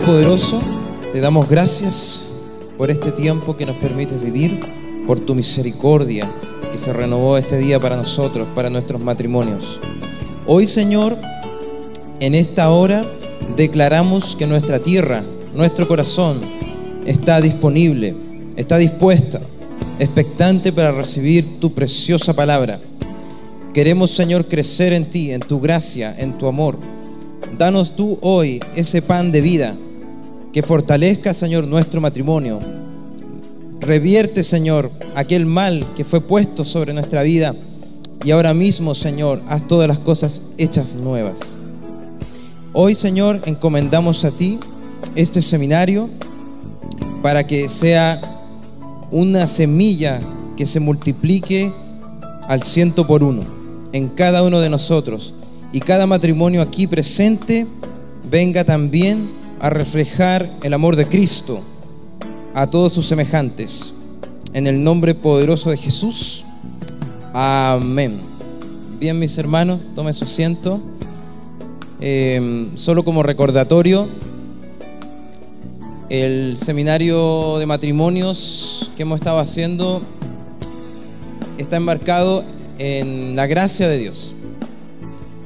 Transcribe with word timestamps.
Poderoso, 0.00 0.60
te 1.12 1.20
damos 1.20 1.48
gracias 1.50 2.48
por 2.78 2.90
este 2.90 3.12
tiempo 3.12 3.56
que 3.56 3.66
nos 3.66 3.76
permites 3.76 4.20
vivir, 4.20 4.58
por 5.06 5.20
tu 5.20 5.34
misericordia 5.34 6.28
que 6.72 6.78
se 6.78 6.94
renovó 6.94 7.36
este 7.36 7.58
día 7.58 7.78
para 7.78 7.96
nosotros, 7.96 8.48
para 8.54 8.70
nuestros 8.70 9.00
matrimonios. 9.02 9.78
Hoy, 10.46 10.66
Señor, 10.66 11.16
en 12.20 12.34
esta 12.34 12.70
hora 12.70 13.04
declaramos 13.54 14.34
que 14.34 14.46
nuestra 14.46 14.78
tierra, 14.82 15.22
nuestro 15.54 15.86
corazón, 15.86 16.40
está 17.04 17.40
disponible, 17.40 18.16
está 18.56 18.78
dispuesta, 18.78 19.40
expectante 20.00 20.72
para 20.72 20.92
recibir 20.92 21.60
tu 21.60 21.74
preciosa 21.74 22.34
palabra. 22.34 22.80
Queremos, 23.74 24.10
Señor, 24.10 24.46
crecer 24.46 24.94
en 24.94 25.04
ti, 25.04 25.32
en 25.32 25.40
tu 25.40 25.60
gracia, 25.60 26.14
en 26.18 26.32
tu 26.38 26.48
amor. 26.48 26.78
Danos 27.56 27.94
tú 27.94 28.18
hoy 28.22 28.60
ese 28.74 29.02
pan 29.02 29.30
de 29.30 29.42
vida 29.42 29.76
que 30.52 30.62
fortalezca, 30.62 31.32
Señor, 31.32 31.66
nuestro 31.66 32.00
matrimonio. 32.00 32.60
Revierte, 33.80 34.44
Señor, 34.44 34.90
aquel 35.14 35.46
mal 35.46 35.84
que 35.96 36.04
fue 36.04 36.20
puesto 36.20 36.64
sobre 36.64 36.92
nuestra 36.92 37.22
vida. 37.22 37.54
Y 38.24 38.30
ahora 38.30 38.54
mismo, 38.54 38.94
Señor, 38.94 39.40
haz 39.48 39.66
todas 39.66 39.88
las 39.88 39.98
cosas 39.98 40.42
hechas 40.58 40.94
nuevas. 40.94 41.58
Hoy, 42.74 42.94
Señor, 42.94 43.40
encomendamos 43.46 44.24
a 44.24 44.30
ti 44.30 44.58
este 45.16 45.42
seminario 45.42 46.08
para 47.22 47.46
que 47.46 47.68
sea 47.68 48.20
una 49.10 49.46
semilla 49.46 50.20
que 50.56 50.66
se 50.66 50.80
multiplique 50.80 51.72
al 52.48 52.62
ciento 52.62 53.06
por 53.06 53.22
uno 53.22 53.42
en 53.92 54.08
cada 54.08 54.42
uno 54.42 54.60
de 54.60 54.70
nosotros 54.70 55.34
y 55.72 55.80
cada 55.80 56.06
matrimonio 56.06 56.62
aquí 56.62 56.86
presente 56.86 57.66
venga 58.30 58.64
también 58.64 59.41
a 59.62 59.70
reflejar 59.70 60.50
el 60.64 60.74
amor 60.74 60.96
de 60.96 61.06
Cristo 61.06 61.62
a 62.52 62.66
todos 62.66 62.92
sus 62.92 63.06
semejantes. 63.06 63.94
En 64.54 64.66
el 64.66 64.82
nombre 64.82 65.14
poderoso 65.14 65.70
de 65.70 65.76
Jesús. 65.76 66.44
Amén. 67.32 68.18
Bien, 68.98 69.16
mis 69.20 69.38
hermanos, 69.38 69.80
tome 69.94 70.12
su 70.14 70.24
asiento. 70.24 70.80
Eh, 72.00 72.70
solo 72.74 73.04
como 73.04 73.22
recordatorio, 73.22 74.08
el 76.10 76.56
seminario 76.56 77.58
de 77.58 77.66
matrimonios 77.66 78.90
que 78.96 79.02
hemos 79.02 79.20
estado 79.20 79.38
haciendo 79.38 80.02
está 81.58 81.76
embarcado 81.76 82.42
en 82.80 83.36
la 83.36 83.46
gracia 83.46 83.88
de 83.88 83.98
Dios. 83.98 84.34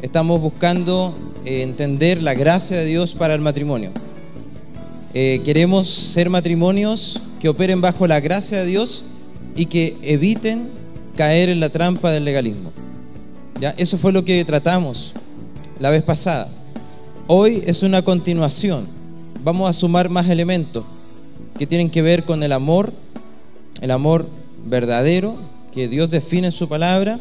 Estamos 0.00 0.40
buscando 0.40 1.14
entender 1.44 2.22
la 2.22 2.32
gracia 2.32 2.78
de 2.78 2.86
Dios 2.86 3.14
para 3.14 3.34
el 3.34 3.42
matrimonio. 3.42 3.90
Eh, 5.18 5.40
queremos 5.46 5.88
ser 5.88 6.28
matrimonios 6.28 7.22
que 7.40 7.48
operen 7.48 7.80
bajo 7.80 8.06
la 8.06 8.20
gracia 8.20 8.58
de 8.58 8.66
Dios 8.66 9.02
y 9.56 9.64
que 9.64 9.96
eviten 10.02 10.68
caer 11.16 11.48
en 11.48 11.58
la 11.58 11.70
trampa 11.70 12.10
del 12.10 12.26
legalismo. 12.26 12.70
¿Ya? 13.58 13.70
Eso 13.78 13.96
fue 13.96 14.12
lo 14.12 14.26
que 14.26 14.44
tratamos 14.44 15.14
la 15.80 15.88
vez 15.88 16.02
pasada. 16.02 16.50
Hoy 17.28 17.62
es 17.64 17.82
una 17.82 18.02
continuación. 18.02 18.86
Vamos 19.42 19.70
a 19.70 19.72
sumar 19.72 20.10
más 20.10 20.28
elementos 20.28 20.84
que 21.58 21.66
tienen 21.66 21.88
que 21.88 22.02
ver 22.02 22.24
con 22.24 22.42
el 22.42 22.52
amor, 22.52 22.92
el 23.80 23.92
amor 23.92 24.26
verdadero 24.66 25.34
que 25.72 25.88
Dios 25.88 26.10
define 26.10 26.48
en 26.48 26.52
su 26.52 26.68
palabra 26.68 27.18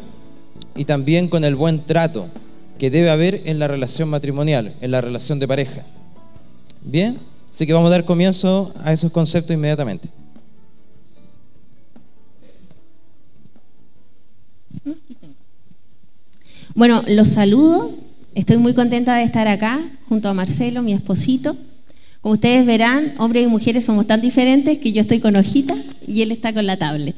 y 0.74 0.84
también 0.84 1.28
con 1.28 1.44
el 1.44 1.54
buen 1.54 1.80
trato 1.80 2.28
que 2.78 2.90
debe 2.90 3.08
haber 3.08 3.40
en 3.46 3.58
la 3.58 3.68
relación 3.68 4.10
matrimonial, 4.10 4.74
en 4.82 4.90
la 4.90 5.00
relación 5.00 5.38
de 5.38 5.48
pareja. 5.48 5.82
Bien, 6.82 7.16
así 7.56 7.66
que 7.66 7.72
vamos 7.72 7.88
a 7.88 7.96
dar 7.96 8.04
comienzo 8.04 8.70
a 8.84 8.92
esos 8.92 9.10
conceptos 9.10 9.54
inmediatamente. 9.54 10.10
Bueno, 16.74 17.02
los 17.08 17.30
saludo 17.30 17.90
Estoy 18.36 18.58
muy 18.58 18.74
contenta 18.74 19.16
de 19.16 19.24
estar 19.24 19.48
acá 19.48 19.80
junto 20.10 20.28
a 20.28 20.34
Marcelo, 20.34 20.82
mi 20.82 20.92
esposito. 20.92 21.56
Como 22.20 22.34
ustedes 22.34 22.66
verán, 22.66 23.14
hombres 23.16 23.44
y 23.44 23.46
mujeres 23.46 23.86
somos 23.86 24.06
tan 24.06 24.20
diferentes 24.20 24.76
que 24.76 24.92
yo 24.92 25.00
estoy 25.00 25.20
con 25.20 25.36
hojita 25.36 25.74
y 26.06 26.20
él 26.20 26.32
está 26.32 26.52
con 26.52 26.66
la 26.66 26.76
tablet. 26.76 27.16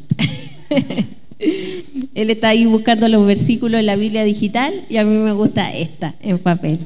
él 2.14 2.30
está 2.30 2.50
ahí 2.50 2.66
buscando 2.66 3.08
los 3.08 3.26
versículos 3.26 3.80
en 3.80 3.86
la 3.86 3.96
Biblia 3.96 4.22
digital 4.22 4.72
y 4.88 4.98
a 4.98 5.04
mí 5.04 5.16
me 5.16 5.32
gusta 5.32 5.72
esta 5.72 6.14
en 6.22 6.38
papel. 6.38 6.78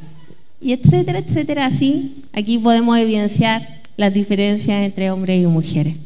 Y 0.63 0.73
etcétera, 0.73 1.19
etcétera, 1.19 1.67
así. 1.67 2.23
Aquí 2.33 2.59
podemos 2.59 2.97
evidenciar 2.97 3.67
las 3.97 4.15
diferencias 4.15 4.85
entre 4.85 5.11
hombres 5.11 5.43
y 5.43 5.47
mujeres. 5.47 5.97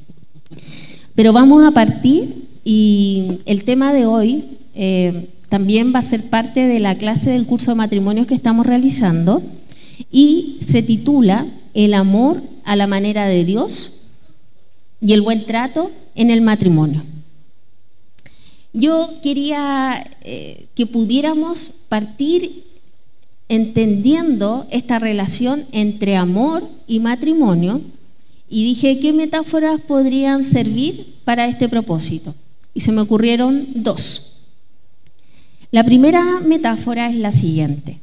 Pero 1.15 1.33
vamos 1.33 1.65
a 1.65 1.71
partir 1.71 2.47
y 2.65 3.39
el 3.47 3.65
tema 3.65 3.93
de 3.93 4.07
hoy 4.07 4.45
eh, 4.75 5.29
también 5.49 5.95
va 5.95 6.01
a 6.01 6.03
ser 6.03 6.29
parte 6.29 6.67
de 6.67 6.81
la 6.81 6.97
clase 6.97 7.31
del 7.31 7.47
curso 7.47 7.71
de 7.71 7.77
matrimonios 7.77 8.27
que 8.27 8.35
estamos 8.35 8.67
realizando 8.67 9.43
y 10.11 10.59
se 10.67 10.83
titula 10.83 11.47
El 11.75 11.95
amor 11.95 12.43
a 12.65 12.77
la 12.77 12.87
manera 12.87 13.27
de 13.27 13.45
Dios 13.45 14.09
y 15.01 15.13
el 15.13 15.23
buen 15.23 15.45
trato 15.45 15.91
en 16.15 16.31
el 16.31 16.41
matrimonio. 16.41 17.03
Yo 18.73 19.09
quería 19.23 20.05
eh, 20.23 20.67
que 20.75 20.87
pudiéramos 20.87 21.71
partir 21.89 22.66
entendiendo 23.49 24.67
esta 24.71 24.99
relación 24.99 25.65
entre 25.73 26.17
amor 26.17 26.69
y 26.87 27.01
matrimonio 27.01 27.81
y 28.49 28.65
dije 28.65 28.99
qué 29.01 29.13
metáforas 29.13 29.81
podrían 29.81 30.45
servir 30.45 31.15
para 31.25 31.47
este 31.47 31.69
propósito. 31.69 32.35
Y 32.75 32.81
se 32.81 32.93
me 32.93 33.01
ocurrieron 33.01 33.67
dos. 33.75 34.43
La 35.71 35.85
primera 35.85 36.41
metáfora 36.41 37.11
es 37.11 37.17
la 37.17 37.33
siguiente. 37.33 37.99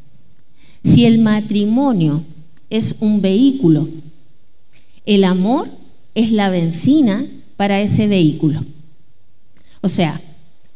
Si 0.84 1.06
el 1.06 1.20
matrimonio 1.20 2.24
es 2.70 2.98
un 3.00 3.22
vehículo, 3.22 3.88
el 5.06 5.24
amor 5.24 5.70
es 6.16 6.32
la 6.32 6.50
benzina 6.50 7.26
para 7.56 7.82
ese 7.82 8.08
vehículo. 8.08 8.66
O 9.82 9.90
sea, 9.90 10.20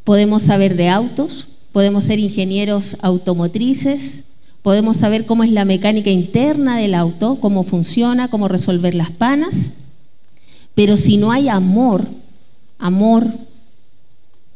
podemos 0.03 0.44
saber 0.44 0.75
de 0.75 0.89
autos, 0.89 1.47
podemos 1.72 2.06
ser 2.06 2.19
ingenieros 2.19 2.97
automotrices, 3.01 4.23
podemos 4.67 4.97
saber 4.97 5.25
cómo 5.25 5.45
es 5.45 5.51
la 5.53 5.63
mecánica 5.63 6.09
interna 6.09 6.78
del 6.78 6.94
auto, 6.94 7.38
cómo 7.39 7.63
funciona, 7.63 8.28
cómo 8.28 8.50
resolver 8.50 8.95
las 8.95 9.11
panas, 9.11 9.69
pero 10.75 10.97
si 10.97 11.16
no 11.16 11.31
hay 11.31 11.47
amor, 11.47 12.05
amor, 12.77 13.25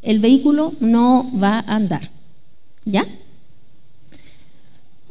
el 0.01 0.19
vehículo 0.19 0.73
no 0.81 1.31
va 1.41 1.59
a 1.59 1.75
andar. 1.77 2.09
¿Ya? 2.83 3.05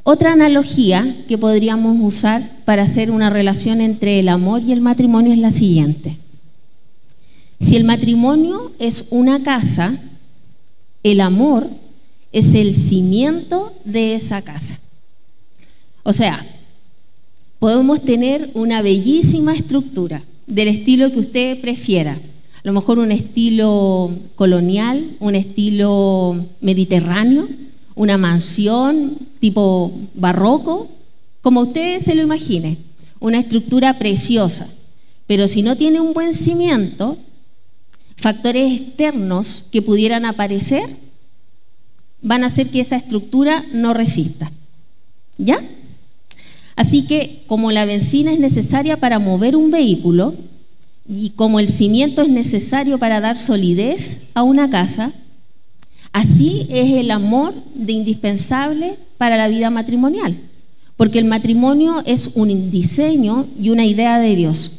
Otra 0.03 0.35
analogía 0.35 1.17
que 1.27 1.39
podríamos 1.39 1.97
usar 1.99 2.43
para 2.67 2.83
hacer 2.83 3.11
una 3.11 3.31
relación 3.31 3.81
entre 3.81 4.21
el 4.21 4.29
amor 4.29 4.61
y 4.61 4.73
el 4.73 4.83
matrimonio 4.83 5.33
es 5.33 5.39
la 5.39 5.51
siguiente. 5.51 6.19
Si 7.59 7.75
el 7.75 7.85
matrimonio 7.85 8.71
es 8.79 9.07
una 9.09 9.43
casa, 9.43 9.95
el 11.03 11.23
amor 11.23 11.71
es 12.33 12.55
el 12.55 12.75
cimiento 12.75 13.73
de 13.87 14.15
esa 14.15 14.43
casa. 14.43 14.79
O 16.03 16.13
sea, 16.13 16.45
podemos 17.59 18.03
tener 18.03 18.51
una 18.55 18.83
bellísima 18.83 19.55
estructura 19.55 20.23
del 20.47 20.69
estilo 20.69 21.13
que 21.13 21.21
usted 21.21 21.61
prefiera. 21.61 22.13
A 22.13 22.61
lo 22.65 22.73
mejor 22.73 22.99
un 22.99 23.13
estilo 23.13 24.11
colonial, 24.35 25.17
un 25.21 25.35
estilo 25.35 26.37
mediterráneo, 26.61 27.49
una 27.95 28.19
mansión 28.19 29.17
tipo 29.41 29.93
barroco, 30.15 30.89
como 31.43 31.61
usted 31.61 32.01
se 32.01 32.15
lo 32.15 32.23
imagine, 32.23 32.77
una 33.19 33.39
estructura 33.39 33.99
preciosa. 33.99 34.69
Pero 35.27 35.49
si 35.49 35.63
no 35.63 35.77
tiene 35.77 36.01
un 36.01 36.13
buen 36.13 36.35
cimiento, 36.35 37.17
factores 38.17 38.81
externos 38.81 39.67
que 39.71 39.83
pudieran 39.83 40.25
aparecer 40.25 40.83
van 42.23 42.45
a 42.45 42.49
hacer 42.49 42.69
que 42.69 42.81
esa 42.81 42.97
estructura 42.97 43.65
no 43.73 43.95
resista. 43.95 44.51
¿Ya? 45.39 45.63
Así 46.81 47.03
que 47.03 47.43
como 47.47 47.73
la 47.73 47.85
benzina 47.85 48.33
es 48.33 48.39
necesaria 48.39 48.97
para 48.97 49.19
mover 49.19 49.55
un 49.55 49.71
vehículo 49.71 50.33
y 51.07 51.29
como 51.37 51.61
el 51.61 51.69
cimiento 51.69 52.23
es 52.23 52.31
necesario 52.31 52.97
para 52.97 53.21
dar 53.21 53.37
solidez 53.37 54.31
a 54.33 54.45
una 54.45 54.71
casa, 54.71 55.13
Así 56.13 56.67
es 56.71 56.91
el 56.91 57.11
amor 57.11 57.55
de 57.75 57.93
indispensable 57.93 58.97
para 59.17 59.37
la 59.37 59.49
vida 59.49 59.71
matrimonial, 59.71 60.37
porque 60.97 61.19
el 61.19 61.25
matrimonio 61.25 62.03
es 62.05 62.31
un 62.35 62.71
diseño 62.71 63.47
y 63.61 63.71
una 63.71 63.87
idea 63.87 64.19
de 64.19 64.35
Dios. 64.35 64.73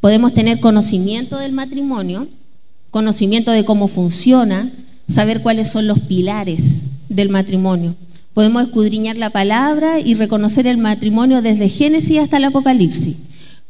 Podemos 0.00 0.34
tener 0.34 0.60
conocimiento 0.60 1.38
del 1.38 1.52
matrimonio, 1.52 2.26
conocimiento 2.90 3.52
de 3.52 3.64
cómo 3.64 3.88
funciona, 3.88 4.70
saber 5.06 5.40
cuáles 5.40 5.70
son 5.70 5.86
los 5.86 6.00
pilares 6.00 6.60
del 7.08 7.30
matrimonio, 7.30 7.94
Podemos 8.34 8.62
escudriñar 8.62 9.16
la 9.16 9.30
palabra 9.30 10.00
y 10.00 10.14
reconocer 10.14 10.66
el 10.66 10.78
matrimonio 10.78 11.42
desde 11.42 11.68
Génesis 11.68 12.18
hasta 12.18 12.36
el 12.36 12.44
Apocalipsis. 12.44 13.16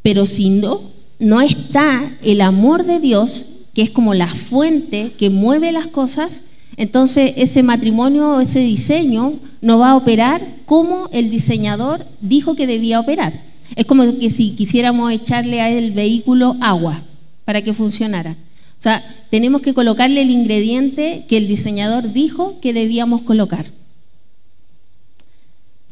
Pero 0.03 0.25
si 0.25 0.49
no, 0.49 0.81
no 1.19 1.41
está 1.41 2.09
el 2.23 2.41
amor 2.41 2.85
de 2.85 2.99
Dios, 2.99 3.47
que 3.73 3.81
es 3.81 3.89
como 3.89 4.13
la 4.13 4.27
fuente 4.27 5.11
que 5.17 5.29
mueve 5.29 5.71
las 5.71 5.87
cosas, 5.87 6.41
entonces 6.77 7.33
ese 7.37 7.63
matrimonio, 7.63 8.39
ese 8.39 8.59
diseño, 8.59 9.33
no 9.61 9.79
va 9.79 9.91
a 9.91 9.97
operar 9.97 10.41
como 10.65 11.09
el 11.11 11.29
diseñador 11.29 12.05
dijo 12.21 12.55
que 12.55 12.67
debía 12.67 12.99
operar. 12.99 13.33
Es 13.75 13.85
como 13.85 14.03
que 14.19 14.29
si 14.29 14.51
quisiéramos 14.51 15.11
echarle 15.11 15.61
a 15.61 15.69
el 15.69 15.91
vehículo 15.91 16.55
agua 16.61 17.01
para 17.45 17.61
que 17.61 17.73
funcionara. 17.73 18.31
O 18.31 18.83
sea, 18.83 19.03
tenemos 19.29 19.61
que 19.61 19.73
colocarle 19.73 20.21
el 20.21 20.31
ingrediente 20.31 21.25
que 21.27 21.37
el 21.37 21.47
diseñador 21.47 22.11
dijo 22.13 22.59
que 22.61 22.73
debíamos 22.73 23.21
colocar. 23.21 23.65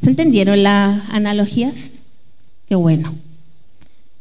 ¿Se 0.01 0.09
entendieron 0.09 0.63
las 0.63 1.09
analogías? 1.09 1.91
Qué 2.67 2.75
bueno. 2.75 3.13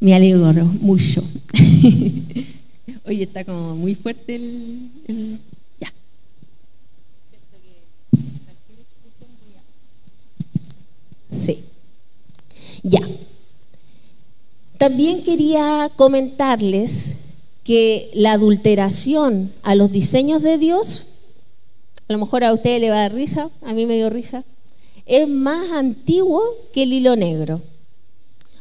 Me 0.01 0.15
alegro 0.15 0.65
mucho. 0.65 1.23
Hoy 3.07 3.23
está 3.23 3.45
como 3.45 3.77
muy 3.77 3.95
fuerte 3.95 4.35
el, 4.35 5.39
Ya. 5.81 5.93
Sí. 11.31 11.65
Ya. 12.83 13.01
También 14.79 15.23
quería 15.23 15.91
comentarles 15.97 17.19
que 17.63 18.11
la 18.15 18.33
adulteración 18.33 19.53
a 19.63 19.75
los 19.75 19.93
diseños 19.93 20.43
de 20.43 20.59
Dios, 20.59 21.07
a 22.09 22.13
lo 22.13 22.19
mejor 22.19 22.43
a 22.43 22.53
usted 22.53 22.81
le 22.81 22.91
va 22.91 22.97
a 22.97 23.03
dar 23.03 23.15
risa, 23.15 23.51
a 23.63 23.75
mí 23.75 23.87
me 23.87 23.97
dio 23.97 24.11
risa, 24.11 24.45
es 25.09 25.29
más 25.29 25.73
antiguo 25.73 26.43
que 26.73 26.85
el 26.85 26.93
hilo 26.93 27.17
negro. 27.17 27.61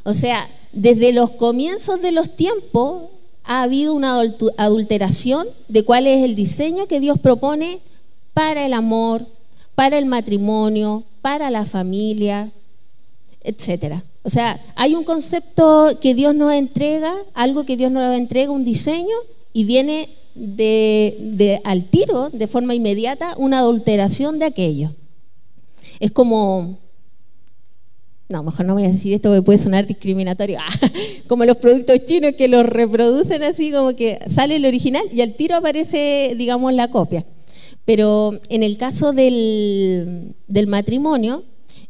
O 0.03 0.13
sea, 0.13 0.47
desde 0.71 1.11
los 1.11 1.31
comienzos 1.31 2.01
de 2.01 2.11
los 2.11 2.35
tiempos 2.35 3.03
ha 3.43 3.63
habido 3.63 3.93
una 3.93 4.19
adulteración 4.57 5.47
de 5.67 5.83
cuál 5.83 6.07
es 6.07 6.23
el 6.23 6.35
diseño 6.35 6.87
que 6.87 6.99
Dios 6.99 7.19
propone 7.19 7.79
para 8.33 8.65
el 8.65 8.73
amor, 8.73 9.25
para 9.75 9.97
el 9.97 10.05
matrimonio, 10.05 11.03
para 11.21 11.49
la 11.49 11.65
familia, 11.65 12.49
etcétera. 13.43 14.03
O 14.23 14.29
sea, 14.29 14.59
hay 14.75 14.95
un 14.95 15.03
concepto 15.03 15.97
que 16.01 16.13
Dios 16.13 16.35
nos 16.35 16.53
entrega, 16.53 17.13
algo 17.33 17.65
que 17.65 17.77
Dios 17.77 17.91
nos 17.91 18.15
entrega, 18.15 18.51
un 18.51 18.65
diseño, 18.65 19.15
y 19.53 19.63
viene 19.63 20.09
de, 20.35 21.61
al 21.63 21.85
tiro, 21.85 22.29
de 22.29 22.47
forma 22.47 22.75
inmediata, 22.75 23.33
una 23.37 23.59
adulteración 23.59 24.39
de 24.39 24.45
aquello. 24.45 24.91
Es 25.99 26.11
como, 26.11 26.79
no, 28.29 28.43
mejor 28.43 28.65
no 28.65 28.73
voy 28.73 28.85
a 28.85 28.89
decir 28.89 29.13
esto 29.13 29.29
porque 29.29 29.41
puede 29.41 29.59
sonar 29.59 29.87
discriminatorio, 29.87 30.59
como 31.27 31.45
los 31.45 31.57
productos 31.57 32.05
chinos 32.05 32.35
que 32.35 32.47
los 32.47 32.65
reproducen 32.65 33.43
así 33.43 33.71
como 33.71 33.95
que 33.95 34.19
sale 34.27 34.57
el 34.57 34.65
original 34.65 35.03
y 35.11 35.21
al 35.21 35.35
tiro 35.35 35.55
aparece, 35.55 36.35
digamos, 36.37 36.73
la 36.73 36.89
copia. 36.89 37.25
Pero 37.85 38.33
en 38.49 38.63
el 38.63 38.77
caso 38.77 39.13
del, 39.13 40.35
del 40.47 40.67
matrimonio, 40.67 41.43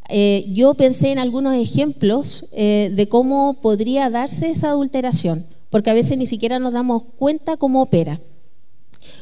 eh, 0.10 0.46
yo 0.54 0.74
pensé 0.76 1.12
en 1.12 1.20
algunos 1.20 1.56
ejemplos 1.56 2.46
eh, 2.54 2.92
de 2.94 3.10
cómo 3.10 3.56
podría 3.62 4.10
darse 4.10 4.52
esa 4.52 4.70
adulteración, 4.70 5.46
porque 5.70 5.90
a 5.90 5.96
veces 5.96 6.18
ni 6.18 6.28
siquiera 6.28 6.60
nos 6.60 6.74
damos 6.74 7.04
cuenta 7.18 7.58
cómo 7.58 7.82
opera. 7.82 8.22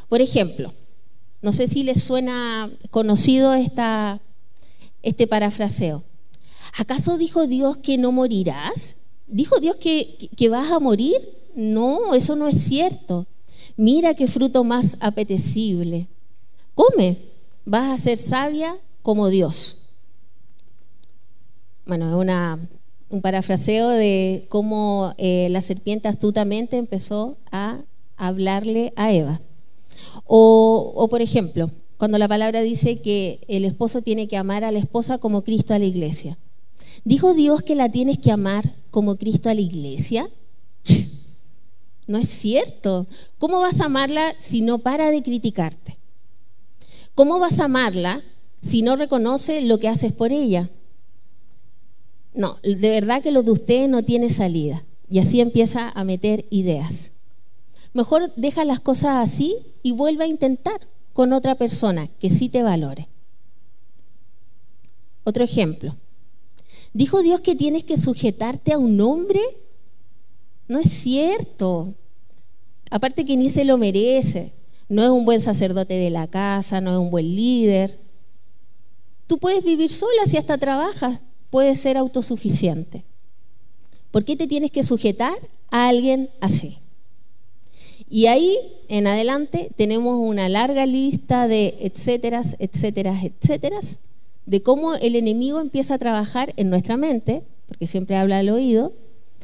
Por 0.09 0.21
ejemplo, 0.21 0.71
no 1.41 1.53
sé 1.53 1.67
si 1.67 1.83
les 1.83 2.03
suena 2.03 2.69
conocido 2.91 3.53
esta, 3.53 4.21
este 5.05 5.27
parafraseo. 5.27 6.03
¿Acaso 6.77 7.17
dijo 7.17 7.47
Dios 7.47 7.77
que 7.77 7.97
no 7.97 8.11
morirás? 8.11 8.97
¿Dijo 9.27 9.59
Dios 9.59 9.77
que, 9.77 10.29
que 10.35 10.49
vas 10.49 10.71
a 10.71 10.79
morir? 10.79 11.15
No, 11.55 12.13
eso 12.13 12.35
no 12.35 12.49
es 12.49 12.61
cierto. 12.61 13.25
Mira 13.77 14.13
qué 14.13 14.27
fruto 14.27 14.65
más 14.65 14.97
apetecible. 14.99 16.07
Come, 16.73 17.17
vas 17.63 17.91
a 17.91 18.03
ser 18.03 18.17
sabia 18.17 18.75
como 19.01 19.29
Dios 19.29 19.85
bueno, 21.85 22.07
es 22.09 22.15
una, 22.15 22.59
un 23.09 23.21
parafraseo 23.21 23.89
de 23.89 24.45
cómo 24.49 25.13
eh, 25.17 25.47
la 25.51 25.61
serpiente 25.61 26.07
astutamente 26.07 26.77
empezó 26.77 27.37
a 27.51 27.79
hablarle 28.17 28.91
a 28.95 29.11
Eva. 29.11 29.39
O, 30.25 30.93
o, 30.95 31.07
por 31.07 31.21
ejemplo, 31.21 31.69
cuando 31.97 32.17
la 32.17 32.27
palabra 32.27 32.61
dice 32.61 33.01
que 33.01 33.39
el 33.47 33.65
esposo 33.65 34.01
tiene 34.01 34.27
que 34.27 34.37
amar 34.37 34.63
a 34.63 34.71
la 34.71 34.79
esposa 34.79 35.17
como 35.17 35.43
Cristo 35.43 35.73
a 35.73 35.79
la 35.79 35.85
iglesia. 35.85 36.37
¿Dijo 37.03 37.33
Dios 37.33 37.61
que 37.61 37.75
la 37.75 37.89
tienes 37.89 38.17
que 38.17 38.31
amar 38.31 38.73
como 38.91 39.15
Cristo 39.15 39.49
a 39.49 39.53
la 39.53 39.61
iglesia? 39.61 40.27
No 42.07 42.19
es 42.19 42.29
cierto. 42.29 43.07
¿Cómo 43.39 43.59
vas 43.59 43.81
a 43.81 43.85
amarla 43.85 44.35
si 44.37 44.61
no 44.61 44.77
para 44.79 45.09
de 45.09 45.23
criticarte? 45.23 45.97
¿Cómo 47.15 47.39
vas 47.39 47.59
a 47.59 47.65
amarla 47.65 48.21
si 48.61 48.81
no 48.81 48.95
reconoce 48.95 49.61
lo 49.61 49.79
que 49.79 49.87
haces 49.87 50.13
por 50.13 50.31
ella? 50.31 50.69
No, 52.33 52.57
de 52.61 52.89
verdad 52.89 53.23
que 53.23 53.31
lo 53.31 53.41
de 53.41 53.51
usted 53.51 53.87
no 53.87 54.03
tiene 54.03 54.29
salida. 54.29 54.83
Y 55.09 55.19
así 55.19 55.39
empieza 55.41 55.89
a 55.89 56.03
meter 56.03 56.45
ideas. 56.49 57.13
Mejor 57.93 58.31
deja 58.35 58.65
las 58.65 58.81
cosas 58.81 59.15
así 59.27 59.55
y 59.81 59.93
vuelve 59.93 60.25
a 60.25 60.27
intentar 60.27 60.79
con 61.15 61.31
otra 61.31 61.55
persona 61.55 62.09
que 62.19 62.29
sí 62.29 62.49
te 62.49 62.61
valore. 62.61 63.07
Otro 65.23 65.45
ejemplo. 65.45 65.95
¿Dijo 66.91 67.21
Dios 67.21 67.39
que 67.39 67.55
tienes 67.55 67.85
que 67.85 67.95
sujetarte 67.95 68.73
a 68.73 68.77
un 68.77 68.99
hombre? 68.99 69.39
No 70.67 70.77
es 70.77 70.91
cierto. 70.91 71.93
Aparte 72.91 73.23
que 73.23 73.37
ni 73.37 73.49
se 73.49 73.63
lo 73.63 73.77
merece. 73.77 74.51
No 74.89 75.03
es 75.03 75.09
un 75.09 75.23
buen 75.23 75.39
sacerdote 75.39 75.93
de 75.93 76.09
la 76.09 76.27
casa, 76.27 76.81
no 76.81 76.91
es 76.91 76.97
un 76.97 77.11
buen 77.11 77.33
líder. 77.33 77.97
Tú 79.25 79.37
puedes 79.37 79.63
vivir 79.63 79.89
sola 79.89 80.25
si 80.27 80.35
hasta 80.35 80.57
trabajas 80.57 81.21
puedes 81.49 81.79
ser 81.79 81.95
autosuficiente. 81.95 83.05
¿Por 84.11 84.25
qué 84.25 84.35
te 84.35 84.47
tienes 84.47 84.69
que 84.69 84.83
sujetar 84.83 85.37
a 85.71 85.87
alguien 85.87 86.29
así? 86.41 86.77
Y 88.09 88.27
ahí 88.27 88.57
en 88.87 89.07
adelante 89.07 89.71
tenemos 89.75 90.17
una 90.19 90.47
larga 90.47 90.85
lista 90.85 91.47
de 91.47 91.75
etcéteras, 91.81 92.55
etcéteras, 92.59 93.23
etcéteras, 93.23 93.99
de 94.45 94.61
cómo 94.61 94.93
el 94.95 95.15
enemigo 95.15 95.59
empieza 95.59 95.95
a 95.95 95.99
trabajar 95.99 96.53
en 96.57 96.69
nuestra 96.69 96.97
mente, 96.97 97.43
porque 97.67 97.87
siempre 97.87 98.15
habla 98.15 98.39
al 98.39 98.49
oído, 98.49 98.93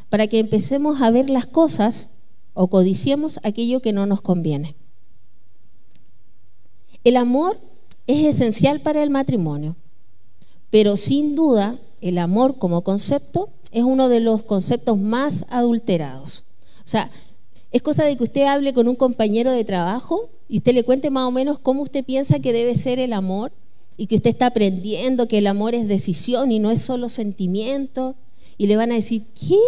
para 0.09 0.27
que 0.27 0.39
empecemos 0.39 1.01
a 1.01 1.09
ver 1.09 1.29
las 1.29 1.47
cosas 1.47 2.09
o 2.53 2.67
codiciemos 2.67 3.39
aquello 3.43 3.81
que 3.81 3.93
no 3.93 4.05
nos 4.05 4.21
conviene. 4.21 4.75
El 7.03 7.17
amor 7.17 7.57
es 8.05 8.25
esencial 8.25 8.79
para 8.81 9.01
el 9.01 9.09
matrimonio, 9.09 9.75
pero 10.69 10.97
sin 10.97 11.35
duda 11.35 11.79
el 12.01 12.17
amor 12.17 12.57
como 12.57 12.83
concepto 12.83 13.49
es 13.71 13.83
uno 13.83 14.09
de 14.09 14.19
los 14.19 14.43
conceptos 14.43 14.97
más 14.97 15.45
adulterados. 15.49 16.43
O 16.83 16.87
sea, 16.87 17.09
es 17.71 17.81
cosa 17.81 18.03
de 18.03 18.17
que 18.17 18.23
usted 18.23 18.43
hable 18.43 18.73
con 18.73 18.87
un 18.87 18.95
compañero 18.95 19.51
de 19.51 19.63
trabajo 19.63 20.29
y 20.49 20.57
usted 20.57 20.73
le 20.73 20.83
cuente 20.83 21.09
más 21.09 21.27
o 21.27 21.31
menos 21.31 21.59
cómo 21.59 21.83
usted 21.83 22.03
piensa 22.03 22.39
que 22.39 22.51
debe 22.51 22.75
ser 22.75 22.99
el 22.99 23.13
amor 23.13 23.53
y 23.97 24.07
que 24.07 24.15
usted 24.15 24.31
está 24.31 24.47
aprendiendo 24.47 25.27
que 25.27 25.37
el 25.37 25.47
amor 25.47 25.73
es 25.73 25.87
decisión 25.87 26.51
y 26.51 26.59
no 26.59 26.69
es 26.69 26.81
solo 26.81 27.07
sentimiento. 27.07 28.15
Y 28.57 28.67
le 28.67 28.75
van 28.75 28.91
a 28.91 28.95
decir, 28.95 29.23
¿qué? 29.39 29.59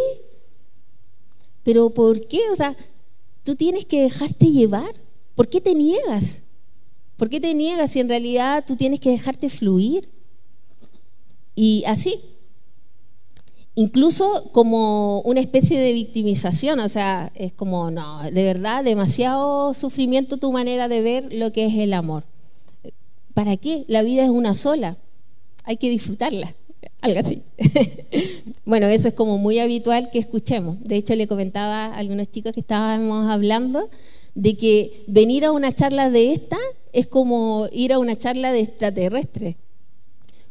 ¿Pero 1.64 1.92
por 1.92 2.28
qué? 2.28 2.42
O 2.52 2.56
sea, 2.56 2.76
tú 3.44 3.56
tienes 3.56 3.86
que 3.86 4.02
dejarte 4.02 4.48
llevar. 4.48 4.94
¿Por 5.36 5.50
qué 5.50 5.62
te 5.62 5.74
niegas? 5.74 6.44
¿Por 7.16 7.30
qué 7.30 7.40
te 7.40 7.54
niegas 7.54 7.92
si 7.92 8.02
en 8.02 8.10
realidad 8.10 8.66
tú 8.68 8.76
tienes 8.76 9.00
que 9.00 9.12
dejarte 9.12 9.50
fluir? 9.50 10.10
Y 11.56 11.84
así, 11.86 12.16
incluso 13.76 14.50
como 14.52 15.22
una 15.22 15.40
especie 15.40 15.80
de 15.80 15.94
victimización, 15.94 16.80
o 16.80 16.90
sea, 16.90 17.32
es 17.36 17.54
como, 17.54 17.92
no, 17.92 18.22
de 18.24 18.44
verdad, 18.44 18.84
demasiado 18.84 19.74
sufrimiento 19.74 20.38
tu 20.38 20.52
manera 20.52 20.88
de 20.88 21.02
ver 21.02 21.34
lo 21.34 21.52
que 21.52 21.66
es 21.66 21.76
el 21.76 21.94
amor. 21.94 22.24
¿Para 23.34 23.58
qué? 23.58 23.86
La 23.88 24.04
vida 24.04 24.24
es 24.24 24.30
una 24.30 24.54
sola, 24.54 24.98
hay 25.64 25.78
que 25.78 25.90
disfrutarla, 25.90 26.54
algo 27.02 27.20
así. 27.20 27.42
bueno, 28.66 28.88
eso 28.88 29.08
es 29.08 29.14
como 29.16 29.38
muy 29.38 29.60
habitual 29.60 30.10
que 30.12 30.20
escuchemos. 30.20 30.84
De 30.84 30.96
hecho, 30.96 31.16
le 31.16 31.28
comentaba 31.28 31.86
a 31.86 31.98
algunos 31.98 32.30
chicos 32.30 32.54
que 32.54 32.60
estábamos 32.60 33.30
hablando 33.32 33.90
de 34.36 34.56
que 34.56 35.04
venir 35.08 35.46
a 35.46 35.52
una 35.52 35.74
charla 35.74 36.10
de 36.10 36.34
esta 36.34 36.58
es 36.92 37.08
como 37.08 37.68
ir 37.72 37.92
a 37.94 38.00
una 38.00 38.16
charla 38.18 38.52
de 38.52 38.62
extraterrestres. 38.62 39.56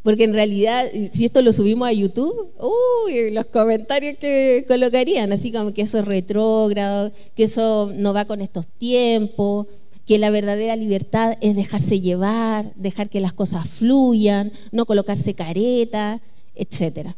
Porque 0.02 0.25
en 0.25 0.32
realidad, 0.32 0.85
si 1.12 1.25
esto 1.25 1.42
lo 1.42 1.52
subimos 1.52 1.87
a 1.87 1.92
YouTube, 1.92 2.52
uy, 2.59 3.30
los 3.30 3.47
comentarios 3.47 4.18
que 4.18 4.64
colocarían, 4.66 5.30
así 5.32 5.52
como 5.52 5.73
que 5.73 5.82
eso 5.82 5.99
es 6.00 6.04
retrógrado, 6.04 7.12
que 7.37 7.44
eso 7.44 7.92
no 7.94 8.12
va 8.12 8.25
con 8.25 8.40
estos 8.40 8.66
tiempos, 8.66 9.68
que 10.04 10.18
la 10.18 10.30
verdadera 10.30 10.75
libertad 10.75 11.38
es 11.40 11.54
dejarse 11.54 12.00
llevar, 12.00 12.75
dejar 12.75 13.09
que 13.11 13.21
las 13.21 13.32
cosas 13.32 13.68
fluyan, 13.68 14.50
no 14.73 14.87
colocarse 14.87 15.35
careta, 15.35 16.21
etc. 16.56 17.11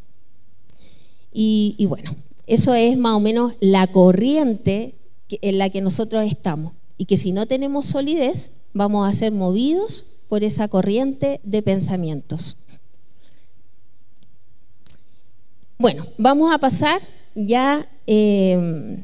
Y, 1.32 1.74
y 1.78 1.86
bueno, 1.86 2.14
eso 2.46 2.74
es 2.74 2.98
más 2.98 3.16
o 3.16 3.20
menos 3.20 3.54
la 3.60 3.86
corriente 3.86 4.94
en 5.30 5.56
la 5.56 5.70
que 5.70 5.80
nosotros 5.80 6.24
estamos. 6.24 6.74
Y 6.98 7.06
que 7.06 7.16
si 7.16 7.32
no 7.32 7.46
tenemos 7.46 7.86
solidez, 7.86 8.52
vamos 8.74 9.08
a 9.08 9.12
ser 9.12 9.32
movidos 9.32 10.06
por 10.28 10.44
esa 10.44 10.68
corriente 10.68 11.40
de 11.42 11.62
pensamientos. 11.62 12.58
Bueno, 15.78 16.04
vamos 16.18 16.52
a 16.52 16.58
pasar 16.58 17.00
ya 17.34 17.86
eh, 18.06 18.96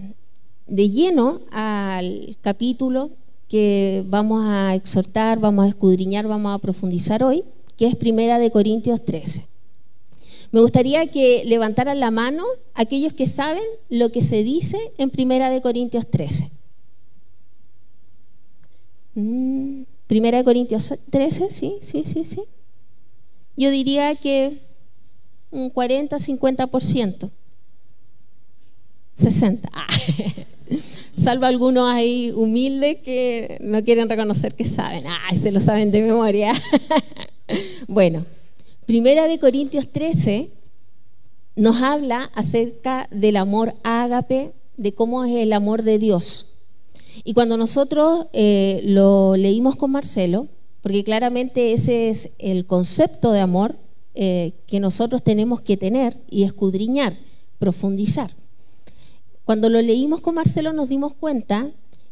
de 0.67 0.91
lleno 0.91 1.41
al 1.51 2.37
capítulo 2.41 3.11
que 3.49 4.05
vamos 4.07 4.45
a 4.47 4.77
exhortar, 4.77 5.41
vamos 5.41 5.65
a 5.65 5.69
escudriñar, 5.69 6.29
vamos 6.29 6.55
a 6.55 6.59
profundizar 6.61 7.25
hoy, 7.25 7.43
que 7.77 7.87
es 7.87 7.97
Primera 7.97 8.39
de 8.39 8.53
Corintios 8.53 9.05
13. 9.05 9.45
Me 10.53 10.61
gustaría 10.61 11.11
que 11.11 11.43
levantaran 11.47 11.99
la 11.99 12.13
mano 12.13 12.45
aquellos 12.75 13.13
que 13.15 13.27
saben 13.27 13.63
lo 13.89 14.13
que 14.13 14.23
se 14.23 14.45
dice 14.45 14.79
en 14.99 15.11
Primera 15.11 15.51
de 15.51 15.63
Corintios 15.63 16.09
13. 16.09 16.51
Mm, 19.15 19.83
Primera 20.07 20.39
de 20.39 20.45
Corintios 20.45 20.95
13, 21.11 21.51
sí, 21.51 21.79
sí, 21.81 22.05
sí, 22.07 22.25
sí. 22.25 22.43
Yo 23.57 23.71
diría 23.71 24.15
que 24.15 24.70
un 25.51 25.71
40, 25.71 26.17
50%. 26.17 27.31
60. 29.15 29.69
Ah. 29.73 29.87
Salvo 31.17 31.47
algunos 31.47 31.91
ahí 31.91 32.33
humildes 32.35 33.01
que 33.05 33.59
no 33.61 33.83
quieren 33.85 34.09
reconocer 34.09 34.55
que 34.55 34.65
saben. 34.65 35.05
Ah, 35.07 35.31
se 35.41 35.53
lo 35.53 35.61
saben 35.61 35.91
de 35.91 36.03
memoria. 36.03 36.53
bueno, 37.89 38.25
Primera 38.91 39.29
de 39.29 39.39
Corintios 39.39 39.87
13 39.93 40.51
nos 41.55 41.81
habla 41.81 42.29
acerca 42.35 43.07
del 43.13 43.37
amor 43.37 43.73
ágape, 43.85 44.53
de 44.77 44.95
cómo 44.95 45.25
es 45.25 45.37
el 45.37 45.53
amor 45.53 45.85
de 45.85 46.01
Dios. 46.01 46.55
Y 47.23 47.33
cuando 47.33 47.57
nosotros 47.57 48.27
eh, 48.33 48.81
lo 48.83 49.37
leímos 49.37 49.77
con 49.77 49.93
Marcelo, 49.93 50.49
porque 50.83 51.05
claramente 51.05 51.73
ese 51.73 52.11
es 52.11 52.31
el 52.41 52.67
concepto 52.67 53.31
de 53.31 53.39
amor 53.39 53.77
eh, 54.15 54.53
que 54.67 54.81
nosotros 54.81 55.23
tenemos 55.23 55.61
que 55.61 55.77
tener 55.77 56.17
y 56.29 56.43
escudriñar, 56.43 57.15
profundizar. 57.59 58.31
Cuando 59.45 59.69
lo 59.69 59.81
leímos 59.83 60.21
con 60.21 60.35
Marcelo 60.35 60.73
nos 60.73 60.89
dimos 60.89 61.15
cuenta 61.15 61.69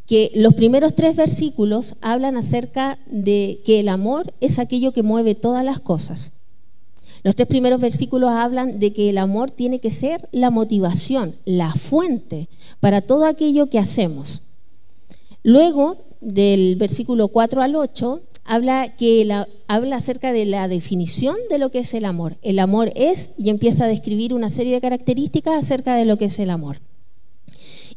que 0.07 0.31
los 0.35 0.55
primeros 0.55 0.95
tres 0.95 1.17
versículos 1.17 1.97
hablan 2.01 2.37
acerca 2.37 2.99
de 3.07 3.61
que 3.65 3.81
el 3.81 3.89
amor 3.89 4.33
es 4.41 4.59
aquello 4.59 4.93
que 4.93 5.03
mueve 5.03 5.35
todas 5.35 5.65
las 5.65 5.81
cosas. 5.81 6.33
Los 7.23 7.37
tres 7.37 7.49
primeros 7.49 7.81
versículos 7.81 8.31
hablan 8.31 8.79
de 8.79 8.93
que 8.93 9.11
el 9.11 9.19
amor 9.19 9.51
tiene 9.51 9.81
que 9.81 9.91
ser 9.91 10.27
la 10.33 10.51
motivación, 10.51 11.35
la 11.45 11.73
fuente 11.73 12.49
para 12.81 13.03
todo 13.03 13.25
aquello 13.25 13.69
que 13.69 13.79
hacemos. 13.79 14.43
Luego, 15.43 15.97
del 16.21 16.77
versículo 16.77 17.29
4 17.29 17.63
al 17.63 17.77
8, 17.77 18.21
habla, 18.49 18.97
que 18.97 19.29
habla 19.69 19.97
acerca 19.97 20.33
de 20.33 20.47
la 20.47 20.69
definición 20.69 21.37
de 21.51 21.59
lo 21.59 21.71
que 21.71 21.81
es 21.81 21.93
el 21.93 22.07
amor. 22.07 22.39
El 22.41 22.59
amor 22.59 22.91
es, 22.97 23.35
y 23.37 23.51
empieza 23.51 23.85
a 23.85 23.89
describir 23.89 24.33
una 24.33 24.49
serie 24.49 24.73
de 24.73 24.81
características 24.81 25.55
acerca 25.55 25.95
de 25.95 26.07
lo 26.07 26.17
que 26.17 26.25
es 26.25 26.39
el 26.39 26.49
amor. 26.49 26.81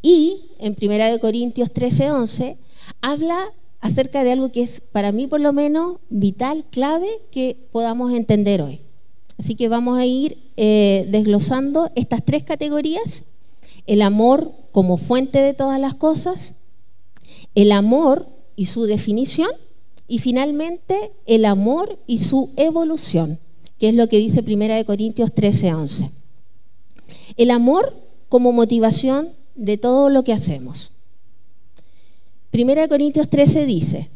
Y 0.01 0.51
en 0.59 0.75
1 0.79 1.19
Corintios 1.21 1.71
13, 1.71 2.11
11, 2.11 2.57
habla 3.01 3.39
acerca 3.79 4.25
de 4.25 4.33
algo 4.33 4.51
que 4.51 4.61
es 4.61 4.81
para 4.81 5.13
mí 5.13 5.25
por 5.25 5.39
lo 5.39 5.53
menos 5.53 5.99
vital, 6.09 6.65
clave, 6.69 7.07
que 7.31 7.55
podamos 7.71 8.11
entender 8.11 8.61
hoy. 8.61 8.81
Así 9.39 9.55
que 9.55 9.69
vamos 9.69 9.97
a 9.97 10.05
ir 10.05 10.37
eh, 10.57 11.07
desglosando 11.09 11.89
estas 11.95 12.25
tres 12.25 12.43
categorías. 12.43 13.23
El 13.87 14.01
amor 14.01 14.51
como 14.73 14.97
fuente 14.97 15.39
de 15.39 15.53
todas 15.53 15.79
las 15.79 15.95
cosas, 15.95 16.55
el 17.55 17.71
amor 17.71 18.27
y 18.57 18.65
su 18.65 18.83
definición, 18.83 19.49
y 20.11 20.19
finalmente 20.19 21.09
el 21.25 21.45
amor 21.45 21.97
y 22.05 22.17
su 22.17 22.51
evolución, 22.57 23.39
que 23.79 23.87
es 23.87 23.95
lo 23.95 24.09
que 24.09 24.17
dice 24.17 24.43
1 24.45 24.85
Corintios 24.85 25.33
13, 25.33 25.73
11. 25.73 26.11
El 27.37 27.49
amor 27.49 27.95
como 28.27 28.51
motivación 28.51 29.29
de 29.55 29.77
todo 29.77 30.09
lo 30.09 30.25
que 30.25 30.33
hacemos. 30.33 30.97
1 32.51 32.89
Corintios 32.89 33.29
13 33.29 33.65
dice, 33.65 34.09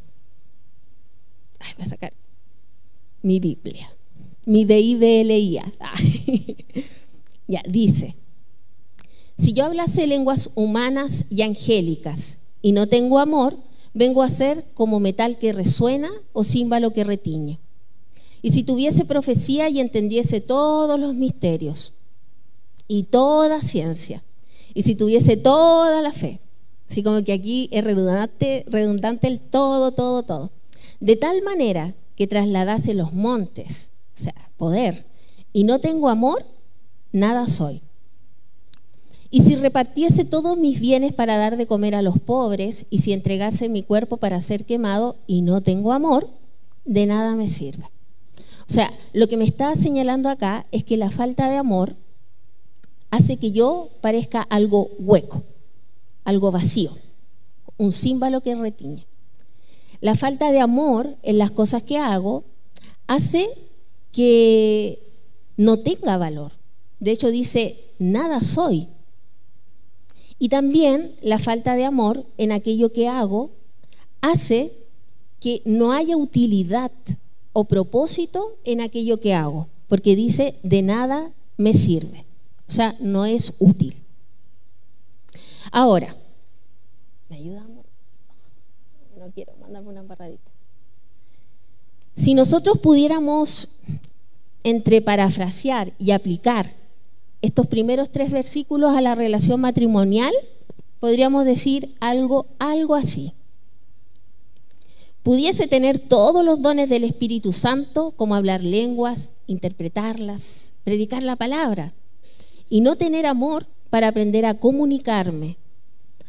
ay, 1.60 1.72
voy 1.78 1.86
a 1.86 1.90
sacar 1.90 2.14
mi 3.22 3.40
Biblia, 3.40 3.90
mi 4.48 4.66
BIBLIA. 4.66 5.64
ya, 7.48 7.64
dice, 7.70 8.18
si 9.38 9.54
yo 9.54 9.64
hablase 9.64 10.08
lenguas 10.08 10.50
humanas 10.56 11.28
y 11.30 11.44
angélicas 11.44 12.40
y 12.62 12.74
no 12.74 12.90
tengo 12.90 13.18
amor, 13.18 13.58
vengo 13.96 14.22
a 14.22 14.30
ser 14.30 14.64
como 14.76 15.00
metal 15.00 15.40
que 15.40 15.54
resuena 15.54 16.12
o 16.34 16.44
címbalo 16.44 16.94
que 16.94 17.06
retiñe. 17.06 17.60
Y 18.42 18.52
si 18.52 18.64
tuviese 18.64 19.06
profecía 19.06 19.70
y 19.70 19.80
entendiese 19.80 20.42
todos 20.42 21.00
los 21.00 21.16
misterios 21.16 21.94
y 22.88 23.04
toda 23.04 23.64
ciencia, 23.64 24.22
y 24.76 24.84
si 24.84 24.96
tuviese 24.96 25.38
toda 25.38 26.02
la 26.02 26.12
fe, 26.12 26.42
así 26.88 27.02
como 27.02 27.24
que 27.24 27.34
aquí 27.34 27.70
es 27.72 27.84
redundante, 27.84 28.66
redundante 28.68 29.28
el 29.28 29.40
todo, 29.40 29.94
todo, 29.94 30.24
todo, 30.24 30.52
de 31.00 31.16
tal 31.16 31.42
manera 31.42 31.96
que 32.16 32.28
trasladase 32.28 32.94
los 32.94 33.14
montes, 33.14 33.92
o 34.14 34.22
sea, 34.22 34.36
poder, 34.58 35.06
y 35.54 35.64
no 35.64 35.80
tengo 35.80 36.10
amor, 36.10 36.46
nada 37.12 37.48
soy. 37.48 37.82
Y 39.30 39.42
si 39.42 39.56
repartiese 39.56 40.26
todos 40.26 40.58
mis 40.58 40.80
bienes 40.80 41.14
para 41.14 41.38
dar 41.38 41.58
de 41.58 41.68
comer 41.68 41.96
a 41.96 42.02
los 42.02 42.20
pobres, 42.20 42.86
y 42.90 43.00
si 43.00 43.14
entregase 43.14 43.70
mi 43.70 43.84
cuerpo 43.84 44.18
para 44.18 44.40
ser 44.40 44.66
quemado 44.66 45.16
y 45.28 45.42
no 45.42 45.62
tengo 45.62 45.92
amor, 45.94 46.28
de 46.86 47.06
nada 47.06 47.36
me 47.36 47.50
sirve. 47.50 47.84
O 48.68 48.74
sea, 48.74 48.92
lo 49.14 49.28
que 49.28 49.38
me 49.38 49.46
está 49.46 49.76
señalando 49.76 50.30
acá 50.30 50.66
es 50.72 50.84
que 50.84 50.98
la 50.98 51.10
falta 51.10 51.50
de 51.50 51.58
amor 51.58 51.96
hace 53.12 53.38
que 53.38 53.52
yo 53.52 53.90
parezca 54.02 54.42
algo 54.42 54.90
hueco, 55.00 55.44
algo 56.24 56.52
vacío, 56.52 56.92
un 57.78 57.92
símbolo 57.92 58.42
que 58.42 58.56
retiñe. 58.56 59.06
La 60.02 60.16
falta 60.16 60.52
de 60.52 60.60
amor 60.60 61.16
en 61.24 61.38
las 61.38 61.52
cosas 61.52 61.84
que 61.84 61.98
hago 61.98 62.44
hace 63.08 63.48
que 64.12 65.00
no 65.58 65.78
tenga 65.78 66.18
valor. 66.18 66.52
De 67.00 67.12
hecho 67.12 67.30
dice, 67.30 67.76
nada 68.00 68.42
soy. 68.42 68.88
Y 70.46 70.50
también 70.50 71.12
la 71.24 71.40
falta 71.40 71.74
de 71.74 71.86
amor 71.86 72.24
en 72.38 72.52
aquello 72.52 72.94
que 72.94 73.08
hago 73.08 73.50
hace 74.22 74.72
que 75.40 75.64
no 75.66 75.92
haya 75.92 76.18
utilidad 76.18 76.92
o 77.52 77.66
propósito 77.66 78.60
en 78.64 78.80
aquello 78.80 79.20
que 79.20 79.34
hago, 79.34 79.70
porque 79.88 80.16
dice, 80.16 80.54
de 80.62 80.84
nada 80.84 81.34
me 81.58 81.74
sirve. 81.74 82.26
O 82.68 82.72
sea, 82.72 82.96
no 83.00 83.26
es 83.26 83.56
útil. 83.58 83.96
Ahora, 85.72 86.16
¿me 87.28 87.38
ayudamos? 87.38 87.84
No 89.18 89.32
quiero 89.32 89.56
mandarme 89.60 89.90
una 89.90 90.02
embarradita. 90.02 90.52
Si 92.14 92.36
nosotros 92.36 92.78
pudiéramos 92.78 93.70
entre 94.64 95.02
parafrasear 95.02 95.92
y 95.98 96.12
aplicar 96.12 96.72
estos 97.46 97.68
primeros 97.68 98.12
tres 98.12 98.32
versículos 98.32 98.96
a 98.96 99.02
la 99.02 99.14
relación 99.14 99.62
matrimonial, 99.62 100.34
podríamos 101.00 101.46
decir 101.46 101.94
algo, 102.00 102.48
algo 102.58 102.96
así. 102.96 103.34
Pudiese 105.22 105.68
tener 105.68 106.00
todos 106.00 106.44
los 106.44 106.62
dones 106.64 106.90
del 106.90 107.04
Espíritu 107.04 107.54
Santo, 107.54 108.12
como 108.12 108.34
hablar 108.34 108.64
lenguas, 108.64 109.34
interpretarlas, 109.46 110.74
predicar 110.84 111.22
la 111.22 111.36
palabra, 111.36 111.94
y 112.68 112.82
no 112.82 112.96
tener 112.96 113.28
amor 113.28 113.68
para 113.92 114.08
aprender 114.08 114.46
a 114.46 114.60
comunicarme, 114.60 115.58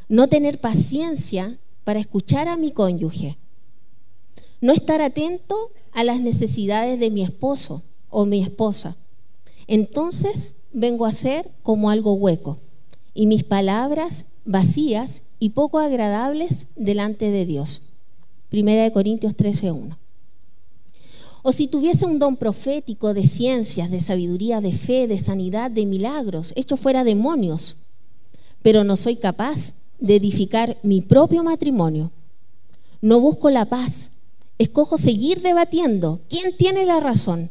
no 0.08 0.28
tener 0.28 0.60
paciencia 0.60 1.58
para 1.84 1.98
escuchar 1.98 2.46
a 2.46 2.58
mi 2.58 2.72
cónyuge, 2.72 3.38
no 4.60 4.74
estar 4.74 5.00
atento 5.00 5.70
a 5.92 6.04
las 6.04 6.20
necesidades 6.20 7.00
de 7.00 7.10
mi 7.10 7.22
esposo 7.22 7.82
o 8.10 8.26
mi 8.26 8.42
esposa. 8.42 8.96
Entonces 9.66 10.56
vengo 10.76 11.06
a 11.06 11.10
ser 11.12 11.50
como 11.62 11.88
algo 11.88 12.12
hueco 12.12 12.58
y 13.14 13.26
mis 13.26 13.44
palabras 13.44 14.26
vacías 14.44 15.22
y 15.40 15.50
poco 15.50 15.78
agradables 15.78 16.66
delante 16.76 17.30
de 17.30 17.46
Dios. 17.46 17.82
Primera 18.50 18.82
de 18.82 18.92
Corintios 18.92 19.34
13:1. 19.34 19.96
O 21.42 21.52
si 21.52 21.68
tuviese 21.68 22.04
un 22.04 22.18
don 22.18 22.36
profético 22.36 23.14
de 23.14 23.26
ciencias, 23.26 23.90
de 23.90 24.02
sabiduría, 24.02 24.60
de 24.60 24.74
fe, 24.74 25.06
de 25.06 25.18
sanidad, 25.18 25.70
de 25.70 25.86
milagros, 25.86 26.52
hecho 26.56 26.76
fuera 26.76 27.04
demonios, 27.04 27.76
pero 28.60 28.84
no 28.84 28.96
soy 28.96 29.16
capaz 29.16 29.74
de 29.98 30.16
edificar 30.16 30.76
mi 30.82 31.00
propio 31.00 31.42
matrimonio. 31.42 32.12
No 33.00 33.18
busco 33.20 33.48
la 33.48 33.64
paz. 33.64 34.10
Escojo 34.58 34.98
seguir 34.98 35.40
debatiendo. 35.40 36.20
¿Quién 36.28 36.54
tiene 36.56 36.84
la 36.84 37.00
razón? 37.00 37.48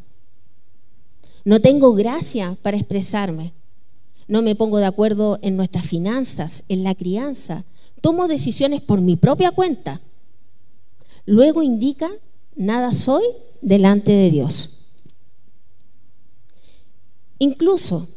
No 1.45 1.61
tengo 1.61 1.93
gracia 1.93 2.57
para 2.63 2.75
expresarme. 2.75 3.53
No 4.27 4.41
me 4.41 4.55
pongo 4.55 4.79
de 4.79 4.85
acuerdo 4.85 5.37
en 5.43 5.55
nuestras 5.55 5.85
finanzas, 5.85 6.63
en 6.67 6.83
la 6.83 6.95
crianza. 6.95 7.63
Tomo 8.01 8.27
decisiones 8.27 8.81
por 8.81 8.99
mi 8.99 9.15
propia 9.15 9.51
cuenta. 9.51 10.01
Luego 11.25 11.61
indica, 11.61 12.09
nada 12.55 12.91
soy 12.91 13.23
delante 13.61 14.11
de 14.11 14.31
Dios. 14.31 14.71
Incluso 17.37 18.07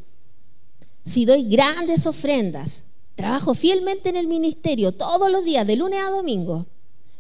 si 1.05 1.25
doy 1.25 1.49
grandes 1.49 2.07
ofrendas, 2.07 2.85
trabajo 3.15 3.55
fielmente 3.55 4.09
en 4.09 4.17
el 4.17 4.27
ministerio 4.27 4.93
todos 4.93 5.31
los 5.31 5.45
días, 5.45 5.67
de 5.67 5.77
lunes 5.77 6.01
a 6.01 6.11
domingo, 6.11 6.67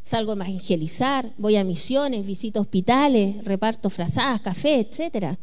salgo 0.02 0.32
a 0.32 0.34
evangelizar, 0.34 1.30
voy 1.38 1.56
a 1.56 1.64
misiones, 1.64 2.26
visito 2.26 2.60
hospitales, 2.60 3.44
reparto 3.44 3.90
frazadas, 3.90 4.40
café, 4.40 4.80
etc. 4.80 5.38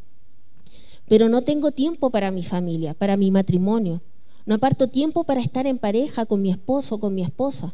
Pero 1.07 1.29
no 1.29 1.43
tengo 1.43 1.71
tiempo 1.71 2.09
para 2.09 2.31
mi 2.31 2.43
familia, 2.43 2.93
para 2.93 3.17
mi 3.17 3.31
matrimonio. 3.31 4.01
No 4.45 4.55
aparto 4.55 4.87
tiempo 4.87 5.23
para 5.23 5.41
estar 5.41 5.67
en 5.67 5.77
pareja 5.77 6.25
con 6.25 6.41
mi 6.41 6.51
esposo, 6.51 6.99
con 6.99 7.13
mi 7.13 7.23
esposa. 7.23 7.73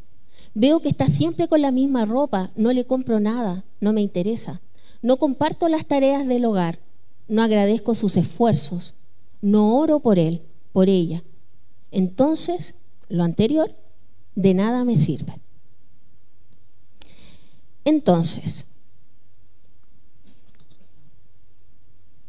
Veo 0.54 0.82
que 0.82 0.90
está 0.90 1.08
siempre 1.08 1.48
con 1.48 1.62
la 1.62 1.72
misma 1.72 2.06
ropa, 2.06 2.52
no 2.56 2.72
le 2.72 2.86
compro 2.86 3.20
nada, 3.20 3.64
no 3.80 3.94
me 3.94 4.02
interesa. 4.02 4.62
No 5.02 5.18
comparto 5.18 5.68
las 5.68 5.86
tareas 5.86 6.28
del 6.28 6.46
hogar, 6.46 6.78
no 7.28 7.42
agradezco 7.42 7.96
sus 7.96 8.18
esfuerzos, 8.18 8.94
no 9.42 9.78
oro 9.78 10.00
por 10.00 10.20
él, 10.20 10.42
por 10.74 10.90
ella. 10.90 11.24
Entonces, 11.92 12.76
lo 13.10 13.24
anterior 13.24 13.72
de 14.36 14.54
nada 14.54 14.86
me 14.86 14.98
sirve. 14.98 15.34
Entonces, 17.84 18.66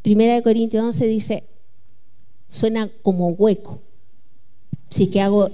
Primera 0.03 0.35
de 0.35 0.43
Corintios 0.43 0.85
11 0.85 1.07
dice, 1.07 1.45
suena 2.49 2.89
como 3.03 3.29
hueco. 3.31 3.81
Si 4.91 5.05
es 5.05 5.09
que 5.09 5.21
hago 5.21 5.49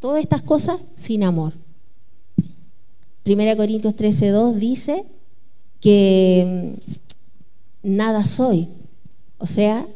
todas 0.00 0.20
estas 0.20 0.42
cosas 0.42 0.80
sin 0.96 1.24
amor. 1.24 1.54
Primera 3.22 3.52
de 3.52 3.56
Corintios 3.56 3.96
13, 3.96 4.28
2 4.28 4.56
dice 4.60 5.04
que 5.80 6.76
mm, 7.82 7.88
nada 7.96 8.24
soy. 8.24 8.68
O 9.38 9.46
sea, 9.46 9.86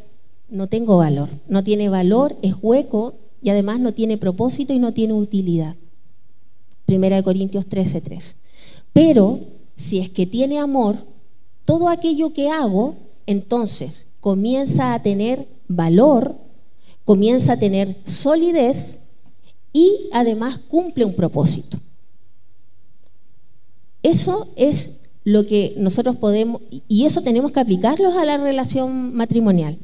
no 0.48 0.66
tengo 0.66 0.96
valor. 0.96 1.28
No 1.46 1.62
tiene 1.62 1.90
valor, 1.90 2.36
es 2.40 2.54
hueco 2.60 3.14
y 3.42 3.50
además 3.50 3.80
no 3.80 3.92
tiene 3.92 4.16
propósito 4.16 4.72
y 4.72 4.78
no 4.78 4.92
tiene 4.92 5.12
utilidad. 5.12 5.76
Primera 6.86 7.16
de 7.16 7.22
Corintios 7.22 7.66
13, 7.66 8.00
3. 8.00 8.36
Pero 8.94 9.40
si 9.74 9.98
es 9.98 10.08
que 10.08 10.26
tiene 10.26 10.58
amor, 10.58 10.96
todo 11.64 11.88
aquello 11.90 12.32
que 12.32 12.48
hago, 12.48 12.96
entonces 13.28 14.06
comienza 14.20 14.94
a 14.94 15.02
tener 15.02 15.46
valor, 15.68 16.34
comienza 17.04 17.52
a 17.52 17.58
tener 17.58 17.94
solidez 18.04 19.00
y 19.70 20.08
además 20.12 20.56
cumple 20.56 21.04
un 21.04 21.14
propósito. 21.14 21.78
Eso 24.02 24.48
es 24.56 25.02
lo 25.24 25.44
que 25.44 25.74
nosotros 25.76 26.16
podemos, 26.16 26.62
y 26.88 27.04
eso 27.04 27.20
tenemos 27.20 27.52
que 27.52 27.60
aplicarlos 27.60 28.16
a 28.16 28.24
la 28.24 28.38
relación 28.38 29.14
matrimonial. 29.14 29.78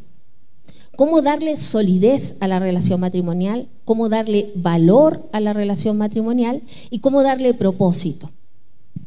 ¿Cómo 0.97 1.21
darle 1.21 1.59
solidez 1.59 2.39
a 2.41 2.49
la 2.49 2.61
relación 2.61 2.99
matrimonial? 2.99 3.69
¿Cómo 3.85 4.09
darle 4.09 4.53
valor 4.55 5.29
a 5.33 5.41
la 5.41 5.53
relación 5.53 5.99
matrimonial? 5.99 6.63
¿Y 6.89 7.01
cómo 7.01 7.23
darle 7.23 7.53
propósito? 7.53 8.31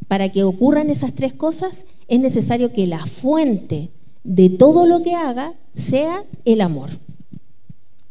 Para 0.07 0.31
que 0.31 0.43
ocurran 0.43 0.91
esas 0.91 1.15
tres 1.15 1.33
cosas 1.33 1.85
es 2.07 2.19
necesario 2.19 2.71
que 2.71 2.85
la 2.85 3.03
fuente 3.03 3.89
de 4.27 4.49
todo 4.49 4.85
lo 4.85 5.01
que 5.01 5.15
haga 5.15 5.53
sea 5.73 6.21
el 6.43 6.59
amor. 6.59 6.89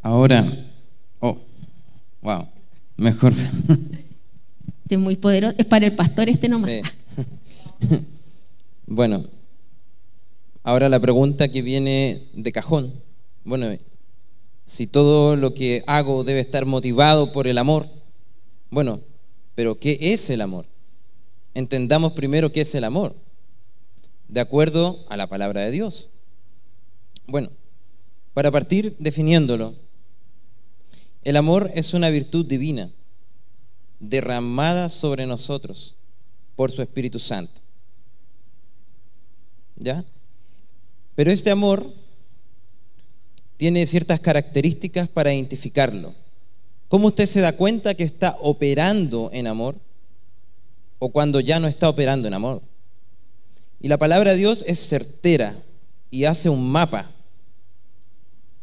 Ahora, 0.02 0.50
oh, 1.20 1.37
wow, 2.22 2.48
mejor. 2.96 3.35
Este 4.83 4.94
es 4.94 5.00
muy 5.00 5.16
poderoso, 5.16 5.55
es 5.59 5.66
para 5.66 5.85
el 5.85 5.94
pastor 5.94 6.29
este 6.29 6.48
nomás. 6.48 6.70
bueno, 8.87 9.24
ahora 10.62 10.88
la 10.88 11.00
pregunta 11.00 11.48
que 11.48 11.61
viene 11.61 12.22
de 12.35 12.52
cajón. 12.52 12.92
Bueno, 13.44 13.66
si 14.64 14.87
todo 14.87 15.37
lo 15.37 15.52
que 15.52 15.83
hago 15.87 16.24
debe 16.24 16.40
estar 16.40 16.66
motivado 16.66 17.33
por 17.33 17.46
el 17.46 17.59
amor, 17.59 17.87
bueno, 18.70 19.00
pero 19.55 19.79
¿qué 19.79 19.98
es 20.00 20.31
el 20.31 20.40
amor? 20.40 20.64
Entendamos 21.52 22.12
primero 22.12 22.52
qué 22.52 22.62
es 22.62 22.74
el 22.74 22.85
amor, 22.85 23.14
de 24.28 24.40
acuerdo 24.40 25.04
a 25.08 25.16
la 25.16 25.28
palabra 25.28 25.60
de 25.62 25.70
Dios. 25.70 26.10
Bueno, 27.26 27.50
para 28.34 28.50
partir 28.50 28.96
definiéndolo, 28.98 29.74
el 31.22 31.36
amor 31.36 31.70
es 31.74 31.94
una 31.94 32.10
virtud 32.10 32.46
divina 32.46 32.90
derramada 33.98 34.88
sobre 34.88 35.26
nosotros 35.26 35.96
por 36.54 36.70
su 36.70 36.82
Espíritu 36.82 37.18
Santo. 37.18 37.60
¿Ya? 39.76 40.04
Pero 41.14 41.30
este 41.30 41.50
amor 41.50 41.84
tiene 43.56 43.86
ciertas 43.86 44.20
características 44.20 45.08
para 45.08 45.32
identificarlo. 45.32 46.14
¿Cómo 46.88 47.08
usted 47.08 47.26
se 47.26 47.40
da 47.40 47.56
cuenta 47.56 47.94
que 47.94 48.04
está 48.04 48.36
operando 48.40 49.30
en 49.32 49.46
amor 49.46 49.76
o 50.98 51.10
cuando 51.10 51.40
ya 51.40 51.58
no 51.58 51.66
está 51.66 51.88
operando 51.88 52.28
en 52.28 52.34
amor? 52.34 52.62
Y 53.87 53.88
la 53.88 53.99
palabra 53.99 54.33
de 54.33 54.38
Dios 54.38 54.64
es 54.66 54.81
certera 54.81 55.55
y 56.11 56.25
hace 56.25 56.49
un 56.49 56.72
mapa. 56.72 57.09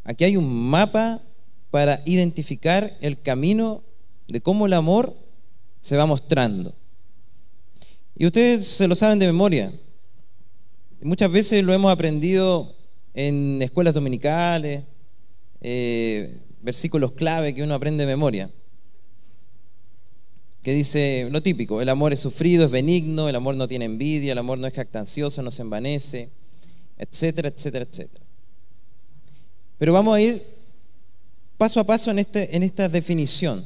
Aquí 0.03 0.25
hay 0.25 0.35
un 0.35 0.69
mapa 0.69 1.21
para 1.71 2.01
identificar 2.03 2.91
el 2.99 3.21
camino 3.21 3.81
de 4.27 4.41
cómo 4.41 4.65
el 4.65 4.73
amor 4.73 5.15
se 5.79 5.95
va 5.95 6.05
mostrando. 6.05 6.75
Y 8.17 8.25
ustedes 8.25 8.67
se 8.67 8.85
lo 8.89 8.97
saben 8.97 9.17
de 9.17 9.27
memoria. 9.27 9.71
Muchas 11.01 11.31
veces 11.31 11.63
lo 11.63 11.73
hemos 11.73 11.93
aprendido 11.93 12.75
en 13.13 13.61
escuelas 13.61 13.93
dominicales, 13.93 14.83
eh, 15.61 16.37
versículos 16.61 17.13
clave 17.13 17.55
que 17.55 17.63
uno 17.63 17.75
aprende 17.75 18.05
de 18.05 18.11
memoria, 18.11 18.49
que 20.63 20.73
dice 20.73 21.27
lo 21.31 21.43
típico, 21.43 21.81
el 21.81 21.89
amor 21.89 22.13
es 22.13 22.19
sufrido, 22.19 22.65
es 22.65 22.71
benigno, 22.71 23.29
el 23.29 23.35
amor 23.35 23.55
no 23.55 23.67
tiene 23.67 23.85
envidia, 23.85 24.31
el 24.31 24.37
amor 24.37 24.57
no 24.57 24.65
es 24.65 24.73
jactancioso, 24.73 25.41
no 25.41 25.51
se 25.51 25.61
envanece, 25.61 26.29
etcétera, 26.97 27.49
etcétera, 27.49 27.85
etcétera. 27.89 28.23
Pero 29.77 29.93
vamos 29.93 30.15
a 30.15 30.21
ir 30.21 30.41
paso 31.57 31.79
a 31.79 31.83
paso 31.83 32.09
en, 32.11 32.19
este, 32.19 32.55
en 32.55 32.63
esta 32.63 32.89
definición 32.89 33.63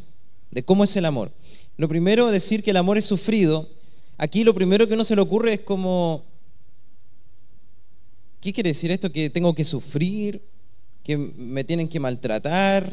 de 0.51 0.63
cómo 0.63 0.83
es 0.83 0.95
el 0.95 1.05
amor. 1.05 1.31
Lo 1.77 1.87
primero, 1.87 2.31
decir 2.31 2.63
que 2.63 2.71
el 2.71 2.77
amor 2.77 2.97
es 2.97 3.05
sufrido. 3.05 3.69
Aquí 4.17 4.43
lo 4.43 4.55
primero 4.55 4.87
que 4.87 4.95
uno 4.95 5.03
se 5.03 5.15
le 5.15 5.21
ocurre 5.21 5.53
es 5.53 5.59
como, 5.61 6.25
¿Qué 8.41 8.53
quiere 8.53 8.69
decir 8.69 8.91
esto? 8.91 9.11
Que 9.11 9.29
tengo 9.29 9.53
que 9.53 9.63
sufrir, 9.63 10.41
que 11.03 11.17
me 11.17 11.63
tienen 11.63 11.87
que 11.87 11.99
maltratar, 11.99 12.89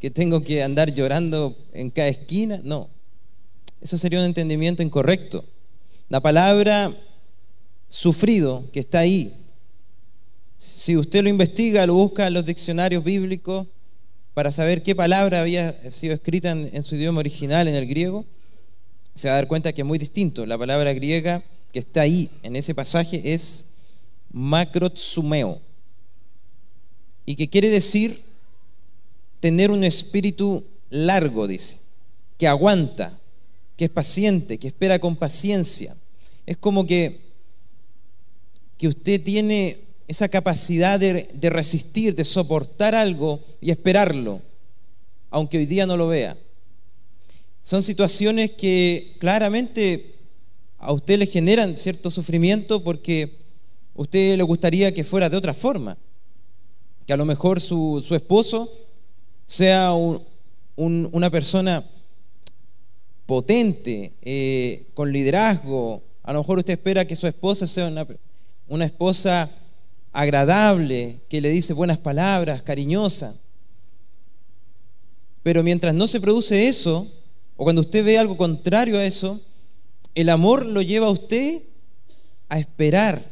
que 0.00 0.10
tengo 0.10 0.42
que 0.42 0.62
andar 0.62 0.92
llorando 0.92 1.56
en 1.72 1.90
cada 1.90 2.08
esquina. 2.08 2.60
No, 2.64 2.88
eso 3.80 3.98
sería 3.98 4.18
un 4.18 4.26
entendimiento 4.26 4.82
incorrecto. 4.82 5.44
La 6.08 6.20
palabra 6.20 6.92
sufrido, 7.88 8.64
que 8.72 8.80
está 8.80 9.00
ahí, 9.00 9.32
si 10.56 10.96
usted 10.96 11.22
lo 11.22 11.28
investiga, 11.28 11.86
lo 11.86 11.94
busca 11.94 12.26
en 12.26 12.34
los 12.34 12.44
diccionarios 12.44 13.04
bíblicos 13.04 13.66
para 14.34 14.52
saber 14.52 14.82
qué 14.82 14.94
palabra 14.94 15.40
había 15.40 15.72
sido 15.90 16.14
escrita 16.14 16.50
en, 16.50 16.82
su 16.82 16.96
idioma 16.96 17.20
original, 17.20 17.68
en 17.68 17.74
el 17.74 17.86
griego, 17.86 18.24
se 19.14 19.28
va 19.28 19.34
a 19.34 19.36
dar 19.36 19.48
cuenta 19.48 19.72
que 19.72 19.82
es 19.82 19.86
muy 19.86 19.98
distinto. 19.98 20.46
La 20.46 20.58
palabra 20.58 20.92
griega 20.92 21.42
que 21.72 21.78
está 21.78 22.02
ahí 22.02 22.30
en 22.42 22.56
ese 22.56 22.74
pasaje 22.74 23.34
es 23.34 23.66
macrotsumeo, 24.32 25.60
y 27.28 27.36
que 27.36 27.50
quiere 27.50 27.68
decir 27.68 28.18
tener 29.40 29.70
un 29.70 29.84
espíritu 29.84 30.64
largo, 30.88 31.46
dice, 31.46 31.76
que 32.38 32.48
aguanta, 32.48 33.12
que 33.78 33.84
es 33.84 33.90
paciente, 33.92 34.58
que 34.58 34.66
espera 34.66 34.98
con 34.98 35.14
paciencia. 35.14 35.96
Es 36.46 36.56
como 36.56 36.84
que, 36.84 37.20
que 38.76 38.88
usted 38.88 39.22
tiene 39.22 39.78
esa 40.08 40.28
capacidad 40.28 40.98
de, 40.98 41.28
resistir, 41.48 42.16
de 42.16 42.24
soportar 42.24 42.96
algo 42.96 43.40
y 43.60 43.70
esperarlo, 43.70 44.42
aunque 45.30 45.58
hoy 45.58 45.66
día 45.66 45.86
no 45.86 45.96
lo 45.96 46.08
vea. 46.08 46.36
Son 47.62 47.84
situaciones 47.84 48.50
que 48.50 49.14
claramente 49.20 50.16
a 50.78 50.92
usted 50.92 51.16
le 51.16 51.26
generan 51.26 51.76
cierto 51.76 52.10
sufrimiento 52.10 52.82
porque 52.82 53.32
usted 53.94 54.36
le 54.36 54.42
gustaría 54.42 54.92
que 54.92 55.04
fuera 55.04 55.30
de 55.30 55.36
otra 55.36 55.54
forma, 55.54 55.96
que 57.06 57.12
a 57.12 57.16
lo 57.16 57.24
mejor 57.24 57.60
su, 57.60 58.04
esposo 58.10 58.72
sea 59.46 59.92
una 60.74 61.30
persona 61.30 61.84
potente, 63.28 64.14
eh, 64.22 64.86
con 64.94 65.12
liderazgo. 65.12 66.02
A 66.22 66.32
lo 66.32 66.38
mejor 66.38 66.60
usted 66.60 66.72
espera 66.72 67.04
que 67.04 67.14
su 67.14 67.26
esposa 67.26 67.66
sea 67.66 67.88
una, 67.88 68.06
una 68.68 68.86
esposa 68.86 69.50
agradable, 70.12 71.20
que 71.28 71.42
le 71.42 71.50
dice 71.50 71.74
buenas 71.74 71.98
palabras, 71.98 72.62
cariñosa. 72.62 73.36
Pero 75.42 75.62
mientras 75.62 75.92
no 75.92 76.08
se 76.08 76.22
produce 76.22 76.68
eso, 76.68 77.06
o 77.58 77.64
cuando 77.64 77.82
usted 77.82 78.02
ve 78.02 78.16
algo 78.16 78.34
contrario 78.38 78.98
a 78.98 79.04
eso, 79.04 79.38
el 80.14 80.30
amor 80.30 80.64
lo 80.64 80.80
lleva 80.80 81.08
a 81.08 81.10
usted 81.10 81.60
a 82.48 82.58
esperar 82.58 83.22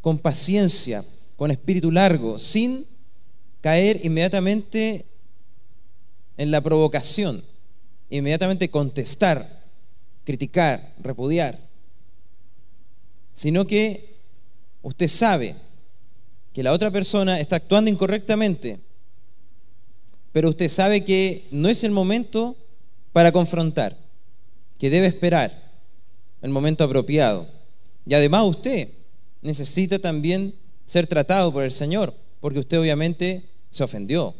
con 0.00 0.16
paciencia, 0.16 1.04
con 1.36 1.50
espíritu 1.50 1.90
largo, 1.90 2.38
sin 2.38 2.86
caer 3.60 4.00
inmediatamente 4.02 5.04
en 6.38 6.50
la 6.50 6.62
provocación, 6.62 7.44
inmediatamente 8.10 8.70
contestar, 8.70 9.46
criticar, 10.24 10.94
repudiar, 11.00 11.58
sino 13.32 13.66
que 13.66 14.14
usted 14.82 15.08
sabe 15.08 15.54
que 16.52 16.62
la 16.62 16.72
otra 16.72 16.90
persona 16.90 17.40
está 17.40 17.56
actuando 17.56 17.90
incorrectamente, 17.90 18.78
pero 20.32 20.48
usted 20.48 20.68
sabe 20.68 21.04
que 21.04 21.44
no 21.50 21.68
es 21.68 21.84
el 21.84 21.90
momento 21.90 22.56
para 23.12 23.32
confrontar, 23.32 23.96
que 24.78 24.90
debe 24.90 25.06
esperar 25.06 25.52
el 26.42 26.50
momento 26.50 26.84
apropiado. 26.84 27.46
Y 28.06 28.14
además 28.14 28.44
usted 28.44 28.88
necesita 29.42 29.98
también 29.98 30.54
ser 30.84 31.06
tratado 31.06 31.52
por 31.52 31.64
el 31.64 31.72
Señor, 31.72 32.14
porque 32.40 32.58
usted 32.58 32.78
obviamente 32.78 33.42
se 33.70 33.82
ofendió. 33.82 34.34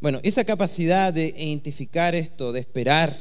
Bueno, 0.00 0.20
esa 0.22 0.44
capacidad 0.44 1.12
de 1.12 1.26
identificar 1.26 2.14
esto, 2.14 2.52
de 2.52 2.60
esperar, 2.60 3.16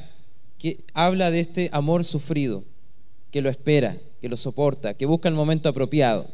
que 0.58 0.78
habla 0.94 1.32
de 1.32 1.40
este 1.40 1.70
amor 1.74 2.04
sufrido, 2.04 2.64
que 3.32 3.42
lo 3.42 3.50
espera, 3.50 3.96
que 4.22 4.30
lo 4.30 4.38
soporta, 4.38 4.94
que 4.94 5.06
busca 5.06 5.30
el 5.30 5.36
momento 5.36 5.70
apropiado. 5.70 6.28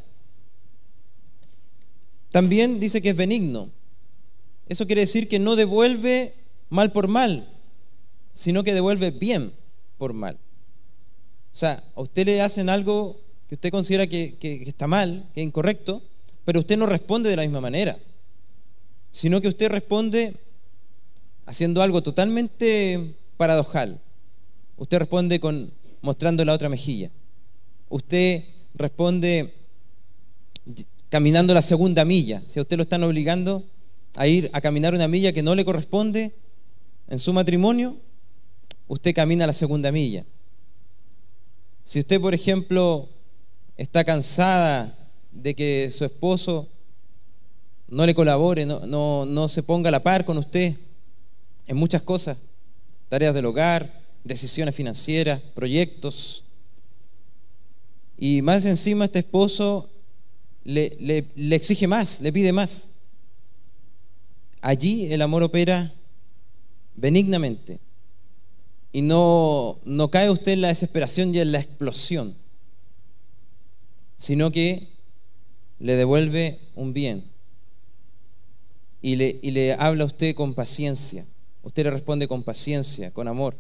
También 2.32 2.80
dice 2.80 3.02
que 3.02 3.10
es 3.10 3.16
benigno. 3.16 3.70
Eso 4.70 4.88
quiere 4.88 5.02
decir 5.02 5.28
que 5.28 5.40
no 5.40 5.56
devuelve 5.56 6.34
mal 6.70 6.92
por 6.92 7.08
mal, 7.08 7.48
sino 8.32 8.64
que 8.64 8.74
devuelve 8.74 9.12
bien 9.12 9.52
por 9.98 10.14
mal. 10.14 10.38
O 11.54 11.56
sea, 11.56 11.84
a 11.96 12.02
usted 12.02 12.26
le 12.26 12.42
hacen 12.42 12.70
algo 12.70 13.20
que 13.50 13.56
usted 13.56 13.70
considera 13.70 14.08
que, 14.08 14.38
está 14.66 14.88
mal, 14.88 15.30
que 15.34 15.42
es 15.42 15.48
incorrecto, 15.48 16.02
pero 16.46 16.62
usted 16.62 16.78
no 16.78 16.86
responde 16.86 17.30
de 17.30 17.36
la 17.36 17.42
misma 17.42 17.60
manera, 17.60 17.98
sino 19.12 19.42
que 19.42 19.50
usted 19.50 19.70
responde 19.70 20.34
haciendo 21.46 21.82
algo 21.82 22.02
totalmente 22.02 23.16
paradojal. 23.38 24.00
Usted 24.78 25.00
responde 25.00 25.40
con 25.40 25.72
mostrando 26.02 26.44
la 26.46 26.54
otra 26.54 26.70
mejilla. 26.70 27.12
Usted 27.90 28.44
responde 28.74 29.54
caminando 31.10 31.54
la 31.54 31.62
segunda 31.62 32.06
milla. 32.06 32.42
Si 32.48 32.58
a 32.58 32.62
usted 32.62 32.78
lo 32.78 32.84
están 32.84 33.04
obligando 33.04 33.64
a 34.16 34.28
ir 34.28 34.50
a 34.54 34.62
caminar 34.62 34.94
una 34.94 35.08
milla 35.08 35.34
que 35.34 35.44
no 35.44 35.56
le 35.56 35.66
corresponde 35.66 36.32
en 37.10 37.20
su 37.20 37.34
matrimonio, 37.34 37.98
usted 38.88 39.14
camina 39.14 39.46
la 39.46 39.54
segunda 39.54 39.92
milla. 39.92 40.26
Si 41.84 42.00
usted, 42.00 42.22
por 42.22 42.34
ejemplo, 42.34 43.10
está 43.76 44.04
cansada 44.04 44.94
de 45.32 45.56
que 45.56 45.92
su 45.92 46.06
esposo 46.06 46.70
no 47.92 48.06
le 48.06 48.16
colabore, 48.16 48.66
no, 48.66 49.26
no, 49.26 49.48
se 49.50 49.64
ponga 49.64 49.90
a 49.90 49.92
la 49.92 50.02
par 50.02 50.24
con 50.24 50.38
usted 50.38 50.74
en 51.68 51.78
muchas 51.78 52.02
cosas, 52.02 52.38
tareas 53.10 53.34
del 53.34 53.46
hogar, 53.46 53.88
decisiones 54.24 54.74
financieras, 54.74 55.42
proyectos, 55.54 56.46
y 58.18 58.42
más 58.42 58.64
encima 58.66 59.06
este 59.06 59.20
esposo 59.20 59.90
le, 60.64 60.96
le, 61.36 61.56
exige 61.56 61.88
más, 61.88 62.22
le 62.22 62.32
pide 62.32 62.54
más. 62.54 62.90
Allí 64.62 65.12
el 65.12 65.22
amor 65.22 65.44
opera 65.44 65.92
benignamente. 66.96 67.80
Y 68.94 69.02
no, 69.02 69.80
no 69.86 70.12
cae 70.12 70.30
usted 70.30 70.54
en 70.54 70.62
la 70.62 70.68
desesperación 70.68 71.34
y 71.34 71.40
en 71.40 71.52
la 71.52 71.60
explosión, 71.60 72.34
sino 74.18 74.52
que 74.52 74.88
le 75.80 75.96
devuelve 75.96 76.60
un 76.76 76.94
bien. 76.94 77.31
Y 79.02 79.16
le, 79.16 79.74
habla 79.74 80.04
a 80.04 80.08
usted 80.08 80.36
con 80.36 80.54
paciencia. 80.54 81.26
Usted 81.64 81.84
le 81.84 81.92
responde 81.92 82.28
con 82.28 82.44
paciencia, 82.44 83.12
con 83.12 83.28
amor. 83.28 83.56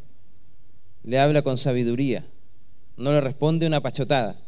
Le 1.03 1.19
habla 1.19 1.41
con 1.41 1.57
sabiduría. 1.57 2.23
No 2.97 3.11
le 3.11 3.21
responde 3.21 3.65
una 3.65 3.81
pachotada. 3.81 4.39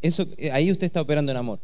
Eso, 0.00 0.26
eh, 0.38 0.50
ahí 0.52 0.70
usted 0.70 0.86
está 0.86 1.00
operando 1.00 1.32
en 1.32 1.38
amor. 1.38 1.60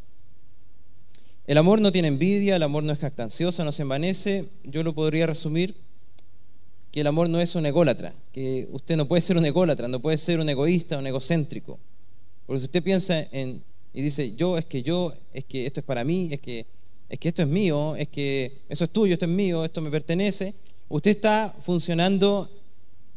El 1.47 1.57
amor 1.57 1.81
no 1.81 1.91
tiene 1.91 2.07
envidia, 2.07 2.55
el 2.55 2.63
amor 2.63 2.83
no 2.83 2.93
es 2.93 2.99
jactancioso, 2.99 3.65
no 3.65 3.71
se 3.71 3.81
envanece. 3.81 4.47
Yo 4.63 4.83
lo 4.83 4.93
podría 4.93 5.25
resumir 5.25 5.75
que 6.91 7.01
el 7.01 7.07
amor 7.07 7.29
no 7.29 7.41
es 7.41 7.55
un 7.55 7.65
ególatra, 7.65 8.13
que 8.31 8.67
usted 8.71 8.97
no 8.97 9.07
puede 9.07 9.21
ser 9.21 9.37
un 9.37 9.45
ególatra, 9.45 9.87
no 9.87 10.01
puede 10.01 10.17
ser 10.17 10.39
un 10.39 10.49
egoísta, 10.49 10.97
un 10.97 11.07
egocéntrico. 11.07 11.79
Porque 12.45 12.59
si 12.59 12.65
usted 12.65 12.83
piensa 12.83 13.27
en 13.31 13.63
y 13.93 14.01
dice, 14.01 14.35
yo 14.35 14.57
es 14.57 14.65
que 14.65 14.83
yo, 14.83 15.13
es 15.33 15.43
que 15.45 15.65
esto 15.65 15.81
es 15.81 15.85
para 15.85 16.03
mí, 16.03 16.29
es 16.31 16.39
que, 16.39 16.65
es 17.11 17.19
que 17.19 17.27
esto 17.27 17.41
es 17.41 17.47
mío, 17.49 17.97
es 17.97 18.07
que 18.07 18.59
eso 18.69 18.85
es 18.85 18.89
tuyo, 18.89 19.13
esto 19.13 19.25
es 19.25 19.31
mío, 19.31 19.65
esto 19.65 19.81
me 19.81 19.91
pertenece, 19.91 20.53
usted 20.87 21.11
está 21.11 21.53
funcionando 21.61 22.49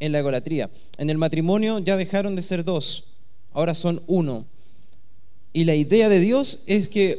en 0.01 0.11
la 0.11 0.19
egolatría. 0.19 0.69
En 0.97 1.09
el 1.09 1.17
matrimonio 1.17 1.79
ya 1.79 1.95
dejaron 1.95 2.35
de 2.35 2.41
ser 2.41 2.65
dos, 2.65 3.05
ahora 3.53 3.73
son 3.73 4.03
uno. 4.07 4.45
Y 5.53 5.63
la 5.63 5.75
idea 5.75 6.09
de 6.09 6.19
Dios 6.19 6.63
es 6.67 6.89
que 6.89 7.17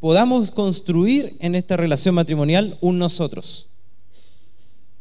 podamos 0.00 0.50
construir 0.52 1.36
en 1.40 1.54
esta 1.54 1.76
relación 1.76 2.14
matrimonial 2.14 2.78
un 2.80 2.98
nosotros. 2.98 3.68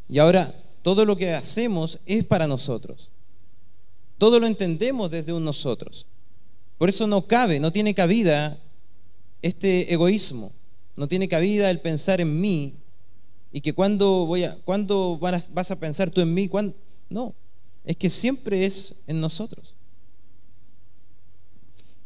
Y 0.10 0.20
ahora 0.20 0.54
todo 0.82 1.06
lo 1.06 1.16
que 1.16 1.34
hacemos 1.34 2.00
es 2.06 2.26
para 2.26 2.46
nosotros. 2.46 3.10
Todo 4.18 4.42
lo 4.42 4.48
entendemos 4.48 5.12
desde 5.12 5.32
un 5.32 5.46
nosotros. 5.46 6.08
Por 6.78 6.90
eso 6.90 7.08
no 7.08 7.22
cabe, 7.22 7.62
no 7.62 7.72
tiene 7.72 7.96
cabida 7.96 8.60
este 9.42 9.94
egoísmo. 9.94 10.52
No 10.96 11.08
tiene 11.08 11.28
cabida 11.28 11.70
el 11.70 11.80
pensar 11.80 12.22
en 12.22 12.40
mí 12.40 12.76
y 13.52 13.62
que 13.62 13.74
cuando 13.74 14.26
voy 14.26 14.44
a 14.44 14.56
cuando 14.66 15.18
vas 15.18 15.72
a 15.72 15.80
pensar 15.80 16.12
tú 16.12 16.22
en 16.22 16.34
mí, 16.34 16.50
no, 17.10 17.34
es 17.84 17.98
que 17.98 18.10
siempre 18.10 18.66
es 18.66 19.04
en 19.08 19.22
nosotros. 19.22 19.76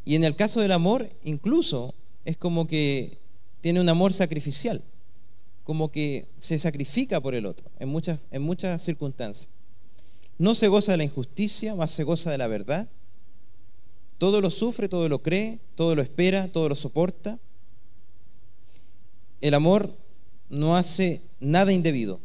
Y 0.04 0.14
en 0.14 0.24
el 0.24 0.34
caso 0.34 0.60
del 0.60 0.72
amor, 0.72 1.08
incluso 1.24 1.94
es 2.24 2.36
como 2.36 2.66
que 2.66 3.18
tiene 3.60 3.80
un 3.80 3.88
amor 3.88 4.12
sacrificial, 4.12 4.82
como 5.64 5.90
que 5.90 6.26
se 6.38 6.58
sacrifica 6.58 7.20
por 7.20 7.34
el 7.34 7.46
otro 7.46 7.70
en 7.78 7.88
muchas, 7.88 8.18
en 8.30 8.42
muchas 8.42 8.80
circunstancias. 8.82 9.48
No 10.38 10.54
se 10.54 10.68
goza 10.68 10.92
de 10.92 10.98
la 10.98 11.04
injusticia, 11.04 11.74
más 11.74 11.90
se 11.90 12.04
goza 12.04 12.30
de 12.30 12.38
la 12.38 12.46
verdad. 12.46 12.88
Todo 14.18 14.40
lo 14.40 14.50
sufre, 14.50 14.88
todo 14.88 15.08
lo 15.08 15.22
cree, 15.22 15.58
todo 15.74 15.94
lo 15.94 16.02
espera, 16.02 16.48
todo 16.48 16.68
lo 16.68 16.74
soporta. 16.74 17.38
El 19.40 19.54
amor 19.54 19.96
no 20.48 20.76
hace 20.76 21.22
nada 21.40 21.72
indebido. 21.72 22.20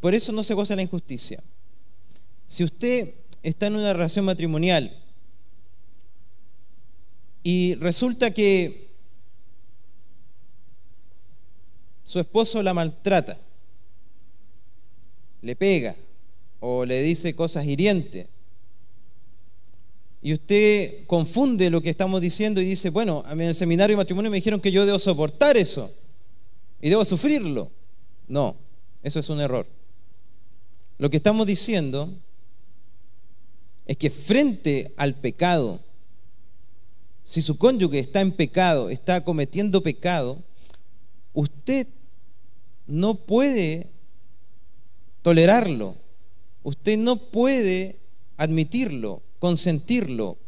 Por 0.00 0.14
eso 0.14 0.32
no 0.32 0.42
se 0.42 0.54
goza 0.54 0.76
la 0.76 0.82
injusticia. 0.82 1.42
Si 2.46 2.64
usted 2.64 3.14
está 3.42 3.66
en 3.66 3.76
una 3.76 3.92
relación 3.92 4.24
matrimonial 4.24 4.90
y 7.42 7.74
resulta 7.74 8.30
que 8.30 8.88
su 12.04 12.20
esposo 12.20 12.62
la 12.62 12.72
maltrata, 12.72 13.36
le 15.42 15.56
pega 15.56 15.94
o 16.60 16.86
le 16.86 17.02
dice 17.02 17.36
cosas 17.36 17.66
hirientes, 17.66 18.26
y 20.24 20.32
usted 20.32 21.06
confunde 21.06 21.68
lo 21.68 21.82
que 21.82 21.90
estamos 21.90 22.18
diciendo 22.18 22.58
y 22.58 22.64
dice, 22.64 22.88
bueno, 22.88 23.22
en 23.30 23.42
el 23.42 23.54
seminario 23.54 23.92
de 23.94 23.98
matrimonio 23.98 24.30
me 24.30 24.38
dijeron 24.38 24.58
que 24.58 24.72
yo 24.72 24.86
debo 24.86 24.98
soportar 24.98 25.58
eso 25.58 25.94
y 26.80 26.88
debo 26.88 27.04
sufrirlo. 27.04 27.70
No, 28.26 28.56
eso 29.02 29.20
es 29.20 29.28
un 29.28 29.38
error. 29.38 29.66
Lo 30.96 31.10
que 31.10 31.18
estamos 31.18 31.46
diciendo 31.46 32.08
es 33.84 33.98
que 33.98 34.08
frente 34.08 34.94
al 34.96 35.14
pecado, 35.14 35.78
si 37.22 37.42
su 37.42 37.58
cónyuge 37.58 37.98
está 37.98 38.22
en 38.22 38.32
pecado, 38.32 38.88
está 38.88 39.22
cometiendo 39.24 39.82
pecado, 39.82 40.42
usted 41.34 41.86
no 42.86 43.14
puede 43.14 43.90
tolerarlo, 45.20 45.94
usted 46.62 46.96
no 46.96 47.16
puede 47.16 47.96
admitirlo, 48.38 49.20
consentirlo, 49.44 50.38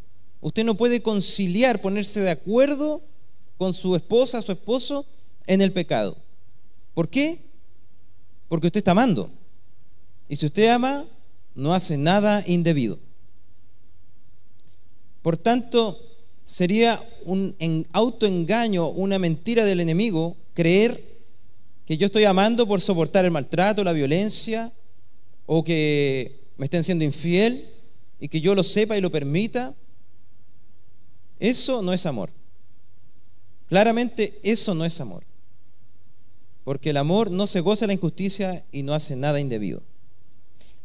usted 0.40 0.64
no 0.64 0.74
puede 0.74 1.02
conciliar, 1.02 1.82
ponerse 1.82 2.20
de 2.20 2.30
acuerdo 2.30 3.02
con 3.58 3.74
su 3.74 3.94
esposa, 3.94 4.40
su 4.40 4.52
esposo 4.52 5.04
en 5.46 5.60
el 5.60 5.70
pecado. 5.70 6.16
¿Por 6.94 7.10
qué? 7.10 7.38
porque 8.48 8.68
usted 8.68 8.78
está 8.78 8.92
amando. 8.92 9.30
Y 10.30 10.36
si 10.36 10.46
usted 10.46 10.68
ama, 10.68 11.04
no 11.54 11.74
hace 11.74 11.98
nada 11.98 12.42
indebido. 12.46 12.98
Por 15.20 15.36
tanto, 15.36 16.00
sería 16.42 16.98
un 17.26 17.54
autoengaño, 17.92 18.88
una 18.88 19.18
mentira 19.18 19.66
del 19.66 19.80
enemigo, 19.80 20.38
creer 20.54 20.98
que 21.84 21.98
yo 21.98 22.06
estoy 22.06 22.24
amando 22.24 22.66
por 22.66 22.80
soportar 22.80 23.26
el 23.26 23.30
maltrato, 23.30 23.84
la 23.84 23.92
violencia, 23.92 24.72
o 25.44 25.62
que 25.62 26.48
me 26.56 26.64
estén 26.64 26.82
siendo 26.82 27.04
infiel 27.04 27.75
y 28.18 28.28
que 28.28 28.40
yo 28.40 28.54
lo 28.54 28.62
sepa 28.62 28.96
y 28.96 29.00
lo 29.00 29.10
permita. 29.10 29.74
Eso 31.38 31.82
no 31.82 31.92
es 31.92 32.06
amor. 32.06 32.30
Claramente 33.68 34.38
eso 34.42 34.74
no 34.74 34.84
es 34.84 35.00
amor. 35.00 35.24
Porque 36.64 36.90
el 36.90 36.96
amor 36.96 37.30
no 37.30 37.46
se 37.46 37.60
goza 37.60 37.82
de 37.82 37.88
la 37.88 37.92
injusticia 37.94 38.64
y 38.72 38.82
no 38.82 38.94
hace 38.94 39.16
nada 39.16 39.40
indebido. 39.40 39.82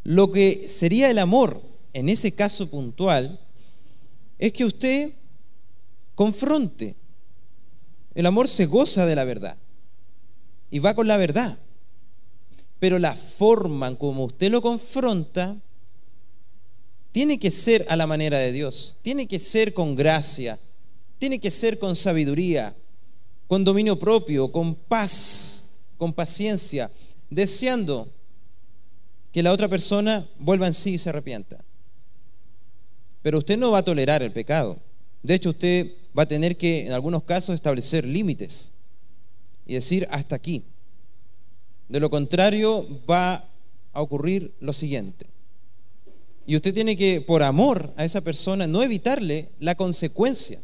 Lo 0.04 0.32
que 0.32 0.70
sería 0.70 1.10
el 1.10 1.20
amor 1.20 1.62
en 1.94 2.10
ese 2.10 2.34
caso 2.34 2.70
puntual 2.70 3.40
es 4.40 4.54
que 4.54 4.66
usted 4.66 5.12
confronte. 6.16 6.96
El 8.14 8.26
amor 8.26 8.48
se 8.48 8.66
goza 8.66 9.06
de 9.06 9.16
la 9.16 9.24
verdad 9.24 9.58
y 10.70 10.80
va 10.80 10.94
con 10.94 11.08
la 11.08 11.18
verdad. 11.18 11.58
Pero 12.80 12.98
la 12.98 13.16
forma 13.16 13.88
en 13.88 13.96
como 13.96 14.26
usted 14.26 14.50
lo 14.50 14.62
confronta 14.62 15.56
tiene 17.12 17.40
que 17.40 17.52
ser 17.52 17.86
a 17.90 17.96
la 17.96 18.08
manera 18.08 18.40
de 18.40 18.52
Dios, 18.52 18.96
tiene 19.02 19.28
que 19.28 19.40
ser 19.40 19.74
con 19.74 19.96
gracia, 19.96 20.58
tiene 21.20 21.40
que 21.40 21.52
ser 21.52 21.78
con 21.78 21.96
sabiduría, 21.96 22.74
con 23.48 23.64
dominio 23.64 24.00
propio, 24.00 24.52
con 24.52 24.76
paz, 24.76 25.80
con 25.98 26.14
paciencia, 26.14 26.90
deseando 27.30 28.10
que 29.32 29.44
la 29.44 29.52
otra 29.52 29.68
persona 29.68 30.26
vuelva 30.40 30.68
en 30.68 30.74
sí 30.74 30.94
y 30.94 30.98
se 30.98 31.10
arrepienta. 31.10 31.64
Pero 33.22 33.40
usted 33.40 33.58
no 33.58 33.72
va 33.72 33.80
a 33.80 33.84
tolerar 33.84 34.24
el 34.24 34.32
pecado. 34.32 34.80
De 35.22 35.36
hecho, 35.36 35.52
usted 35.52 35.92
va 36.18 36.24
a 36.24 36.28
tener 36.28 36.58
que, 36.58 36.88
en 36.88 36.94
algunos 36.94 37.24
casos, 37.24 37.56
establecer 37.56 38.06
límites 38.06 38.74
y 39.66 39.76
decir 39.76 40.08
hasta 40.12 40.36
aquí. 40.36 40.64
De 41.88 42.00
lo 42.00 42.10
contrario, 42.10 42.86
va 43.10 43.36
a 43.94 44.02
ocurrir 44.02 44.54
lo 44.60 44.74
siguiente. 44.74 45.28
Y 46.46 46.56
usted 46.56 46.74
tiene 46.74 46.96
que, 46.98 47.22
por 47.22 47.44
amor 47.44 47.94
a 47.98 48.06
esa 48.06 48.22
persona, 48.22 48.68
no 48.68 48.82
evitarle 48.84 49.50
la 49.60 49.76
consecuencia. 49.76 50.60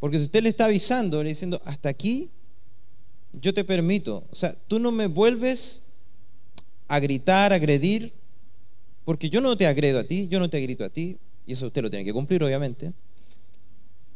Porque 0.00 0.18
si 0.18 0.24
usted 0.24 0.42
le 0.42 0.48
está 0.48 0.64
avisando, 0.64 1.22
le 1.22 1.28
diciendo, 1.28 1.60
hasta 1.64 1.88
aquí 1.88 2.30
yo 3.40 3.54
te 3.54 3.64
permito. 3.64 4.24
O 4.30 4.34
sea, 4.34 4.54
tú 4.68 4.78
no 4.78 4.92
me 4.92 5.06
vuelves 5.06 5.84
a 6.88 6.98
gritar, 7.00 7.52
a 7.52 7.56
agredir, 7.56 8.12
porque 9.04 9.30
yo 9.30 9.40
no 9.40 9.56
te 9.56 9.66
agredo 9.66 10.00
a 10.00 10.04
ti, 10.04 10.28
yo 10.28 10.40
no 10.40 10.50
te 10.50 10.60
grito 10.60 10.84
a 10.84 10.90
ti, 10.90 11.18
y 11.46 11.52
eso 11.52 11.66
usted 11.66 11.82
lo 11.82 11.90
tiene 11.90 12.04
que 12.04 12.12
cumplir, 12.12 12.42
obviamente. 12.42 12.92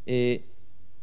Eh, 0.07 0.42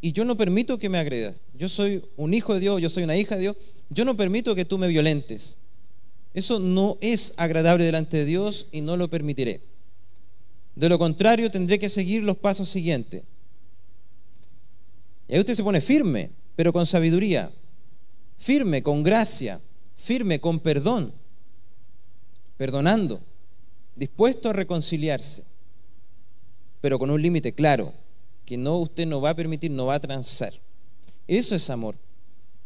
y 0.01 0.11
yo 0.11 0.25
no 0.25 0.37
permito 0.37 0.77
que 0.77 0.89
me 0.89 0.97
agredas. 0.97 1.35
Yo 1.53 1.69
soy 1.69 2.03
un 2.17 2.33
hijo 2.33 2.53
de 2.53 2.59
Dios, 2.59 2.81
yo 2.81 2.89
soy 2.89 3.03
una 3.03 3.15
hija 3.15 3.35
de 3.35 3.41
Dios. 3.41 3.57
Yo 3.89 4.05
no 4.05 4.17
permito 4.17 4.53
que 4.55 4.65
tú 4.65 4.77
me 4.77 4.87
violentes. 4.87 5.57
Eso 6.33 6.59
no 6.59 6.97
es 7.01 7.35
agradable 7.37 7.83
delante 7.83 8.17
de 8.17 8.25
Dios 8.25 8.67
y 8.71 8.81
no 8.81 8.97
lo 8.97 9.09
permitiré. 9.09 9.61
De 10.75 10.89
lo 10.89 10.97
contrario, 10.97 11.51
tendré 11.51 11.77
que 11.77 11.89
seguir 11.89 12.23
los 12.23 12.37
pasos 12.37 12.69
siguientes. 12.69 13.23
Y 15.27 15.33
ahí 15.33 15.39
usted 15.39 15.55
se 15.55 15.63
pone 15.63 15.81
firme, 15.81 16.31
pero 16.55 16.73
con 16.73 16.85
sabiduría. 16.85 17.51
Firme, 18.37 18.81
con 18.81 19.03
gracia. 19.03 19.61
Firme, 19.95 20.39
con 20.39 20.59
perdón. 20.59 21.13
Perdonando. 22.57 23.21
Dispuesto 23.95 24.49
a 24.49 24.53
reconciliarse. 24.53 25.43
Pero 26.81 26.97
con 26.97 27.11
un 27.11 27.21
límite 27.21 27.53
claro. 27.53 27.93
Que 28.45 28.57
no 28.57 28.77
usted 28.79 29.05
no 29.05 29.21
va 29.21 29.29
a 29.29 29.35
permitir, 29.35 29.71
no 29.71 29.85
va 29.85 29.95
a 29.95 29.99
transar. 29.99 30.51
Eso 31.27 31.55
es 31.55 31.69
amor. 31.69 31.95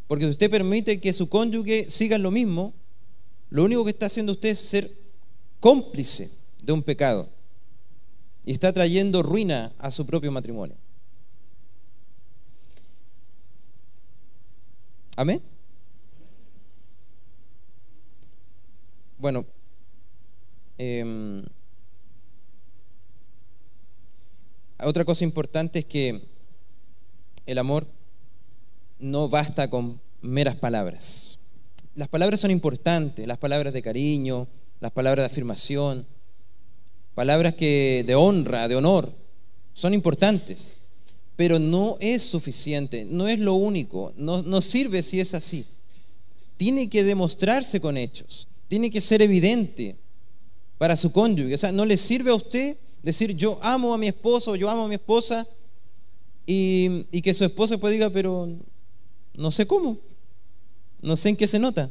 Porque 0.07 0.23
si 0.23 0.31
usted 0.31 0.49
permite 0.49 0.99
que 0.99 1.13
su 1.13 1.27
cónyuge 1.27 1.89
siga 1.89 2.17
lo 2.17 2.31
mismo, 2.31 2.73
lo 3.49 3.63
único 3.63 3.83
que 3.83 3.91
está 3.91 4.07
haciendo 4.07 4.33
usted 4.33 4.49
es 4.49 4.59
ser 4.59 4.89
cómplice 5.59 6.29
de 6.61 6.73
un 6.73 6.83
pecado 6.83 7.29
y 8.45 8.51
está 8.51 8.71
trayendo 8.73 9.23
ruina 9.23 9.73
a 9.79 9.91
su 9.91 10.05
propio 10.05 10.31
matrimonio. 10.31 10.75
Amén. 15.15 15.41
Bueno, 19.17 19.45
em, 20.77 21.43
otra 24.83 25.03
cosa 25.05 25.23
importante 25.23 25.79
es 25.79 25.85
que 25.85 26.21
el 27.47 27.57
amor 27.57 27.87
no 28.99 29.27
basta 29.27 29.69
con 29.69 29.99
meras 30.21 30.55
palabras 30.55 31.36
las 31.97 32.07
palabras 32.07 32.39
son 32.39 32.51
importantes, 32.51 33.25
las 33.25 33.39
palabras 33.39 33.73
de 33.73 33.81
cariño, 33.81 34.47
las 34.79 34.91
palabras 34.91 35.23
de 35.23 35.31
afirmación, 35.31 36.05
palabras 37.15 37.55
que 37.55 38.03
de 38.05 38.13
honra, 38.13 38.67
de 38.67 38.75
honor, 38.75 39.11
son 39.73 39.95
importantes, 39.95 40.77
pero 41.35 41.57
no 41.57 41.97
es 41.99 42.21
suficiente, 42.21 43.05
no 43.09 43.27
es 43.27 43.39
lo 43.39 43.55
único, 43.55 44.13
no, 44.15 44.43
no 44.43 44.61
sirve 44.61 45.01
si 45.01 45.19
es 45.19 45.33
así. 45.33 45.65
Tiene 46.55 46.87
que 46.87 47.03
demostrarse 47.03 47.81
con 47.81 47.97
hechos, 47.97 48.47
tiene 48.67 48.91
que 48.91 49.01
ser 49.01 49.23
evidente 49.23 49.95
para 50.77 50.95
su 50.95 51.11
cónyuge. 51.11 51.55
O 51.55 51.57
sea, 51.57 51.71
no 51.71 51.83
le 51.83 51.97
sirve 51.97 52.29
a 52.29 52.35
usted 52.35 52.77
decir 53.01 53.35
yo 53.35 53.57
amo 53.63 53.95
a 53.95 53.97
mi 53.97 54.07
esposo, 54.07 54.55
yo 54.55 54.69
amo 54.69 54.85
a 54.85 54.87
mi 54.87 54.95
esposa, 54.95 55.47
y, 56.45 57.07
y 57.11 57.23
que 57.23 57.33
su 57.33 57.43
esposa 57.43 57.79
pueda 57.79 57.93
diga, 57.93 58.09
pero 58.11 58.47
no 59.33 59.49
sé 59.49 59.65
cómo. 59.65 59.97
No 61.01 61.15
sé 61.15 61.29
en 61.29 61.37
qué 61.37 61.47
se 61.47 61.59
nota. 61.59 61.89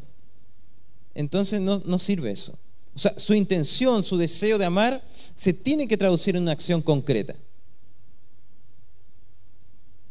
Entonces 1.14 1.60
no, 1.60 1.80
no 1.86 1.98
sirve 1.98 2.30
eso. 2.30 2.58
O 2.94 2.98
sea, 2.98 3.18
su 3.18 3.34
intención, 3.34 4.04
su 4.04 4.16
deseo 4.16 4.58
de 4.58 4.64
amar, 4.64 5.02
se 5.34 5.52
tiene 5.52 5.86
que 5.86 5.96
traducir 5.96 6.34
en 6.34 6.42
una 6.42 6.52
acción 6.52 6.80
concreta. 6.80 7.34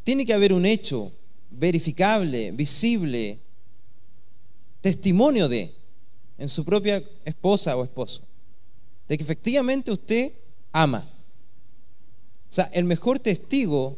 Tiene 0.04 0.26
que 0.26 0.34
haber 0.34 0.54
un 0.54 0.66
hecho 0.66 1.12
verificable, 1.50 2.52
visible, 2.52 3.40
testimonio 4.82 5.50
de, 5.50 5.74
en 6.38 6.48
su 6.48 6.64
propia 6.64 7.02
esposa 7.26 7.76
o 7.76 7.84
esposo, 7.84 8.22
de 9.08 9.18
que 9.18 9.24
efectivamente 9.24 9.92
usted 9.92 10.32
ama. 10.72 11.04
O 12.50 12.54
sea, 12.54 12.66
el 12.74 12.84
mejor 12.84 13.18
testigo 13.18 13.98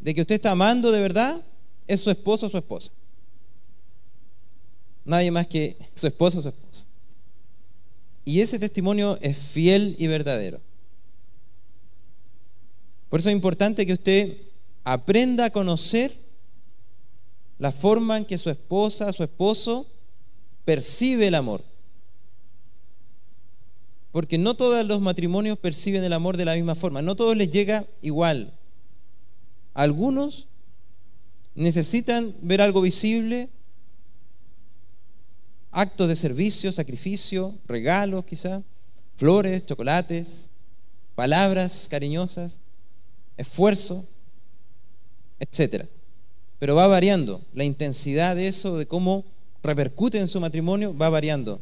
de 0.00 0.14
que 0.14 0.22
usted 0.22 0.34
está 0.34 0.50
amando 0.50 0.90
de 0.90 1.00
verdad 1.00 1.40
es 1.86 2.00
su 2.00 2.10
esposo 2.10 2.46
o 2.46 2.50
su 2.50 2.58
esposa. 2.58 2.90
Nadie 5.04 5.30
más 5.30 5.46
que 5.46 5.76
su 5.94 6.06
esposo 6.06 6.38
o 6.38 6.42
su 6.42 6.48
esposo. 6.48 6.86
Y 8.24 8.40
ese 8.40 8.58
testimonio 8.58 9.18
es 9.20 9.36
fiel 9.36 9.96
y 9.98 10.06
verdadero. 10.06 10.60
Por 13.08 13.20
eso 13.20 13.28
es 13.28 13.34
importante 13.34 13.86
que 13.86 13.92
usted 13.92 14.36
aprenda 14.82 15.44
a 15.46 15.50
conocer 15.50 16.12
la 17.58 17.70
forma 17.70 18.18
en 18.18 18.24
que 18.24 18.38
su 18.38 18.50
esposa, 18.50 19.12
su 19.12 19.22
esposo 19.22 19.86
percibe 20.64 21.28
el 21.28 21.34
amor. 21.34 21.62
Porque 24.10 24.38
no 24.38 24.54
todos 24.54 24.84
los 24.86 25.00
matrimonios 25.00 25.58
perciben 25.58 26.04
el 26.04 26.12
amor 26.12 26.36
de 26.36 26.44
la 26.44 26.54
misma 26.54 26.74
forma, 26.74 27.02
no 27.02 27.16
todos 27.16 27.36
les 27.36 27.50
llega 27.50 27.84
igual. 28.00 28.52
Algunos 29.74 30.46
necesitan 31.54 32.34
ver 32.42 32.60
algo 32.60 32.80
visible 32.80 33.50
actos 35.74 36.08
de 36.08 36.16
servicio, 36.16 36.72
sacrificio, 36.72 37.52
regalos 37.66 38.24
quizá, 38.24 38.62
flores, 39.16 39.66
chocolates, 39.66 40.50
palabras 41.14 41.88
cariñosas, 41.90 42.60
esfuerzo, 43.36 44.08
etc. 45.40 45.84
Pero 46.58 46.76
va 46.76 46.86
variando. 46.86 47.42
La 47.52 47.64
intensidad 47.64 48.36
de 48.36 48.48
eso, 48.48 48.78
de 48.78 48.86
cómo 48.86 49.24
repercute 49.62 50.18
en 50.18 50.28
su 50.28 50.40
matrimonio, 50.40 50.96
va 50.96 51.08
variando 51.08 51.60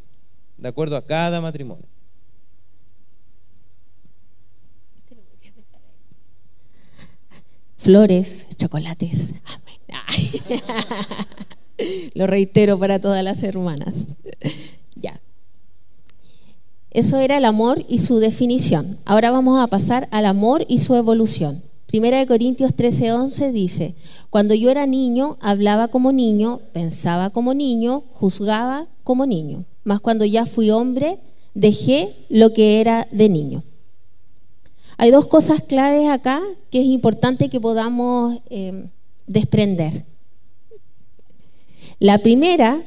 de 0.59 0.69
acuerdo 0.69 0.97
a 0.97 1.05
cada 1.05 1.41
matrimonio. 1.41 1.87
Flores, 7.79 8.47
chocolates. 8.57 9.35
Amén. 9.45 10.61
Lo 12.15 12.27
reitero 12.27 12.79
para 12.79 13.01
todas 13.01 13.23
las 13.25 13.43
hermanas. 13.43 14.09
ya. 14.95 15.21
Eso 16.91 17.17
era 17.19 17.39
el 17.39 17.45
amor 17.45 17.85
y 17.89 18.01
su 18.01 18.19
definición. 18.19 18.99
Ahora 19.05 19.31
vamos 19.31 19.63
a 19.63 19.67
pasar 19.67 20.09
al 20.11 20.27
amor 20.27 20.65
y 20.69 20.79
su 20.79 20.95
evolución. 20.95 21.63
Primera 21.87 22.19
de 22.19 22.27
Corintios 22.27 22.73
13:11 22.75 23.53
dice, 23.53 23.95
cuando 24.31 24.55
yo 24.55 24.71
era 24.71 24.87
niño, 24.87 25.37
hablaba 25.41 25.89
como 25.89 26.13
niño, 26.13 26.61
pensaba 26.73 27.31
como 27.31 27.53
niño, 27.55 28.03
juzgaba 28.13 28.87
como 29.05 29.27
niño. 29.27 29.65
Mas 29.85 30.01
cuando 30.01 30.25
ya 30.25 30.47
fui 30.47 30.71
hombre, 30.71 31.19
dejé 31.55 32.15
lo 32.29 32.53
que 32.53 32.81
era 32.81 33.07
de 33.11 33.29
niño. 33.29 33.63
Hay 34.97 35.11
dos 35.11 35.27
cosas 35.27 35.63
claves 35.65 36.09
acá 36.09 36.41
que 36.71 36.81
es 36.81 36.87
importante 36.87 37.51
que 37.51 37.61
podamos 37.61 38.39
eh, 38.49 38.89
desprender. 39.27 40.07
La 42.03 42.19
primera 42.19 42.83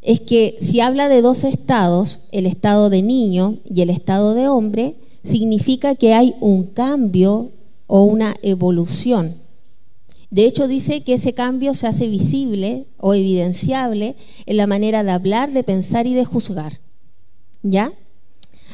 es 0.00 0.20
que 0.20 0.56
si 0.60 0.78
habla 0.78 1.08
de 1.08 1.22
dos 1.22 1.42
estados, 1.42 2.28
el 2.30 2.46
estado 2.46 2.88
de 2.88 3.02
niño 3.02 3.56
y 3.68 3.80
el 3.80 3.90
estado 3.90 4.32
de 4.34 4.46
hombre, 4.46 4.94
significa 5.24 5.96
que 5.96 6.14
hay 6.14 6.36
un 6.38 6.66
cambio 6.66 7.50
o 7.88 8.04
una 8.04 8.36
evolución. 8.42 9.34
De 10.30 10.46
hecho, 10.46 10.68
dice 10.68 11.02
que 11.02 11.14
ese 11.14 11.32
cambio 11.32 11.74
se 11.74 11.88
hace 11.88 12.06
visible 12.06 12.86
o 12.96 13.14
evidenciable 13.14 14.14
en 14.46 14.56
la 14.56 14.68
manera 14.68 15.02
de 15.02 15.10
hablar, 15.10 15.50
de 15.50 15.64
pensar 15.64 16.06
y 16.06 16.14
de 16.14 16.24
juzgar. 16.24 16.78
¿Ya? 17.64 17.90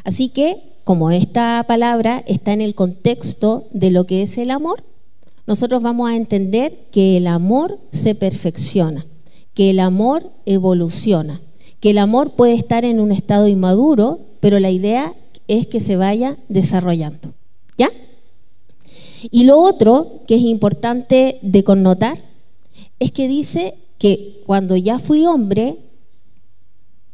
Así 0.04 0.28
que, 0.28 0.58
como 0.84 1.10
esta 1.10 1.64
palabra 1.66 2.22
está 2.26 2.52
en 2.52 2.60
el 2.60 2.74
contexto 2.74 3.66
de 3.72 3.90
lo 3.90 4.04
que 4.04 4.20
es 4.20 4.36
el 4.36 4.50
amor, 4.50 4.84
nosotros 5.46 5.80
vamos 5.80 6.10
a 6.10 6.16
entender 6.16 6.76
que 6.92 7.16
el 7.16 7.26
amor 7.28 7.80
se 7.92 8.14
perfecciona, 8.14 9.06
que 9.56 9.70
el 9.70 9.80
amor 9.80 10.30
evoluciona, 10.44 11.40
que 11.80 11.90
el 11.90 11.98
amor 11.98 12.32
puede 12.32 12.52
estar 12.52 12.84
en 12.84 13.00
un 13.00 13.10
estado 13.10 13.48
inmaduro, 13.48 14.20
pero 14.40 14.60
la 14.60 14.70
idea 14.70 15.14
es 15.48 15.66
que 15.66 15.80
se 15.80 15.96
vaya 15.96 16.36
desarrollando. 16.50 17.32
¿Ya? 17.78 17.88
Y 19.30 19.44
lo 19.44 19.58
otro 19.58 20.20
que 20.28 20.34
es 20.34 20.42
importante 20.42 21.38
de 21.40 21.64
connotar 21.64 22.18
es 22.98 23.12
que 23.12 23.28
dice 23.28 23.72
que 23.98 24.42
cuando 24.44 24.76
ya 24.76 24.98
fui 24.98 25.24
hombre, 25.24 25.78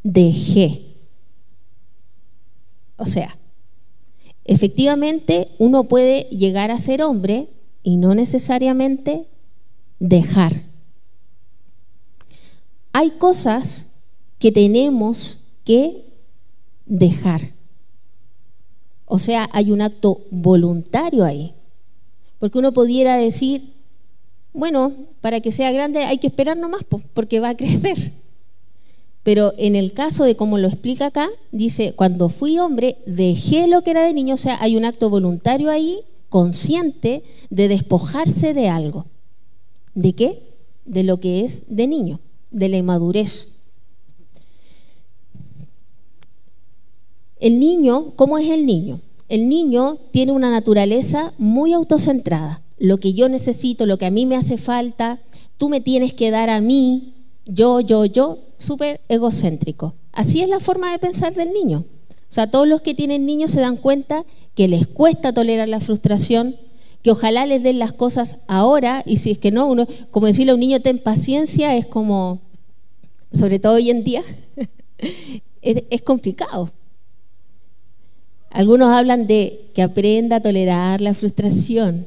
dejé. 0.03 0.83
O 2.97 3.07
sea, 3.07 3.37
efectivamente 4.45 5.47
uno 5.59 5.85
puede 5.85 6.25
llegar 6.25 6.73
a 6.73 6.81
ser 6.81 7.03
hombre 7.03 7.51
y 7.85 7.99
no 7.99 8.17
necesariamente 8.17 9.29
dejar. 10.01 10.72
Hay 12.93 13.11
cosas 13.11 13.89
que 14.39 14.53
tenemos 14.53 15.39
que 15.65 16.05
dejar. 16.87 17.41
O 19.07 19.19
sea, 19.19 19.49
hay 19.53 19.71
un 19.73 19.83
acto 19.83 20.21
voluntario 20.31 21.25
ahí. 21.25 21.55
Porque 22.39 22.59
uno 22.59 22.73
pudiera 22.73 23.17
decir, 23.17 23.63
bueno, 24.53 24.93
para 25.21 25.41
que 25.41 25.53
sea 25.53 25.71
grande 25.73 26.01
hay 26.01 26.19
que 26.19 26.27
esperar 26.27 26.57
nomás, 26.57 26.83
porque 27.15 27.41
va 27.41 27.51
a 27.51 27.57
crecer. 27.57 28.13
Pero 29.23 29.53
en 29.57 29.77
el 29.77 29.93
caso 29.93 30.25
de 30.25 30.35
como 30.35 30.59
lo 30.59 30.69
explica 30.69 31.07
acá, 31.07 31.29
dice, 31.53 31.95
cuando 31.95 32.29
fui 32.29 32.59
hombre, 32.59 32.97
dejé 33.07 33.69
lo 33.69 33.83
que 33.83 33.93
era 33.93 34.05
de 34.05 34.15
niño, 34.15 34.35
o 34.35 34.39
sea, 34.39 34.57
hay 34.61 34.77
un 34.77 34.85
acto 34.85 35.11
voluntario 35.11 35.71
ahí, 35.71 36.01
consciente, 36.29 37.23
de 37.51 37.69
despojarse 37.69 38.55
de 38.55 38.69
algo. 38.69 39.07
¿De 39.95 40.15
qué? 40.15 40.43
De 40.85 41.05
lo 41.05 41.21
que 41.21 41.45
es 41.45 41.77
de 41.77 41.87
niño, 41.87 42.19
de 42.53 42.69
la 42.69 42.77
inmadurez. 42.77 43.49
El 47.41 47.59
niño, 47.59 48.13
¿cómo 48.15 48.39
es 48.39 48.49
el 48.49 48.67
niño? 48.67 49.01
el 49.33 49.49
niño 49.49 49.97
tiene 50.11 50.33
una 50.33 50.51
naturaleza 50.51 51.33
muy 51.39 51.73
autocentrada. 51.73 52.61
Lo 52.77 52.99
que 52.99 53.15
yo 53.15 53.31
necesito, 53.31 53.87
lo 53.87 53.97
que 53.97 54.05
a 54.05 54.11
mí 54.11 54.27
me 54.27 54.37
hace 54.37 54.59
falta, 54.59 55.21
tú 55.57 55.71
me 55.71 55.81
tienes 55.81 56.13
que 56.13 56.31
dar 56.31 56.51
a 56.51 56.61
mí, 56.61 57.15
yo, 57.47 57.81
yo, 57.81 58.05
yo, 58.05 58.39
súper 58.59 59.01
egocéntrico. 59.09 59.95
Así 60.13 60.43
es 60.43 60.51
la 60.51 60.61
forma 60.61 60.93
de 60.93 60.99
pensar 60.99 61.33
del 61.33 61.51
niño. 61.55 61.87
O 62.11 62.15
sea, 62.29 62.51
todos 62.51 62.69
los 62.69 62.83
que 62.83 62.95
tienen 62.95 63.25
niños 63.25 63.53
se 63.53 63.61
dan 63.61 63.79
cuenta 63.79 64.27
que 64.55 64.69
les 64.69 64.87
cuesta 64.87 65.33
tolerar 65.33 65.71
la 65.71 65.81
frustración, 65.81 66.55
que 67.03 67.11
ojalá 67.11 67.47
les 67.47 67.63
den 67.63 67.79
las 67.79 67.93
cosas 67.93 68.39
ahora, 68.47 69.03
y 69.07 69.17
si 69.17 69.33
es 69.33 69.39
que 69.39 69.51
no, 69.51 69.67
uno, 69.67 69.87
como 70.11 70.27
decirle 70.27 70.53
a 70.53 70.55
un 70.55 70.61
niño, 70.61 70.81
ten 70.81 70.99
paciencia, 70.99 71.77
es 71.77 71.87
como, 71.87 72.41
sobre 73.33 73.59
todo 73.59 73.75
hoy 73.75 73.91
en 73.91 74.05
día, 74.05 74.23
es 75.63 76.03
complicado. 76.03 76.71
Algunos 78.51 78.91
hablan 78.91 79.27
de 79.27 79.59
que 79.75 79.83
aprenda 79.83 80.37
a 80.37 80.43
tolerar 80.43 81.01
la 81.01 81.15
frustración, 81.15 82.07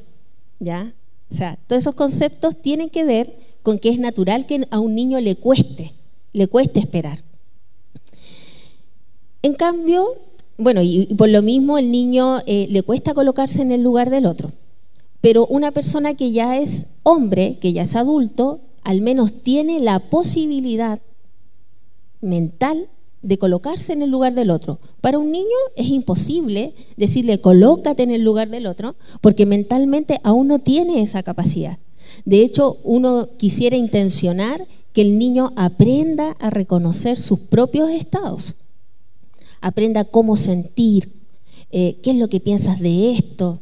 ¿ya? 0.59 0.93
O 1.31 1.35
sea, 1.35 1.57
todos 1.67 1.81
esos 1.81 1.95
conceptos 1.95 2.61
tienen 2.61 2.89
que 2.89 3.03
ver 3.03 3.27
con 3.63 3.79
que 3.79 3.89
es 3.89 3.97
natural 3.97 4.45
que 4.45 4.67
a 4.69 4.79
un 4.79 4.93
niño 4.93 5.19
le 5.19 5.35
cueste, 5.35 5.91
le 6.33 6.47
cueste 6.47 6.79
esperar. 6.79 7.23
En 9.41 9.55
cambio, 9.55 10.05
bueno, 10.57 10.81
y, 10.83 11.07
por 11.17 11.29
lo 11.29 11.41
mismo 11.41 11.79
el 11.79 11.89
niño 11.89 12.39
eh, 12.45 12.67
le 12.69 12.83
cuesta 12.83 13.15
colocarse 13.15 13.63
en 13.63 13.71
el 13.71 13.81
lugar 13.81 14.11
del 14.11 14.27
otro. 14.27 14.51
Pero 15.25 15.47
una 15.47 15.71
persona 15.71 16.13
que 16.13 16.31
ya 16.31 16.59
es 16.59 16.85
hombre, 17.01 17.57
que 17.59 17.73
ya 17.73 17.81
es 17.81 17.95
adulto, 17.95 18.59
al 18.83 19.01
menos 19.01 19.41
tiene 19.41 19.79
la 19.79 19.97
posibilidad 19.97 21.01
mental 22.21 22.89
de 23.23 23.39
colocarse 23.39 23.93
en 23.93 24.03
el 24.03 24.11
lugar 24.11 24.35
del 24.35 24.51
otro. 24.51 24.77
Para 25.01 25.17
un 25.17 25.31
niño 25.31 25.57
es 25.75 25.87
imposible 25.87 26.75
decirle 26.95 27.41
colócate 27.41 28.03
en 28.03 28.11
el 28.11 28.23
lugar 28.23 28.49
del 28.49 28.67
otro 28.67 28.97
porque 29.19 29.47
mentalmente 29.47 30.19
aún 30.21 30.47
no 30.47 30.59
tiene 30.59 31.01
esa 31.01 31.23
capacidad. 31.23 31.79
De 32.23 32.43
hecho, 32.43 32.77
uno 32.83 33.27
quisiera 33.39 33.75
intencionar 33.75 34.63
que 34.93 35.01
el 35.01 35.17
niño 35.17 35.53
aprenda 35.55 36.35
a 36.39 36.51
reconocer 36.51 37.17
sus 37.17 37.39
propios 37.39 37.89
estados, 37.89 38.57
aprenda 39.59 40.03
cómo 40.03 40.37
sentir, 40.37 41.11
eh, 41.71 41.97
qué 42.03 42.11
es 42.11 42.17
lo 42.17 42.27
que 42.27 42.39
piensas 42.39 42.79
de 42.79 43.09
esto. 43.09 43.59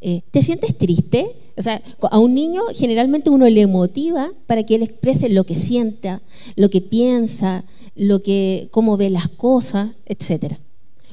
Eh, 0.00 0.22
¿Te 0.30 0.42
sientes 0.42 0.76
triste? 0.76 1.26
O 1.56 1.62
sea, 1.62 1.80
a 2.10 2.18
un 2.18 2.34
niño 2.34 2.62
generalmente 2.74 3.30
uno 3.30 3.46
le 3.46 3.66
motiva 3.66 4.30
para 4.46 4.64
que 4.64 4.74
él 4.74 4.82
exprese 4.82 5.28
lo 5.30 5.44
que 5.44 5.54
sienta, 5.54 6.20
lo 6.54 6.68
que 6.68 6.82
piensa, 6.82 7.64
lo 7.94 8.22
que, 8.22 8.68
cómo 8.70 8.96
ve 8.96 9.10
las 9.10 9.28
cosas, 9.28 9.90
etc. 10.04 10.54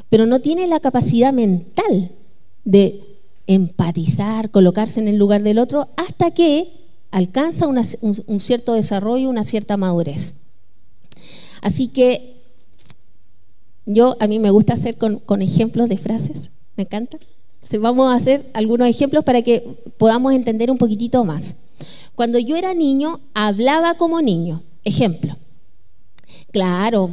Pero 0.09 0.25
no 0.25 0.39
tiene 0.41 0.67
la 0.67 0.79
capacidad 0.79 1.31
mental 1.31 2.11
de 2.65 3.01
empatizar, 3.47 4.51
colocarse 4.51 4.99
en 4.99 5.07
el 5.07 5.17
lugar 5.17 5.43
del 5.43 5.59
otro, 5.59 5.87
hasta 5.95 6.31
que 6.31 6.67
alcanza 7.11 7.67
un, 7.67 8.39
cierto 8.39 8.73
desarrollo, 8.73 9.29
una 9.29 9.43
cierta 9.43 9.77
madurez. 9.77 10.35
Así 11.61 11.87
que 11.87 12.35
yo, 13.85 14.17
a 14.19 14.27
mí 14.27 14.39
me 14.39 14.49
gusta 14.49 14.73
hacer 14.73 14.97
con, 14.97 15.19
con 15.19 15.41
ejemplos 15.41 15.89
de 15.89 15.97
frases, 15.97 16.51
me 16.75 16.83
encanta. 16.83 17.17
Vamos 17.79 18.11
a 18.11 18.15
hacer 18.15 18.45
algunos 18.53 18.87
ejemplos 18.87 19.23
para 19.23 19.41
que 19.41 19.63
podamos 19.97 20.33
entender 20.33 20.69
un 20.69 20.77
poquitito 20.77 21.23
más. 21.25 21.55
Cuando 22.15 22.37
yo 22.37 22.55
era 22.55 22.73
niño, 22.73 23.19
hablaba 23.33 23.95
como 23.95 24.21
niño. 24.21 24.61
Ejemplo. 24.83 25.35
Claro, 26.51 27.09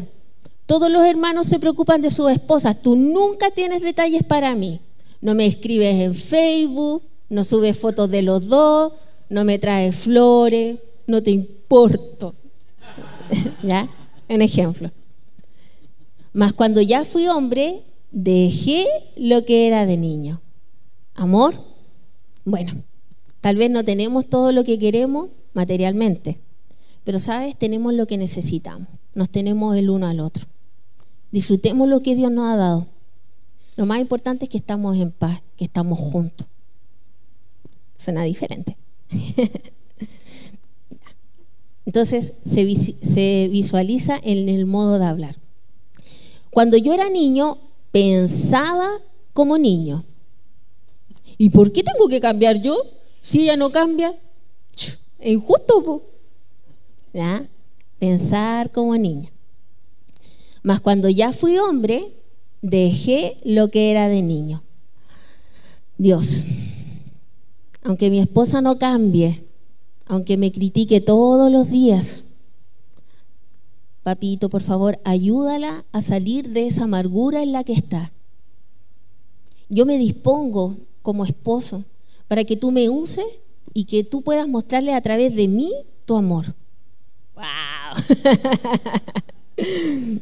todos 0.67 0.91
los 0.91 1.05
hermanos 1.05 1.47
se 1.47 1.59
preocupan 1.59 2.03
de 2.03 2.11
sus 2.11 2.31
esposas. 2.31 2.83
Tú 2.83 2.95
nunca 2.95 3.51
tienes 3.51 3.83
detalles 3.83 4.23
para 4.23 4.55
mí. 4.55 4.81
No 5.21 5.35
me 5.35 5.47
escribes 5.47 5.97
en 5.97 6.15
Facebook, 6.15 7.03
no 7.29 7.45
subes 7.45 7.79
fotos 7.79 8.11
de 8.11 8.23
los 8.23 8.47
dos, 8.47 8.93
no 9.29 9.45
me 9.45 9.59
traes 9.59 9.97
flores, 9.97 10.79
no 11.07 11.23
te 11.23 11.31
importo. 11.31 12.35
¿Ya? 13.63 13.89
Un 14.29 14.43
ejemplo. 14.43 14.91
Mas 16.33 16.53
cuando 16.53 16.81
ya 16.81 17.05
fui 17.05 17.27
hombre, 17.29 17.83
dejé 18.11 18.85
lo 19.17 19.45
que 19.45 19.67
era 19.67 19.87
de 19.87 19.97
niño. 19.97 20.41
Amor, 21.15 21.55
bueno, 22.45 22.73
tal 23.41 23.57
vez 23.57 23.71
no 23.71 23.85
tenemos 23.85 24.29
todo 24.29 24.53
lo 24.53 24.65
que 24.65 24.79
queremos 24.79 25.31
materialmente, 25.53 26.41
pero 27.05 27.19
sabes, 27.19 27.57
tenemos 27.59 27.95
lo 27.95 28.07
que 28.07 28.19
necesitamos 28.19 28.89
nos 29.15 29.31
tenemos 29.31 29.77
el 29.77 29.91
uno 29.91 30.07
al 30.07 30.21
otro. 30.21 30.47
Disfrutemos 31.31 31.89
lo 31.89 32.03
que 32.03 32.15
Dios 32.15 32.31
nos 32.31 32.47
ha 32.53 32.57
dado. 32.57 32.87
Lo 33.77 33.87
más 33.87 34.01
importante 34.01 34.45
es 34.45 34.49
que 34.51 34.59
estamos 34.59 34.97
en 34.97 35.13
paz, 35.13 35.43
que 35.57 35.65
estamos 35.65 35.99
juntos. 35.99 36.47
Suena 37.97 38.23
diferente. 38.25 38.77
Entonces 41.87 42.35
se, 42.45 43.49
visualiza 43.49 44.19
en 44.23 44.49
el 44.49 44.67
modo 44.67 44.99
de 44.99 45.07
hablar. 45.07 45.37
Cuando 46.51 46.77
yo 46.77 46.93
era 46.93 47.09
niño, 47.11 47.59
pensaba 47.93 48.89
como 49.33 49.59
niño. 49.59 50.05
¿Y 51.39 51.51
por 51.51 51.73
qué 51.73 51.83
tengo 51.83 52.09
que 52.09 52.21
cambiar 52.21 52.61
yo? 52.61 52.77
Si 53.21 53.43
ella 53.43 53.57
no 53.57 53.71
cambia, 53.71 54.15
es 55.19 55.33
injusto. 55.33 56.03
¿Ya? 57.13 57.47
pensar 58.01 58.73
como 58.73 58.97
niño. 58.97 59.29
Mas 60.65 60.81
cuando 60.81 61.09
ya 61.09 61.33
fui 61.33 61.59
hombre, 61.59 62.13
dejé 62.63 63.37
lo 63.45 63.71
que 63.71 63.93
era 63.93 64.09
de 64.09 64.23
niño. 64.23 64.63
Dios, 65.99 66.45
aunque 67.85 68.11
mi 68.11 68.21
esposa 68.21 68.61
no 68.63 68.79
cambie, 68.79 69.47
aunque 70.07 70.37
me 70.37 70.51
critique 70.51 71.01
todos 71.01 71.53
los 71.53 71.71
días, 71.71 72.25
papito, 74.11 74.49
por 74.49 74.63
favor, 74.63 74.99
ayúdala 75.05 75.85
a 75.93 76.01
salir 76.01 76.49
de 76.49 76.67
esa 76.67 76.83
amargura 76.83 77.45
en 77.45 77.53
la 77.53 77.63
que 77.63 77.75
está. 77.75 78.11
Yo 79.69 79.87
me 79.87 79.99
dispongo 79.99 80.77
como 81.01 81.25
esposo 81.25 81.85
para 82.27 82.43
que 82.43 82.57
tú 82.57 82.73
me 82.73 82.89
uses 82.89 83.25
y 83.73 83.85
que 83.85 84.03
tú 84.03 84.23
puedas 84.23 84.49
mostrarle 84.49 84.95
a 84.95 85.01
través 85.01 85.37
de 85.37 85.47
mí 85.47 85.73
tu 86.07 86.17
amor. 86.17 86.57
¡Wow! 87.37 88.21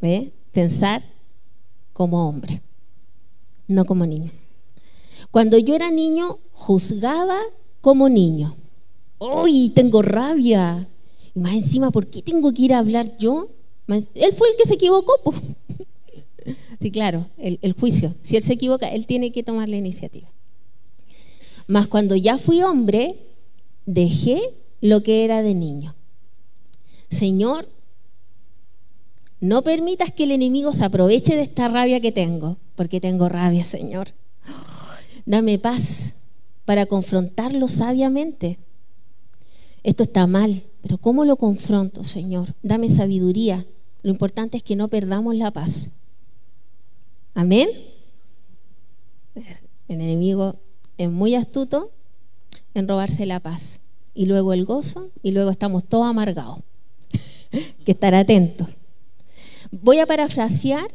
¿Ve? 0.00 0.32
Pensar 0.52 1.02
como 1.92 2.28
hombre, 2.28 2.62
no 3.66 3.84
como 3.86 4.06
niño. 4.06 4.30
Cuando 5.32 5.58
yo 5.58 5.74
era 5.74 5.90
niño, 5.90 6.38
juzgaba 6.52 7.40
como 7.80 8.08
niño. 8.08 8.54
¡Uy, 9.18 9.70
tengo 9.70 10.00
rabia! 10.00 10.86
Y 11.34 11.40
más 11.40 11.54
encima, 11.54 11.90
¿por 11.90 12.06
qué 12.06 12.22
tengo 12.22 12.52
que 12.52 12.62
ir 12.62 12.74
a 12.74 12.78
hablar 12.78 13.18
yo? 13.18 13.48
Él 13.88 14.32
fue 14.32 14.48
el 14.50 14.56
que 14.56 14.66
se 14.66 14.74
equivocó. 14.74 15.14
Sí, 16.80 16.90
claro, 16.90 17.26
el, 17.38 17.72
juicio. 17.72 18.12
Si 18.20 18.36
él 18.36 18.42
se 18.42 18.52
equivoca, 18.52 18.86
él 18.88 19.06
tiene 19.06 19.32
que 19.32 19.42
tomar 19.42 19.70
la 19.70 19.76
iniciativa. 19.76 20.28
Mas 21.66 21.86
cuando 21.86 22.14
ya 22.14 22.36
fui 22.36 22.62
hombre, 22.62 23.16
dejé 23.86 24.42
lo 24.82 25.02
que 25.02 25.24
era 25.24 25.40
de 25.40 25.54
niño. 25.54 25.94
Señor, 27.08 27.66
no 29.40 29.62
permitas 29.62 30.12
que 30.12 30.24
el 30.24 30.32
enemigo 30.32 30.74
se 30.74 30.84
aproveche 30.84 31.36
de 31.36 31.42
esta 31.42 31.68
rabia 31.68 32.00
que 32.00 32.12
tengo, 32.12 32.58
porque 32.76 33.00
tengo 33.00 33.30
rabia, 33.30 33.64
Señor. 33.64 34.08
Dame 35.24 35.58
paz 35.58 36.16
para 36.66 36.84
confrontarlo 36.84 37.66
sabiamente. 37.66 38.58
Esto 39.84 40.02
está 40.02 40.26
mal, 40.26 40.64
pero 40.80 40.96
¿cómo 40.96 41.26
lo 41.26 41.36
confronto, 41.36 42.04
Señor? 42.04 42.54
Dame 42.62 42.88
sabiduría. 42.88 43.64
Lo 44.02 44.10
importante 44.10 44.56
es 44.56 44.62
que 44.62 44.76
no 44.76 44.88
perdamos 44.88 45.36
la 45.36 45.50
paz. 45.50 45.90
Amén. 47.34 47.68
El 49.34 50.00
enemigo 50.00 50.56
es 50.96 51.10
muy 51.10 51.34
astuto 51.34 51.90
en 52.72 52.88
robarse 52.88 53.26
la 53.26 53.40
paz. 53.40 53.80
Y 54.14 54.26
luego 54.26 54.54
el 54.54 54.64
gozo, 54.64 55.10
y 55.22 55.32
luego 55.32 55.50
estamos 55.50 55.84
todos 55.84 56.06
amargados. 56.06 56.60
que 57.84 57.92
estar 57.92 58.14
atentos. 58.14 58.68
Voy 59.70 59.98
a 59.98 60.06
parafrasear 60.06 60.86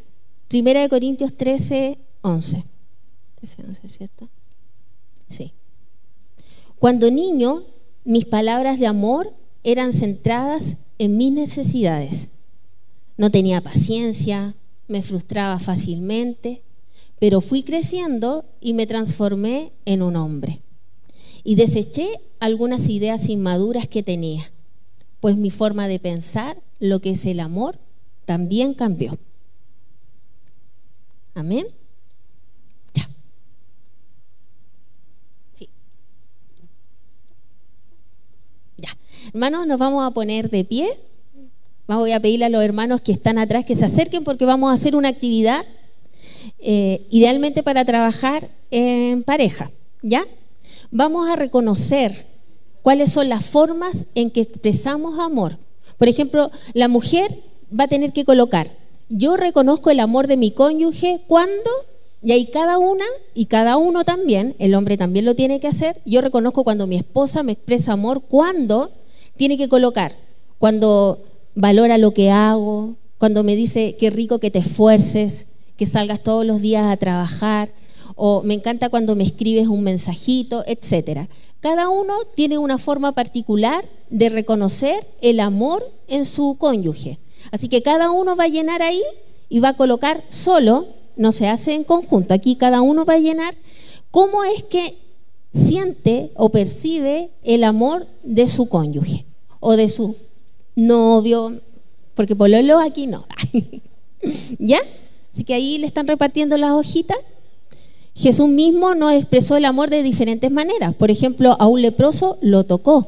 1 0.52 0.90
Corintios 0.90 1.38
13, 1.38 2.00
11. 2.22 2.64
13, 3.36 3.64
11, 3.68 3.90
¿cierto? 3.90 4.30
Sí. 5.28 5.54
Cuando 6.80 7.12
niño, 7.12 7.62
mis 8.04 8.26
palabras 8.26 8.80
de 8.80 8.88
amor 8.88 9.34
eran 9.64 9.94
centradas 9.94 10.78
en 10.98 11.18
mis 11.18 11.32
necesidades. 11.32 12.30
No 13.18 13.30
tenía 13.30 13.62
paciencia, 13.62 14.56
me 14.88 15.02
frustraba 15.02 15.60
fácilmente, 15.60 16.64
pero 17.20 17.42
fui 17.42 17.64
creciendo 17.64 18.46
y 18.62 18.74
me 18.74 18.88
transformé 18.88 19.74
en 19.86 20.02
un 20.02 20.16
hombre. 20.16 20.62
Y 21.44 21.56
deseché 21.56 22.08
algunas 22.40 22.90
ideas 22.90 23.30
inmaduras 23.30 23.88
que 23.88 24.04
tenía, 24.04 24.44
pues 25.20 25.36
mi 25.36 25.52
forma 25.52 25.88
de 25.88 26.00
pensar, 26.00 26.58
lo 26.80 27.02
que 27.02 27.12
es 27.12 27.26
el 27.26 27.40
amor, 27.40 27.78
también 28.26 28.74
cambió. 28.74 29.18
Amén. 31.36 31.66
Ya. 32.94 33.08
Sí. 35.52 35.70
Ya. 38.78 38.90
Hermanos, 39.32 39.68
nos 39.68 39.78
vamos 39.78 40.04
a 40.08 40.10
poner 40.10 40.50
de 40.50 40.66
pie. 40.66 40.90
Voy 41.88 42.14
a 42.14 42.20
pedirle 42.20 42.46
a 42.46 42.50
los 42.50 42.64
hermanos 42.64 43.02
que 43.02 43.12
están 43.12 43.38
atrás 43.38 43.64
que 43.64 43.76
se 43.76 43.86
acerquen 43.86 44.24
porque 44.24 44.44
vamos 44.44 44.72
a 44.72 44.74
hacer 44.74 44.96
una 44.96 45.10
actividad 45.10 45.64
eh, 46.58 47.06
idealmente 47.12 47.62
para 47.62 47.86
trabajar 47.86 48.50
en 48.72 49.22
pareja. 49.22 49.70
¿Ya? 50.02 50.26
Vamos 50.90 51.30
a 51.30 51.36
reconocer 51.36 52.26
cuáles 52.82 53.12
son 53.12 53.30
las 53.30 53.46
formas 53.46 54.08
en 54.16 54.32
que 54.32 54.42
expresamos 54.42 55.20
amor. 55.20 55.60
Por 56.00 56.08
ejemplo, 56.08 56.50
la 56.74 56.88
mujer 56.88 57.32
va 57.78 57.84
a 57.84 57.88
tener 57.90 58.14
que 58.14 58.26
colocar, 58.26 58.68
yo 59.10 59.38
reconozco 59.38 59.92
el 59.92 60.00
amor 60.00 60.26
de 60.26 60.38
mi 60.38 60.50
cónyuge 60.52 61.22
cuando, 61.28 61.70
y 62.24 62.32
ahí 62.32 62.50
cada 62.52 62.80
una 62.80 63.06
y 63.36 63.46
cada 63.46 63.78
uno 63.78 64.04
también, 64.06 64.56
el 64.58 64.74
hombre 64.74 64.98
también 64.98 65.26
lo 65.26 65.36
tiene 65.36 65.60
que 65.60 65.68
hacer, 65.68 65.98
yo 66.06 66.22
reconozco 66.22 66.64
cuando 66.64 66.88
mi 66.88 66.96
esposa 66.96 67.44
me 67.44 67.52
expresa 67.52 67.94
amor, 67.94 68.22
cuando 68.28 68.90
tiene 69.40 69.58
que 69.58 69.70
colocar, 69.70 70.12
cuando 70.58 71.18
valora 71.56 71.98
lo 71.98 72.14
que 72.14 72.30
hago, 72.30 72.96
cuando 73.18 73.46
me 73.46 73.56
dice 73.56 73.96
qué 73.98 74.10
rico 74.10 74.40
que 74.40 74.52
te 74.52 74.60
esfuerces, 74.60 75.48
que 75.78 75.86
salgas 75.86 76.22
todos 76.22 76.46
los 76.46 76.60
días 76.62 76.86
a 76.86 76.98
trabajar, 76.98 77.70
o 78.18 78.44
me 78.44 78.54
encanta 78.54 78.90
cuando 78.90 79.16
me 79.16 79.24
escribes 79.24 79.70
un 79.70 79.82
mensajito, 79.82 80.66
etcétera. 80.68 81.30
Cada 81.62 81.88
uno 81.88 82.16
tiene 82.36 82.58
una 82.58 82.78
forma 82.78 83.14
particular 83.14 83.86
de 84.10 84.28
reconocer 84.28 85.08
el 85.22 85.40
amor 85.40 85.90
en 86.10 86.26
su 86.26 86.58
cónyuge. 86.60 87.18
Así 87.52 87.70
que 87.70 87.82
cada 87.82 88.12
uno 88.12 88.36
va 88.36 88.44
a 88.44 88.50
llenar 88.50 88.82
ahí 88.82 89.02
y 89.48 89.62
va 89.62 89.70
a 89.70 89.78
colocar 89.78 90.22
solo, 90.30 90.86
no 91.16 91.32
se 91.32 91.48
hace 91.48 91.76
en 91.76 91.86
conjunto, 91.86 92.34
aquí 92.34 92.58
cada 92.58 92.82
uno 92.82 93.06
va 93.06 93.14
a 93.14 93.20
llenar 93.20 93.56
cómo 94.12 94.44
es 94.44 94.64
que 94.64 94.98
siente 95.54 96.32
o 96.36 96.50
percibe 96.50 97.32
el 97.42 97.64
amor 97.64 98.06
de 98.24 98.50
su 98.50 98.68
cónyuge 98.68 99.29
o 99.60 99.76
de 99.76 99.90
su 99.90 100.16
novio, 100.76 101.60
porque 102.16 102.36
pololo 102.36 102.80
aquí 102.80 103.08
no. 103.08 103.26
¿Ya? 104.60 104.80
Así 105.34 105.44
que 105.44 105.54
ahí 105.54 105.78
le 105.78 105.88
están 105.88 106.08
repartiendo 106.08 106.58
las 106.58 106.72
hojitas. 106.72 107.18
Jesús 108.16 108.50
mismo 108.50 108.96
nos 108.96 109.14
expresó 109.14 109.56
el 109.56 109.66
amor 109.66 109.90
de 109.90 110.04
diferentes 110.04 110.52
maneras. 110.52 110.94
Por 110.96 111.10
ejemplo, 111.12 111.56
a 111.58 111.68
un 111.68 111.82
leproso 111.82 112.38
lo 112.42 112.66
tocó, 112.66 113.08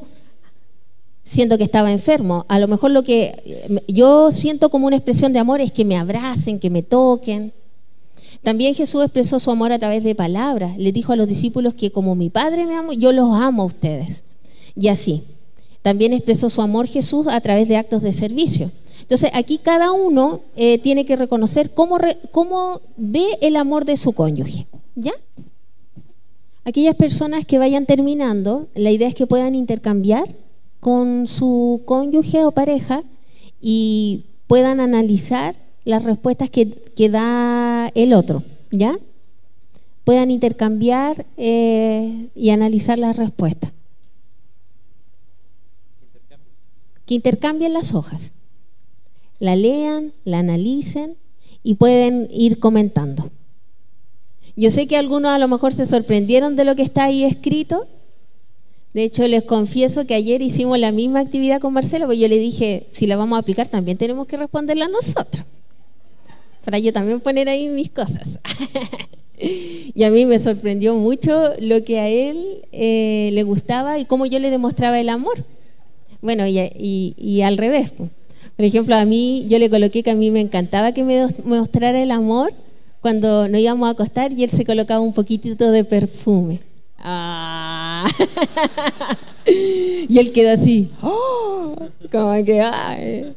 siendo 1.22 1.58
que 1.58 1.64
estaba 1.64 1.92
enfermo. 1.92 2.46
A 2.48 2.58
lo 2.58 2.68
mejor 2.68 2.92
lo 2.92 3.02
que 3.02 3.82
yo 3.88 4.30
siento 4.30 4.70
como 4.70 4.86
una 4.86 4.96
expresión 4.96 5.32
de 5.32 5.38
amor 5.38 5.60
es 5.60 5.72
que 5.72 5.84
me 5.84 5.96
abracen, 5.96 6.58
que 6.58 6.70
me 6.70 6.82
toquen. 6.82 7.52
También 8.42 8.74
Jesús 8.74 9.02
expresó 9.02 9.38
su 9.38 9.50
amor 9.50 9.72
a 9.72 9.78
través 9.78 10.02
de 10.02 10.14
palabras. 10.14 10.78
Le 10.78 10.92
dijo 10.92 11.12
a 11.12 11.16
los 11.16 11.28
discípulos 11.28 11.74
que 11.74 11.90
como 11.90 12.14
mi 12.14 12.30
Padre 12.30 12.64
me 12.64 12.74
amo, 12.74 12.92
yo 12.94 13.12
los 13.12 13.34
amo 13.34 13.62
a 13.62 13.66
ustedes. 13.66 14.24
Y 14.74 14.88
así. 14.88 15.22
También 15.82 16.12
expresó 16.12 16.48
su 16.48 16.62
amor 16.62 16.86
Jesús 16.86 17.26
a 17.28 17.40
través 17.40 17.68
de 17.68 17.76
actos 17.76 18.02
de 18.02 18.12
servicio. 18.12 18.70
Entonces, 19.00 19.30
aquí 19.34 19.58
cada 19.58 19.92
uno 19.92 20.40
eh, 20.56 20.78
tiene 20.78 21.04
que 21.04 21.16
reconocer 21.16 21.74
cómo, 21.74 21.98
cómo 22.30 22.80
ve 22.96 23.26
el 23.42 23.56
amor 23.56 23.84
de 23.84 23.96
su 23.96 24.12
cónyuge. 24.12 24.66
¿Ya? 24.94 25.12
Aquellas 26.64 26.94
personas 26.94 27.44
que 27.44 27.58
vayan 27.58 27.86
terminando, 27.86 28.68
la 28.74 28.92
idea 28.92 29.08
es 29.08 29.16
que 29.16 29.26
puedan 29.26 29.54
intercambiar 29.56 30.28
con 30.78 31.26
su 31.26 31.82
cónyuge 31.84 32.44
o 32.44 32.52
pareja 32.52 33.02
y 33.60 34.26
puedan 34.46 34.80
analizar 34.80 35.56
las 35.84 36.04
respuestas 36.04 36.50
que, 36.50 37.08
da 37.08 37.88
el 37.94 38.12
otro, 38.12 38.44
¿ya? 38.70 38.96
Puedan 40.04 40.30
intercambiar 40.30 41.26
eh, 41.36 42.28
y 42.34 42.50
analizar 42.50 42.98
las 42.98 43.16
respuestas. 43.16 43.72
Que 47.12 47.16
intercambien 47.16 47.74
las 47.74 47.92
hojas, 47.92 48.32
la 49.38 49.54
lean, 49.54 50.14
la 50.24 50.38
analicen 50.38 51.18
y 51.62 51.74
pueden 51.74 52.26
ir 52.32 52.58
comentando. 52.58 53.30
Yo 54.56 54.70
sé 54.70 54.86
que 54.86 54.96
algunos 54.96 55.30
a 55.30 55.38
lo 55.38 55.46
mejor 55.46 55.74
se 55.74 55.84
sorprendieron 55.84 56.56
de 56.56 56.64
lo 56.64 56.74
que 56.74 56.80
está 56.80 57.04
ahí 57.04 57.24
escrito. 57.24 57.86
De 58.94 59.04
hecho, 59.04 59.28
les 59.28 59.44
confieso 59.44 60.06
que 60.06 60.14
ayer 60.14 60.40
hicimos 60.40 60.78
la 60.78 60.90
misma 60.90 61.20
actividad 61.20 61.60
con 61.60 61.74
Marcelo, 61.74 62.06
porque 62.06 62.20
yo 62.20 62.28
le 62.28 62.38
dije, 62.38 62.86
si 62.92 63.06
la 63.06 63.18
vamos 63.18 63.36
a 63.36 63.40
aplicar, 63.40 63.68
también 63.68 63.98
tenemos 63.98 64.26
que 64.26 64.38
responderla 64.38 64.88
nosotros. 64.88 65.44
Para 66.64 66.78
yo 66.78 66.94
también 66.94 67.20
poner 67.20 67.50
ahí 67.50 67.68
mis 67.68 67.90
cosas. 67.90 68.38
y 69.38 70.02
a 70.02 70.10
mí 70.10 70.24
me 70.24 70.38
sorprendió 70.38 70.94
mucho 70.94 71.52
lo 71.60 71.84
que 71.84 72.00
a 72.00 72.08
él 72.08 72.64
eh, 72.72 73.28
le 73.34 73.42
gustaba 73.42 73.98
y 73.98 74.06
cómo 74.06 74.24
yo 74.24 74.38
le 74.38 74.48
demostraba 74.48 74.98
el 74.98 75.10
amor. 75.10 75.44
Bueno, 76.22 76.44
y, 76.46 77.42
al 77.42 77.58
revés. 77.58 77.92
Por 77.92 78.64
ejemplo, 78.64 78.94
a 78.94 79.04
mí, 79.04 79.46
yo 79.48 79.58
le 79.58 79.68
coloqué 79.68 80.02
que 80.02 80.12
a 80.12 80.14
mí 80.14 80.30
me 80.30 80.40
encantaba 80.40 80.92
que 80.92 81.04
me 81.04 81.26
mostrara 81.44 82.00
el 82.00 82.12
amor 82.12 82.52
cuando 83.00 83.48
nos 83.48 83.60
íbamos 83.60 83.88
a 83.88 83.90
acostar 83.90 84.32
y 84.32 84.44
él 84.44 84.50
se 84.50 84.64
colocaba 84.64 85.00
un 85.00 85.12
poquitito 85.12 85.70
de 85.72 85.84
perfume. 85.84 86.60
Ah. 86.98 88.06
y 90.08 90.16
él 90.18 90.32
quedó 90.32 90.52
así, 90.52 90.90
oh, 91.02 91.74
como 92.12 92.32
que 92.44 93.34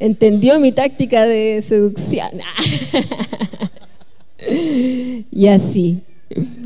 entendió 0.00 0.58
mi 0.58 0.72
táctica 0.72 1.24
de 1.26 1.62
seducción. 1.62 2.30
y 5.30 5.46
así. 5.46 6.02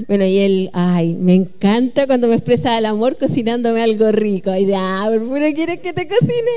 Bueno, 0.06 0.24
y 0.24 0.38
él, 0.38 0.70
ay, 0.72 1.14
me 1.16 1.34
encanta 1.34 2.06
cuando 2.06 2.28
me 2.28 2.34
expresa 2.34 2.78
el 2.78 2.86
amor 2.86 3.18
cocinándome 3.18 3.82
algo 3.82 4.10
rico. 4.12 4.54
Y 4.54 4.64
de, 4.64 4.74
ah, 4.76 5.08
pero 5.10 5.54
quieres 5.54 5.80
que 5.80 5.92
te 5.92 6.08
cocine 6.08 6.50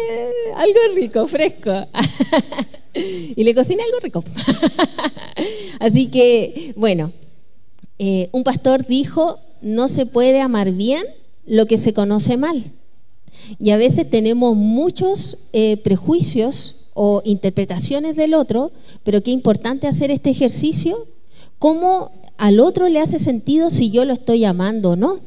algo 0.56 0.80
rico, 0.96 1.28
fresco. 1.28 1.72
y 2.94 3.44
le 3.44 3.56
cocina 3.56 3.84
algo 3.84 4.00
rico. 4.00 4.24
Así 5.80 6.08
que, 6.08 6.74
bueno, 6.78 7.12
eh, 8.00 8.30
un 8.32 8.44
pastor 8.44 8.86
dijo, 8.86 9.40
no 9.62 9.88
se 9.88 10.06
puede 10.06 10.40
amar 10.40 10.72
bien 10.72 11.04
lo 11.46 11.66
que 11.66 11.78
se 11.78 11.94
conoce 11.94 12.38
mal. 12.38 12.64
Y 13.60 13.72
a 13.72 13.78
veces 13.78 14.10
tenemos 14.10 14.56
muchos 14.56 15.50
eh, 15.54 15.78
prejuicios 15.78 16.88
o 16.94 17.22
interpretaciones 17.26 18.16
del 18.16 18.34
otro, 18.34 18.72
pero 19.04 19.24
qué 19.24 19.32
importante 19.32 19.88
hacer 19.88 20.12
este 20.12 20.30
ejercicio, 20.30 20.98
cómo 21.58 22.12
al 22.42 22.60
otro 22.60 22.90
le 22.90 23.00
hace 23.00 23.20
sentido 23.20 23.70
si 23.70 23.92
yo 23.92 24.04
lo 24.04 24.14
estoy 24.14 24.46
amando 24.46 24.90
o 24.90 24.96
no. 24.96 25.20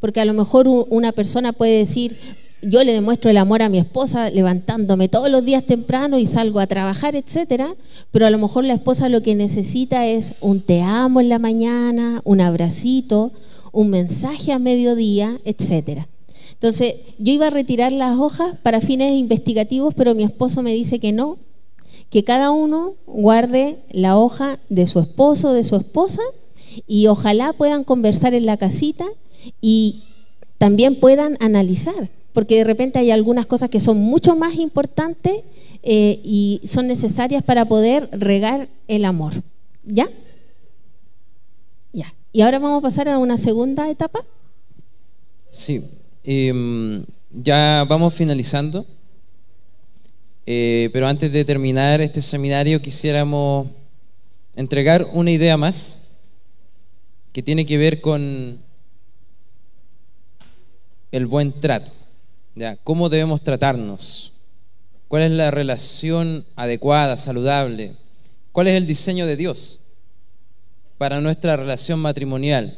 Porque 0.00 0.20
a 0.20 0.24
lo 0.24 0.32
mejor 0.32 0.66
una 0.66 1.12
persona 1.12 1.52
puede 1.52 1.76
decir, 1.76 2.16
yo 2.62 2.82
le 2.82 2.94
demuestro 2.94 3.30
el 3.30 3.36
amor 3.36 3.60
a 3.60 3.68
mi 3.68 3.76
esposa 3.76 4.30
levantándome 4.30 5.10
todos 5.10 5.28
los 5.30 5.44
días 5.44 5.66
temprano 5.66 6.18
y 6.18 6.24
salgo 6.24 6.60
a 6.60 6.66
trabajar, 6.66 7.16
etcétera, 7.16 7.68
pero 8.10 8.26
a 8.26 8.30
lo 8.30 8.38
mejor 8.38 8.64
la 8.64 8.72
esposa 8.72 9.10
lo 9.10 9.22
que 9.22 9.34
necesita 9.34 10.06
es 10.06 10.36
un 10.40 10.62
te 10.62 10.80
amo 10.80 11.20
en 11.20 11.28
la 11.28 11.38
mañana, 11.38 12.22
un 12.24 12.40
abracito, 12.40 13.30
un 13.70 13.90
mensaje 13.90 14.50
a 14.52 14.58
mediodía, 14.58 15.38
etcétera. 15.44 16.08
Entonces, 16.54 16.94
yo 17.18 17.30
iba 17.30 17.48
a 17.48 17.50
retirar 17.50 17.92
las 17.92 18.16
hojas 18.16 18.56
para 18.62 18.80
fines 18.80 19.12
investigativos, 19.12 19.92
pero 19.92 20.14
mi 20.14 20.24
esposo 20.24 20.62
me 20.62 20.72
dice 20.72 20.98
que 20.98 21.12
no, 21.12 21.36
que 22.08 22.24
cada 22.24 22.52
uno 22.52 22.94
guarde 23.06 23.76
la 23.90 24.16
hoja 24.16 24.58
de 24.70 24.86
su 24.86 24.98
esposo, 24.98 25.52
de 25.52 25.64
su 25.64 25.76
esposa, 25.76 26.22
y 26.86 27.06
ojalá 27.06 27.52
puedan 27.52 27.84
conversar 27.84 28.34
en 28.34 28.46
la 28.46 28.56
casita 28.56 29.04
y 29.60 30.04
también 30.58 30.98
puedan 31.00 31.36
analizar, 31.40 32.10
porque 32.32 32.56
de 32.56 32.64
repente 32.64 32.98
hay 32.98 33.10
algunas 33.10 33.46
cosas 33.46 33.70
que 33.70 33.80
son 33.80 33.98
mucho 33.98 34.36
más 34.36 34.56
importantes 34.56 35.42
eh, 35.82 36.20
y 36.24 36.62
son 36.64 36.86
necesarias 36.86 37.44
para 37.44 37.66
poder 37.66 38.08
regar 38.12 38.68
el 38.88 39.04
amor. 39.04 39.34
¿Ya? 39.84 40.08
Ya. 41.92 42.12
¿Y 42.32 42.40
ahora 42.40 42.58
vamos 42.58 42.78
a 42.78 42.82
pasar 42.82 43.08
a 43.08 43.18
una 43.18 43.36
segunda 43.36 43.90
etapa? 43.90 44.24
Sí. 45.50 45.84
Em, 46.24 47.04
ya 47.30 47.84
vamos 47.86 48.14
finalizando. 48.14 48.86
Eh, 50.46 50.90
pero 50.92 51.06
antes 51.06 51.32
de 51.32 51.44
terminar 51.44 52.00
este 52.00 52.20
seminario 52.20 52.80
quisiéramos 52.80 53.68
entregar 54.56 55.06
una 55.12 55.30
idea 55.30 55.56
más 55.56 56.03
que 57.34 57.42
tiene 57.42 57.66
que 57.66 57.76
ver 57.76 58.00
con 58.00 58.62
el 61.10 61.26
buen 61.26 61.52
trato. 61.52 61.90
¿ya? 62.54 62.76
¿Cómo 62.76 63.08
debemos 63.08 63.42
tratarnos? 63.42 64.34
¿Cuál 65.08 65.24
es 65.24 65.30
la 65.32 65.50
relación 65.50 66.46
adecuada, 66.54 67.16
saludable? 67.16 67.96
¿Cuál 68.52 68.68
es 68.68 68.74
el 68.74 68.86
diseño 68.86 69.26
de 69.26 69.36
Dios 69.36 69.80
para 70.96 71.20
nuestra 71.20 71.56
relación 71.56 71.98
matrimonial? 71.98 72.72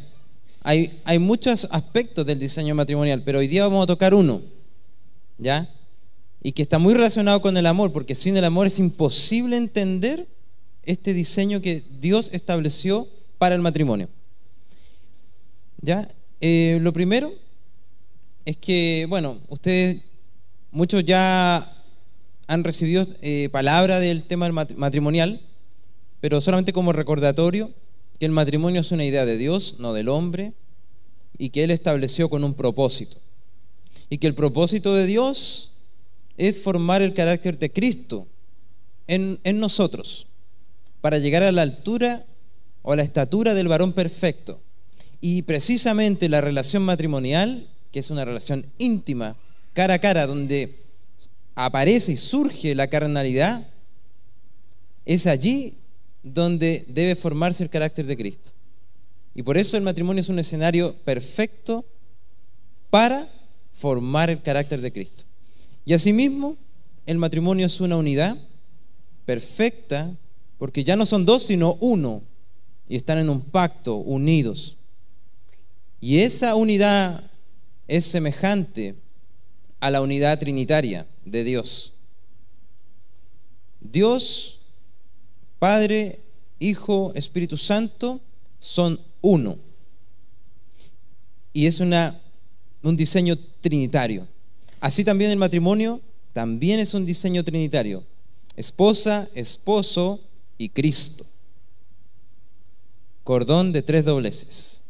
Hay, 0.62 1.00
hay 1.04 1.18
muchos 1.18 1.68
aspectos 1.70 2.24
del 2.24 2.38
diseño 2.38 2.74
matrimonial, 2.74 3.22
pero 3.24 3.40
hoy 3.40 3.48
día 3.48 3.64
vamos 3.64 3.84
a 3.84 3.86
tocar 3.86 4.14
uno, 4.14 4.40
¿ya? 5.36 5.68
Y 6.42 6.52
que 6.52 6.62
está 6.62 6.78
muy 6.78 6.94
relacionado 6.94 7.42
con 7.42 7.58
el 7.58 7.66
amor, 7.66 7.92
porque 7.92 8.14
sin 8.14 8.38
el 8.38 8.44
amor 8.44 8.68
es 8.68 8.78
imposible 8.78 9.58
entender 9.58 10.26
este 10.82 11.12
diseño 11.12 11.60
que 11.60 11.82
Dios 12.00 12.30
estableció 12.32 13.06
para 13.36 13.54
el 13.54 13.60
matrimonio. 13.60 14.08
¿Ya? 15.82 16.08
Eh, 16.40 16.78
lo 16.82 16.92
primero 16.92 17.32
es 18.44 18.56
que, 18.56 19.06
bueno, 19.08 19.38
ustedes, 19.48 20.02
muchos 20.70 21.04
ya 21.04 21.66
han 22.46 22.64
recibido 22.64 23.06
eh, 23.22 23.48
palabra 23.50 24.00
del 24.00 24.22
tema 24.22 24.50
matrimonial, 24.76 25.40
pero 26.20 26.40
solamente 26.40 26.72
como 26.72 26.92
recordatorio 26.92 27.70
que 28.18 28.26
el 28.26 28.32
matrimonio 28.32 28.80
es 28.80 28.92
una 28.92 29.04
idea 29.04 29.26
de 29.26 29.36
Dios, 29.36 29.76
no 29.78 29.92
del 29.92 30.08
hombre, 30.08 30.54
y 31.38 31.50
que 31.50 31.64
Él 31.64 31.70
estableció 31.70 32.30
con 32.30 32.44
un 32.44 32.54
propósito. 32.54 33.18
Y 34.08 34.18
que 34.18 34.26
el 34.26 34.34
propósito 34.34 34.94
de 34.94 35.06
Dios 35.06 35.72
es 36.36 36.62
formar 36.62 37.02
el 37.02 37.14
carácter 37.14 37.58
de 37.58 37.72
Cristo 37.72 38.26
en, 39.06 39.38
en 39.44 39.60
nosotros, 39.60 40.28
para 41.00 41.18
llegar 41.18 41.42
a 41.42 41.52
la 41.52 41.62
altura 41.62 42.24
o 42.82 42.92
a 42.92 42.96
la 42.96 43.02
estatura 43.02 43.54
del 43.54 43.68
varón 43.68 43.92
perfecto 43.92 44.62
y 45.20 45.42
precisamente 45.42 46.28
la 46.28 46.40
relación 46.40 46.82
matrimonial, 46.82 47.66
que 47.92 48.00
es 48.00 48.10
una 48.10 48.24
relación 48.24 48.64
íntima, 48.78 49.36
cara 49.72 49.94
a 49.94 49.98
cara, 49.98 50.26
donde 50.26 50.74
aparece 51.54 52.12
y 52.12 52.16
surge 52.16 52.74
la 52.74 52.86
carnalidad, 52.86 53.66
es 55.04 55.26
allí 55.26 55.74
donde 56.22 56.84
debe 56.88 57.14
formarse 57.16 57.62
el 57.62 57.70
carácter 57.70 58.06
de 58.06 58.16
Cristo. 58.16 58.52
Y 59.34 59.42
por 59.42 59.56
eso 59.56 59.76
el 59.76 59.82
matrimonio 59.82 60.20
es 60.20 60.28
un 60.28 60.38
escenario 60.38 60.94
perfecto 61.04 61.84
para 62.90 63.26
formar 63.72 64.30
el 64.30 64.40
carácter 64.40 64.80
de 64.80 64.92
Cristo. 64.92 65.24
Y 65.84 65.92
asimismo, 65.92 66.56
el 67.04 67.18
matrimonio 67.18 67.66
es 67.66 67.80
una 67.80 67.96
unidad 67.96 68.36
perfecta, 69.24 70.10
porque 70.58 70.84
ya 70.84 70.96
no 70.96 71.06
son 71.06 71.26
dos, 71.26 71.44
sino 71.44 71.74
uno, 71.80 72.22
y 72.88 72.96
están 72.96 73.18
en 73.18 73.28
un 73.28 73.40
pacto, 73.40 73.96
unidos. 73.96 74.75
Y 76.06 76.20
esa 76.20 76.54
unidad 76.54 77.20
es 77.88 78.04
semejante 78.04 78.94
a 79.80 79.90
la 79.90 80.00
unidad 80.00 80.38
trinitaria 80.38 81.04
de 81.24 81.42
Dios. 81.42 81.94
Dios, 83.80 84.60
Padre, 85.58 86.20
Hijo, 86.60 87.12
Espíritu 87.16 87.56
Santo 87.56 88.20
son 88.60 89.00
uno. 89.20 89.58
Y 91.52 91.66
es 91.66 91.80
una, 91.80 92.16
un 92.84 92.96
diseño 92.96 93.36
trinitario. 93.60 94.28
Así 94.78 95.02
también 95.02 95.32
el 95.32 95.38
matrimonio 95.38 96.00
también 96.32 96.78
es 96.78 96.94
un 96.94 97.04
diseño 97.04 97.42
trinitario. 97.42 98.04
Esposa, 98.54 99.28
esposo 99.34 100.20
y 100.56 100.68
Cristo. 100.68 101.26
Cordón 103.24 103.72
de 103.72 103.82
tres 103.82 104.04
dobleces. 104.04 104.85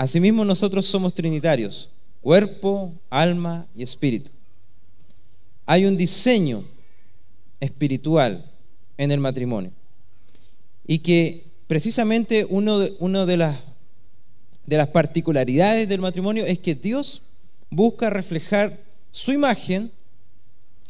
Asimismo 0.00 0.46
nosotros 0.46 0.86
somos 0.86 1.12
trinitarios, 1.12 1.90
cuerpo, 2.22 2.98
alma 3.10 3.66
y 3.74 3.82
espíritu. 3.82 4.30
Hay 5.66 5.84
un 5.84 5.98
diseño 5.98 6.64
espiritual 7.60 8.42
en 8.96 9.12
el 9.12 9.20
matrimonio 9.20 9.70
y 10.86 11.00
que 11.00 11.44
precisamente 11.66 12.46
uno 12.48 12.78
de, 12.78 12.94
uno 12.98 13.26
de, 13.26 13.36
las, 13.36 13.58
de 14.64 14.78
las 14.78 14.88
particularidades 14.88 15.86
del 15.86 16.00
matrimonio 16.00 16.46
es 16.46 16.58
que 16.60 16.74
Dios 16.74 17.20
busca 17.68 18.08
reflejar 18.08 18.74
su 19.10 19.32
imagen 19.32 19.92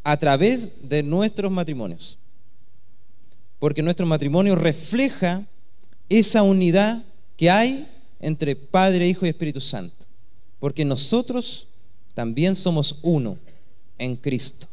a 0.05 0.17
través 0.19 0.89
de 0.89 1.03
nuestros 1.03 1.51
matrimonios. 1.51 2.17
Porque 3.59 3.83
nuestro 3.83 4.07
matrimonio 4.07 4.55
refleja 4.55 5.45
esa 6.09 6.45
unidad 6.45 7.03
que 7.37 7.51
hay 7.51 7.89
entre 8.21 8.57
Padre, 8.57 9.09
Hijo 9.09 9.27
y 9.27 9.31
Espíritu 9.31 9.61
Santo. 9.61 10.07
Porque 10.59 10.85
nosotros 10.85 11.69
también 12.15 12.55
somos 12.55 12.99
uno 13.03 13.39
en 13.99 14.17
Cristo. 14.17 14.67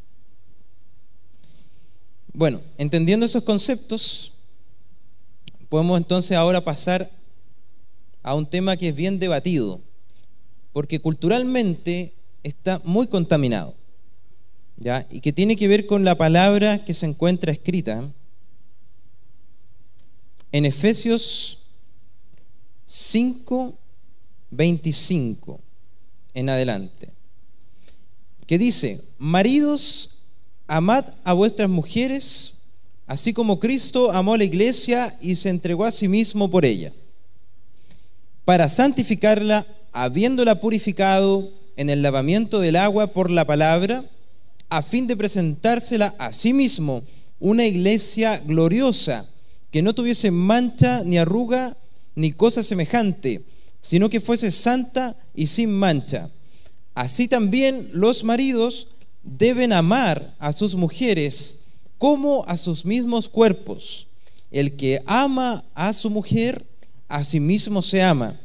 Bueno, 2.34 2.62
entendiendo 2.78 3.26
esos 3.26 3.44
conceptos, 3.44 4.34
podemos 5.70 5.98
entonces 5.98 6.38
ahora 6.38 6.62
pasar 6.62 7.10
a 8.22 8.36
un 8.36 8.46
tema 8.46 8.78
que 8.78 8.90
es 8.90 8.96
bien 8.96 9.20
debatido, 9.20 9.82
porque 10.74 11.00
culturalmente 11.00 12.14
está 12.44 12.82
muy 12.84 13.08
contaminado, 13.08 13.74
¿ya? 14.78 15.08
y 15.10 15.22
que 15.22 15.34
tiene 15.34 15.56
que 15.56 15.68
ver 15.68 15.86
con 15.86 16.04
la 16.04 16.16
palabra 16.16 16.84
que 16.84 16.94
se 16.94 17.06
encuentra 17.06 17.52
escrita 17.52 18.04
en 20.52 20.66
Efesios 20.66 21.57
5, 22.88 23.78
25 24.50 25.60
en 26.34 26.50
adelante, 26.50 27.10
que 28.46 28.58
dice, 28.58 29.04
maridos, 29.18 30.22
amad 30.68 31.06
a 31.26 31.34
vuestras 31.34 31.70
mujeres, 31.70 32.64
así 33.06 33.34
como 33.34 33.60
Cristo 33.60 34.14
amó 34.14 34.36
a 34.36 34.38
la 34.38 34.46
iglesia 34.46 35.14
y 35.22 35.36
se 35.36 35.50
entregó 35.50 35.84
a 35.84 35.92
sí 35.92 36.08
mismo 36.08 36.50
por 36.50 36.64
ella, 36.64 36.94
para 38.46 38.70
santificarla, 38.70 39.66
habiéndola 39.92 40.62
purificado 40.62 41.52
en 41.76 41.90
el 41.90 42.02
lavamiento 42.02 42.62
del 42.62 42.78
agua 42.78 43.08
por 43.08 43.30
la 43.30 43.44
palabra, 43.44 44.02
a 44.70 44.82
fin 44.82 45.08
de 45.08 45.18
presentársela 45.18 46.14
a 46.20 46.32
sí 46.32 46.54
mismo 46.54 47.04
una 47.40 47.66
iglesia 47.66 48.38
gloriosa, 48.46 49.28
que 49.72 49.82
no 49.82 49.94
tuviese 49.94 50.32
mancha 50.32 51.04
ni 51.04 51.18
arruga, 51.18 51.76
ni 52.18 52.32
cosa 52.32 52.64
semejante, 52.64 53.46
sino 53.80 54.10
que 54.10 54.20
fuese 54.20 54.52
santa 54.52 55.16
y 55.36 55.46
sin 55.46 55.72
mancha. 55.72 56.28
Así 56.96 57.28
también 57.28 57.88
los 57.94 58.24
maridos 58.24 58.88
deben 59.22 59.72
amar 59.72 60.34
a 60.40 60.52
sus 60.52 60.74
mujeres 60.74 61.60
como 62.00 62.44
a 62.46 62.58
sus 62.58 62.86
mismos 62.86 63.30
cuerpos. 63.30 64.08
El 64.50 64.76
que 64.78 65.00
ama 65.06 65.64
a 65.76 65.94
su 65.94 66.10
mujer, 66.10 66.66
a 67.08 67.24
sí 67.24 67.40
mismo 67.40 67.84
se 67.84 68.02
ama, 68.02 68.36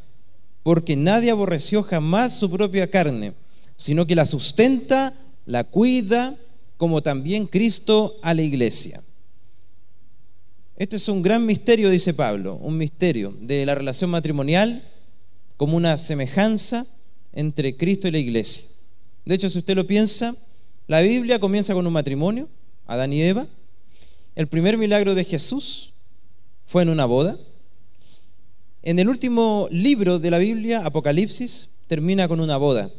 porque 0.63 0.95
nadie 0.95 1.31
aborreció 1.31 1.83
jamás 1.83 2.35
su 2.35 2.51
propia 2.51 2.91
carne, 2.91 3.33
sino 3.79 4.07
que 4.07 4.15
la 4.15 4.27
sustenta, 4.27 5.15
la 5.47 5.65
cuida, 5.65 6.37
como 6.77 7.03
también 7.03 7.47
Cristo 7.47 8.19
a 8.21 8.35
la 8.35 8.43
iglesia. 8.43 9.03
Este 10.83 10.97
es 10.97 11.07
un 11.07 11.23
gran 11.23 11.47
misterio, 11.47 11.91
dice 11.91 12.13
Pablo, 12.13 12.57
un 12.57 12.77
misterio 12.77 13.33
de 13.39 13.65
la 13.65 13.77
relación 13.77 14.11
matrimonial 14.11 14.83
como 15.57 15.77
una 15.77 15.97
semejanza 15.97 16.85
entre 17.33 17.77
Cristo 17.77 18.09
y 18.09 18.11
la 18.11 18.19
iglesia. 18.19 18.65
De 19.25 19.37
hecho, 19.37 19.49
si 19.49 19.59
usted 19.59 19.77
lo 19.77 19.87
piensa, 19.87 20.35
la 20.89 21.01
Biblia 21.01 21.39
comienza 21.39 21.73
con 21.73 21.87
un 21.87 21.93
matrimonio, 21.93 22.49
Adán 22.89 23.13
y 23.13 23.23
Eva. 23.23 23.47
El 24.35 24.49
primer 24.49 24.77
milagro 24.77 25.15
de 25.15 25.23
Jesús 25.23 25.93
fue 26.67 26.83
en 26.83 26.89
una 26.89 27.05
boda. 27.05 27.39
En 28.83 28.99
el 28.99 29.09
último 29.09 29.69
libro 29.71 30.19
de 30.19 30.33
la 30.33 30.39
Biblia, 30.39 30.85
Apocalipsis, 30.85 31.69
termina 31.87 32.27
con 32.27 32.41
una 32.41 32.57
boda, 32.57 32.91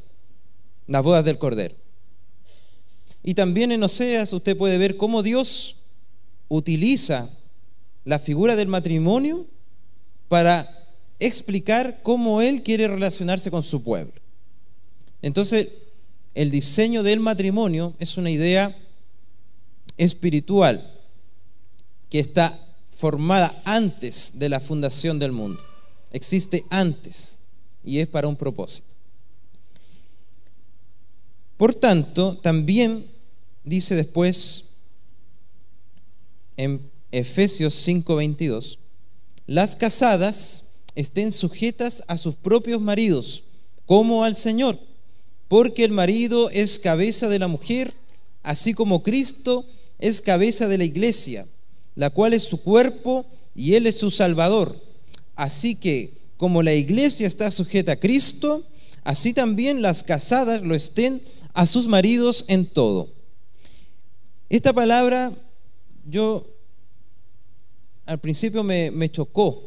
las 0.88 1.04
bodas 1.04 1.26
del 1.26 1.38
Cordero. 1.38 1.76
Y 3.24 3.34
también 3.34 3.74
en 3.74 3.84
Oseas 3.84 4.32
usted 4.32 4.56
puede 4.56 4.78
ver 4.78 4.96
cómo 4.96 5.22
Dios 5.22 5.76
utiliza 6.48 7.30
la 8.06 8.20
figura 8.20 8.56
del 8.56 8.68
matrimonio 8.68 9.46
para 10.28 10.68
explicar 11.20 12.02
cómo 12.04 12.42
Él 12.42 12.64
quiere 12.64 12.88
relacionarse 12.88 13.52
con 13.52 13.64
su 13.64 13.84
pueblo. 13.84 14.14
Entonces, 15.22 15.70
el 16.34 16.52
diseño 16.52 17.04
del 17.04 17.20
matrimonio 17.20 17.94
es 18.00 18.18
una 18.18 18.32
idea 18.32 18.76
espiritual 19.98 20.86
que 22.10 22.20
está 22.20 22.58
formada 22.98 23.54
antes 23.66 24.40
de 24.40 24.50
la 24.50 24.60
fundación 24.60 25.20
del 25.20 25.32
mundo. 25.32 25.62
Existe 26.12 26.64
antes 26.70 27.40
y 27.84 28.00
es 28.00 28.08
para 28.08 28.28
un 28.28 28.36
propósito. 28.36 28.96
Por 31.58 31.76
tanto, 31.76 32.38
también 32.38 33.06
dice 33.64 33.96
después 33.96 34.74
en 36.58 36.93
Efesios 37.14 37.74
5:22, 37.88 38.80
las 39.48 39.76
casadas 39.76 40.82
estén 40.96 41.32
sujetas 41.32 42.04
a 42.08 42.18
sus 42.18 42.36
propios 42.36 42.82
maridos, 42.82 43.44
como 43.86 44.24
al 44.24 44.36
Señor 44.36 44.78
porque 45.54 45.84
el 45.84 45.92
marido 45.92 46.50
es 46.50 46.80
cabeza 46.80 47.30
de 47.30 47.38
la 47.38 47.48
mujer, 47.48 47.94
así 48.42 48.74
como 48.74 49.04
Cristo 49.04 49.64
es 50.00 50.20
cabeza 50.20 50.68
de 50.68 50.80
la 50.80 50.84
iglesia, 50.84 51.46
la 51.94 52.10
cual 52.10 52.34
es 52.34 52.42
su 52.42 52.60
cuerpo 52.62 53.24
y 53.54 53.76
Él 53.76 53.86
es 53.86 53.98
su 53.98 54.10
Salvador. 54.10 54.76
Así 55.36 55.76
que, 55.76 56.12
como 56.38 56.64
la 56.64 56.74
iglesia 56.74 57.28
está 57.28 57.52
sujeta 57.52 57.92
a 57.92 58.00
Cristo, 58.00 58.64
así 59.04 59.32
también 59.32 59.84
las 59.84 60.02
casadas 60.02 60.64
lo 60.64 60.74
estén 60.74 61.22
a 61.54 61.68
sus 61.68 61.86
maridos 61.86 62.46
en 62.48 62.66
todo. 62.66 63.14
Esta 64.50 64.74
palabra 64.74 65.32
yo 66.10 66.48
al 68.06 68.20
principio 68.20 68.64
me, 68.64 69.10
chocó. 69.12 69.64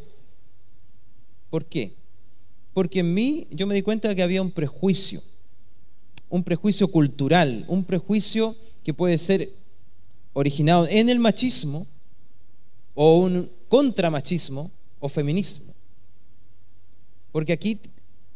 ¿Por 1.51 1.65
qué? 1.67 1.95
Porque 2.75 3.01
en 3.01 3.15
mí 3.15 3.47
yo 3.51 3.67
me 3.67 3.75
di 3.75 3.83
cuenta 3.83 4.09
de 4.09 4.17
que 4.17 4.23
había 4.23 4.43
un 4.43 4.51
prejuicio 4.51 5.23
un 6.29 6.43
prejuicio 6.43 6.89
cultural, 6.89 7.65
un 7.69 7.85
prejuicio 7.85 8.57
que 8.83 8.95
puede 8.95 9.19
ser 9.19 9.49
originado 10.33 10.87
en 10.89 11.09
el 11.09 11.19
machismo 11.19 11.87
o 12.95 13.19
un 13.19 13.51
contramachismo 13.69 14.71
o 14.99 15.09
feminismo. 15.09 15.73
Porque 17.33 17.53
aquí 17.53 17.79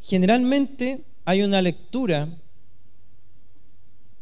generalmente 0.00 1.02
hay 1.24 1.42
una 1.42 1.62
lectura 1.62 2.28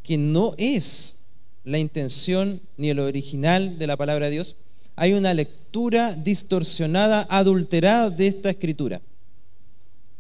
que 0.03 0.17
no 0.17 0.55
es 0.57 1.25
la 1.65 1.79
intención 1.79 2.61
ni 2.79 2.89
el 2.89 2.99
original 2.99 3.79
de 3.79 3.87
la 3.87 3.97
palabra 3.97 4.27
de 4.27 4.33
Dios. 4.33 4.57
Hay 5.01 5.13
una 5.13 5.33
lectura 5.33 6.15
distorsionada, 6.15 7.27
adulterada 7.31 8.11
de 8.11 8.27
esta 8.27 8.51
escritura 8.51 9.01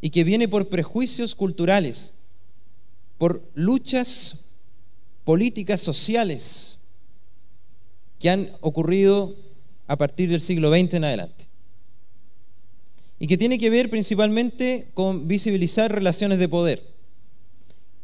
y 0.01 0.11
que 0.11 0.25
viene 0.25 0.47
por 0.47 0.69
prejuicios 0.69 1.35
culturales 1.35 2.15
por 3.19 3.43
luchas 3.55 4.55
políticas 5.25 5.81
sociales 5.81 6.79
que 8.21 8.31
han 8.31 8.49
ocurrido 8.61 9.35
a 9.89 9.97
partir 9.97 10.31
del 10.31 10.41
siglo 10.41 10.71
XX 10.71 10.95
en 10.95 11.05
adelante. 11.05 11.47
Y 13.19 13.27
que 13.27 13.37
tiene 13.37 13.59
que 13.59 13.71
ver 13.71 13.91
principalmente 13.91 14.91
con 14.95 15.27
visibilizar 15.27 15.93
relaciones 15.93 16.39
de 16.39 16.49
poder. 16.49 16.83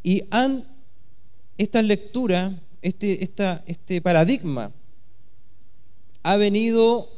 Y 0.03 0.25
han, 0.33 0.64
esta 1.57 1.83
lectura, 1.83 2.53
este, 2.83 3.22
este 3.22 4.03
paradigma, 4.03 4.72
ha 6.25 6.37
venido 6.37 7.09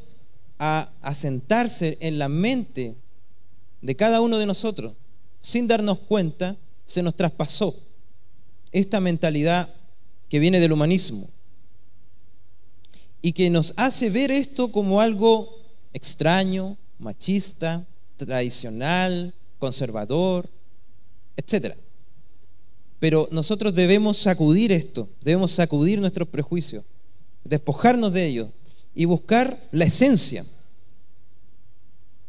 a 0.59 0.91
asentarse 1.01 1.97
en 2.01 2.19
la 2.19 2.29
mente 2.29 2.97
de 3.81 3.97
cada 3.97 4.21
uno 4.21 4.37
de 4.37 4.47
nosotros. 4.47 4.95
Sin 5.41 5.69
darnos 5.69 5.99
cuenta, 6.01 6.57
se 6.85 7.03
nos 7.03 7.15
traspasó 7.15 7.75
esta 8.73 9.01
mentalidad 9.01 9.73
que 10.29 10.41
viene 10.41 10.59
del 10.59 10.73
humanismo 10.73 11.29
y 13.23 13.33
que 13.33 13.49
nos 13.49 13.75
hace 13.77 14.11
ver 14.11 14.33
esto 14.33 14.73
como 14.73 15.01
algo 15.01 15.57
extraño, 15.93 16.77
machista, 16.99 17.87
tradicional, 18.17 19.33
conservador, 19.61 20.51
etc. 21.37 21.75
Pero 22.99 23.29
nosotros 23.31 23.73
debemos 23.73 24.19
sacudir 24.19 24.73
esto, 24.73 25.09
debemos 25.23 25.53
sacudir 25.53 26.01
nuestros 26.01 26.27
prejuicios, 26.29 26.85
despojarnos 27.45 28.13
de 28.13 28.27
ellos 28.27 28.49
y 28.97 29.05
buscar 29.05 29.57
la 29.73 29.85
esencia, 29.85 30.45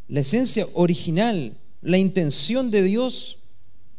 la 0.10 0.20
esencia 0.20 0.68
original, 0.74 1.58
la 1.82 1.98
intención 1.98 2.70
de 2.70 2.84
Dios 2.84 3.40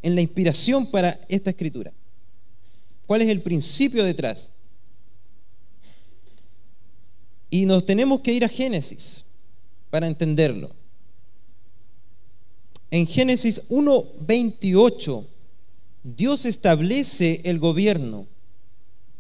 en 0.03 0.15
la 0.15 0.21
inspiración 0.21 0.87
para 0.91 1.19
esta 1.31 1.49
escritura. 1.51 1.93
¿Cuál 3.07 3.23
es 3.23 3.29
el 3.29 3.41
principio 3.41 4.05
detrás? 4.05 4.53
Y 7.49 7.65
nos 7.65 7.87
tenemos 7.87 8.21
que 8.21 8.35
ir 8.35 8.45
a 8.45 8.49
Génesis 8.49 9.25
para 9.89 10.07
entenderlo. 10.07 10.71
En 12.91 13.07
Génesis 13.07 13.71
1.28, 13.71 15.27
Dios 16.05 16.45
establece 16.45 17.41
el 17.45 17.59
gobierno, 17.59 18.27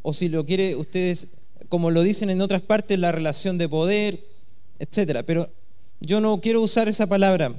o 0.02 0.12
si 0.12 0.28
lo 0.28 0.44
quiere 0.44 0.76
ustedes, 0.76 1.28
como 1.68 1.90
lo 1.90 2.02
dicen 2.02 2.30
en 2.30 2.40
otras 2.40 2.62
partes, 2.62 2.98
la 2.98 3.12
relación 3.12 3.58
de 3.58 3.68
poder, 3.68 4.18
etc. 4.78 5.22
Pero 5.26 5.48
yo 6.00 6.20
no 6.20 6.40
quiero 6.40 6.62
usar 6.62 6.88
esa 6.88 7.06
palabra 7.06 7.52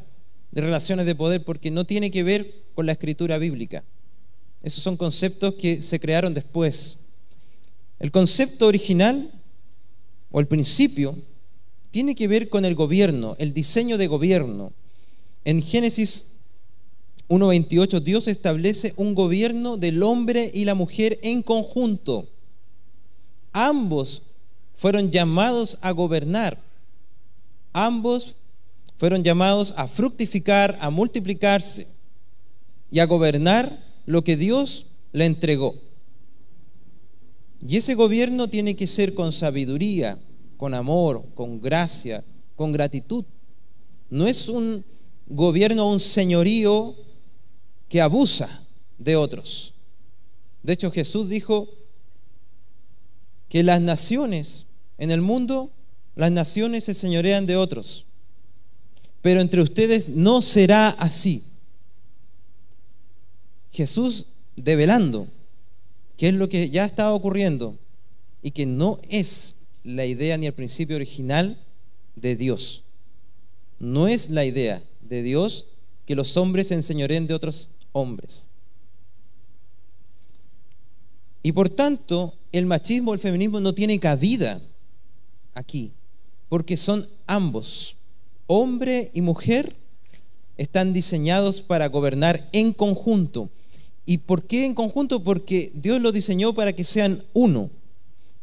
de 0.52 0.62
relaciones 0.62 1.06
de 1.06 1.16
poder 1.16 1.44
porque 1.44 1.72
no 1.72 1.86
tiene 1.86 2.12
que 2.12 2.24
ver 2.24 2.46
con 2.74 2.86
la 2.86 2.94
escritura 2.94 3.38
bíblica. 3.38 3.84
Esos 4.64 4.84
son 4.84 4.98
conceptos 4.98 5.56
que 5.56 5.82
se 5.82 6.00
crearon 6.00 6.34
después. 6.34 7.06
El 8.00 8.12
concepto 8.12 8.68
original 8.68 9.32
o 10.32 10.40
el 10.40 10.48
principio 10.48 11.16
tiene 11.92 12.16
que 12.16 12.28
ver 12.28 12.50
con 12.50 12.66
el 12.66 12.76
gobierno, 12.76 13.36
el 13.40 13.54
diseño 13.54 13.98
de 13.98 14.08
gobierno. 14.08 14.74
En 15.46 15.62
Génesis 15.62 16.40
1.28 17.30 18.02
Dios 18.02 18.28
establece 18.28 18.94
un 18.98 19.16
gobierno 19.16 19.78
del 19.78 20.04
hombre 20.04 20.52
y 20.54 20.66
la 20.66 20.76
mujer 20.76 21.20
en 21.24 21.42
conjunto. 21.42 22.28
Ambos 23.52 24.22
fueron 24.74 25.12
llamados 25.12 25.78
a 25.82 25.92
gobernar. 25.92 26.58
Ambos 27.74 28.36
fueron 28.98 29.24
llamados 29.24 29.74
a 29.78 29.88
fructificar, 29.88 30.78
a 30.82 30.90
multiplicarse 30.90 31.88
y 32.92 33.00
a 33.00 33.06
gobernar 33.06 33.72
lo 34.06 34.24
que 34.24 34.36
Dios 34.36 34.88
le 35.12 35.26
entregó. 35.26 35.76
Y 37.66 37.78
ese 37.78 37.96
gobierno 37.96 38.50
tiene 38.50 38.76
que 38.76 38.88
ser 38.88 39.14
con 39.14 39.32
sabiduría, 39.32 40.18
con 40.58 40.74
amor, 40.74 41.26
con 41.36 41.62
gracia, 41.62 42.24
con 42.56 42.72
gratitud. 42.72 43.26
No 44.10 44.28
es 44.28 44.50
un 44.50 44.84
gobierno, 45.28 45.90
un 45.90 46.00
señorío 46.00 46.96
que 47.88 48.02
abusa 48.02 48.50
de 48.98 49.16
otros. 49.16 49.74
De 50.64 50.74
hecho, 50.74 50.92
Jesús 50.92 51.30
dijo 51.30 51.70
que 53.50 53.64
las 53.64 53.82
naciones 53.82 54.68
en 54.98 55.12
el 55.12 55.22
mundo, 55.22 55.72
las 56.16 56.32
naciones 56.32 56.86
se 56.86 56.94
señorean 56.94 57.46
de 57.46 57.58
otros. 57.58 58.06
pero 59.22 59.42
entre 59.42 59.62
ustedes 59.62 60.10
no 60.10 60.42
será 60.42 60.88
así. 60.90 61.44
Jesús 63.70 64.28
develando 64.56 65.28
qué 66.16 66.30
es 66.30 66.34
lo 66.34 66.48
que 66.48 66.70
ya 66.70 66.86
estaba 66.86 67.12
ocurriendo 67.12 67.78
y 68.42 68.52
que 68.52 68.66
no 68.66 68.98
es 69.10 69.56
la 69.84 70.06
idea 70.06 70.38
ni 70.38 70.46
el 70.46 70.54
principio 70.54 70.96
original 70.96 71.58
de 72.16 72.36
Dios. 72.36 72.84
No 73.80 74.08
es 74.08 74.30
la 74.30 74.46
idea 74.46 74.82
de 75.02 75.24
Dios 75.24 75.68
que 76.06 76.16
los 76.16 76.38
hombres 76.38 76.68
se 76.68 76.76
enseñoren 76.76 77.28
de 77.28 77.34
otros 77.34 77.70
hombres. 77.92 78.50
Y 81.50 81.52
por 81.52 81.68
tanto, 81.68 82.36
el 82.52 82.68
machismo 82.68 83.12
el 83.12 83.20
feminismo 83.20 83.60
no 83.60 83.74
tiene 83.74 84.00
cabida 84.00 84.62
aquí, 85.56 85.94
porque 86.48 86.78
son 86.78 87.04
ambos, 87.26 87.96
hombre 88.46 89.10
y 89.16 89.22
mujer, 89.22 89.76
están 90.58 90.94
diseñados 90.94 91.64
para 91.64 91.88
gobernar 91.88 92.40
en 92.52 92.72
conjunto. 92.72 93.50
¿Y 94.06 94.20
por 94.20 94.44
qué 94.44 94.64
en 94.64 94.76
conjunto? 94.76 95.24
Porque 95.24 95.72
Dios 95.74 96.00
lo 96.00 96.12
diseñó 96.12 96.54
para 96.54 96.72
que 96.72 96.84
sean 96.84 97.20
uno. 97.34 97.72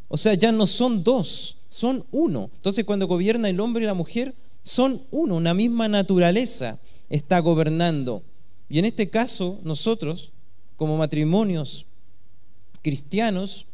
O 0.09 0.17
sea, 0.17 0.35
ya 0.35 0.51
no 0.51 0.67
son 0.67 1.05
dos, 1.05 1.59
son 1.69 2.05
uno. 2.11 2.51
Entonces 2.55 2.85
cuando 2.85 3.07
gobierna 3.07 3.49
el 3.49 3.61
hombre 3.61 3.85
y 3.85 3.87
la 3.87 3.95
mujer, 3.95 4.35
son 4.65 5.01
uno, 5.13 5.37
una 5.37 5.55
misma 5.55 5.87
naturaleza 5.87 6.77
está 7.09 7.39
gobernando. 7.39 8.25
Y 8.69 8.81
en 8.81 8.85
este 8.85 9.09
caso, 9.11 9.61
nosotros, 9.63 10.33
como 10.77 10.97
matrimonios 10.97 11.86
cristianos, 12.87 13.66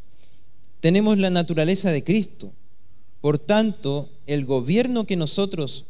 tenemos 0.79 1.19
la 1.19 1.29
naturaleza 1.29 1.91
de 1.91 2.03
Cristo. 2.03 2.51
Por 3.21 3.37
tanto, 3.37 4.09
el 4.25 4.43
gobierno 4.43 5.05
que 5.05 5.15
nosotros 5.15 5.85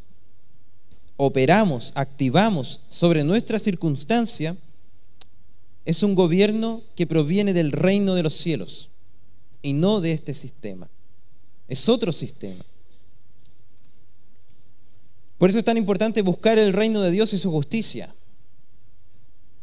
operamos, 1.16 1.94
activamos 1.96 2.82
sobre 2.90 3.24
nuestra 3.24 3.60
circunstancia, 3.60 4.58
es 5.86 6.04
un 6.04 6.16
gobierno 6.16 6.84
que 6.98 7.08
proviene 7.08 7.54
del 7.54 7.72
reino 7.72 8.14
de 8.14 8.24
los 8.24 8.34
cielos 8.34 8.90
y 9.62 9.72
no 9.72 10.02
de 10.02 10.12
este 10.12 10.34
sistema. 10.34 10.90
Es 11.70 11.88
otro 11.88 12.12
sistema. 12.12 12.66
Por 15.38 15.50
eso 15.50 15.60
es 15.60 15.66
tan 15.66 15.78
importante 15.78 16.22
buscar 16.24 16.60
el 16.60 16.74
reino 16.74 17.00
de 17.00 17.12
Dios 17.12 17.32
y 17.32 17.38
su 17.38 17.50
justicia 17.52 18.14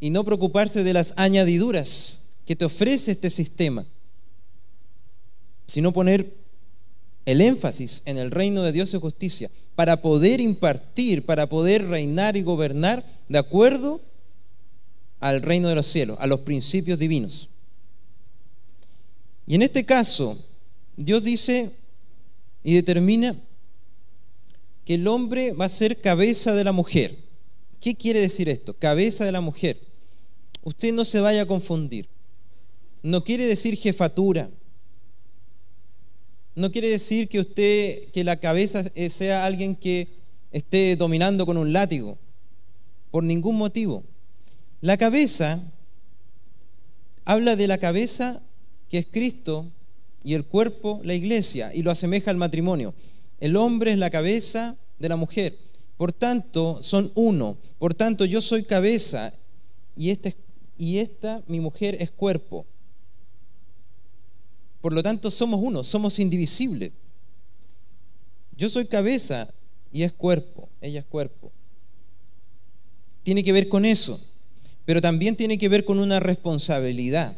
y 0.00 0.08
no 0.08 0.24
preocuparse 0.24 0.82
de 0.82 0.94
las 0.94 1.12
añadiduras 1.18 2.29
que 2.50 2.56
te 2.56 2.64
ofrece 2.64 3.12
este 3.12 3.30
sistema, 3.30 3.86
sino 5.68 5.92
poner 5.92 6.34
el 7.24 7.42
énfasis 7.42 8.02
en 8.06 8.18
el 8.18 8.32
reino 8.32 8.64
de 8.64 8.72
Dios 8.72 8.92
y 8.92 8.98
justicia 8.98 9.48
para 9.76 10.02
poder 10.02 10.40
impartir, 10.40 11.24
para 11.24 11.48
poder 11.48 11.86
reinar 11.86 12.36
y 12.36 12.42
gobernar 12.42 13.04
de 13.28 13.38
acuerdo 13.38 14.00
al 15.20 15.42
reino 15.42 15.68
de 15.68 15.76
los 15.76 15.86
cielos, 15.86 16.18
a 16.18 16.26
los 16.26 16.40
principios 16.40 16.98
divinos. 16.98 17.50
Y 19.46 19.54
en 19.54 19.62
este 19.62 19.84
caso, 19.84 20.36
Dios 20.96 21.22
dice 21.22 21.70
y 22.64 22.74
determina 22.74 23.36
que 24.84 24.94
el 24.94 25.06
hombre 25.06 25.52
va 25.52 25.66
a 25.66 25.68
ser 25.68 26.00
cabeza 26.00 26.52
de 26.52 26.64
la 26.64 26.72
mujer. 26.72 27.16
¿Qué 27.80 27.94
quiere 27.94 28.18
decir 28.18 28.48
esto? 28.48 28.74
Cabeza 28.74 29.24
de 29.24 29.30
la 29.30 29.40
mujer. 29.40 29.80
Usted 30.64 30.92
no 30.92 31.04
se 31.04 31.20
vaya 31.20 31.42
a 31.42 31.46
confundir. 31.46 32.08
No 33.02 33.24
quiere 33.24 33.46
decir 33.46 33.76
jefatura. 33.76 34.50
No 36.54 36.70
quiere 36.70 36.88
decir 36.88 37.28
que 37.28 37.40
usted, 37.40 38.10
que 38.12 38.24
la 38.24 38.36
cabeza 38.36 38.84
sea 39.08 39.46
alguien 39.46 39.74
que 39.76 40.08
esté 40.50 40.96
dominando 40.96 41.46
con 41.46 41.56
un 41.56 41.72
látigo. 41.72 42.18
Por 43.10 43.24
ningún 43.24 43.56
motivo. 43.56 44.04
La 44.80 44.96
cabeza 44.96 45.60
habla 47.24 47.56
de 47.56 47.68
la 47.68 47.78
cabeza 47.78 48.42
que 48.88 48.98
es 48.98 49.06
Cristo, 49.06 49.70
y 50.22 50.34
el 50.34 50.44
cuerpo 50.44 51.00
la 51.04 51.14
iglesia, 51.14 51.74
y 51.74 51.82
lo 51.82 51.90
asemeja 51.90 52.30
al 52.30 52.36
matrimonio. 52.36 52.94
El 53.38 53.56
hombre 53.56 53.92
es 53.92 53.98
la 53.98 54.10
cabeza 54.10 54.76
de 54.98 55.08
la 55.08 55.16
mujer. 55.16 55.56
Por 55.96 56.12
tanto, 56.12 56.82
son 56.82 57.10
uno. 57.14 57.56
Por 57.78 57.94
tanto, 57.94 58.24
yo 58.24 58.42
soy 58.42 58.64
cabeza 58.64 59.32
y 59.96 60.10
esta, 60.10 60.30
y 60.76 60.98
esta 60.98 61.42
mi 61.46 61.60
mujer 61.60 61.96
es 62.00 62.10
cuerpo. 62.10 62.66
Por 64.80 64.92
lo 64.92 65.02
tanto, 65.02 65.30
somos 65.30 65.60
uno, 65.62 65.84
somos 65.84 66.18
indivisibles. 66.18 66.92
Yo 68.56 68.68
soy 68.68 68.86
cabeza 68.86 69.52
y 69.92 70.02
es 70.02 70.12
cuerpo, 70.12 70.68
ella 70.80 71.00
es 71.00 71.06
cuerpo. 71.06 71.52
Tiene 73.22 73.44
que 73.44 73.52
ver 73.52 73.68
con 73.68 73.84
eso, 73.84 74.18
pero 74.84 75.00
también 75.00 75.36
tiene 75.36 75.58
que 75.58 75.68
ver 75.68 75.84
con 75.84 75.98
una 75.98 76.20
responsabilidad 76.20 77.36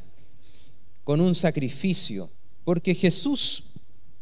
con 1.05 1.21
un 1.21 1.35
sacrificio, 1.35 2.31
porque 2.65 2.95
Jesús 2.95 3.65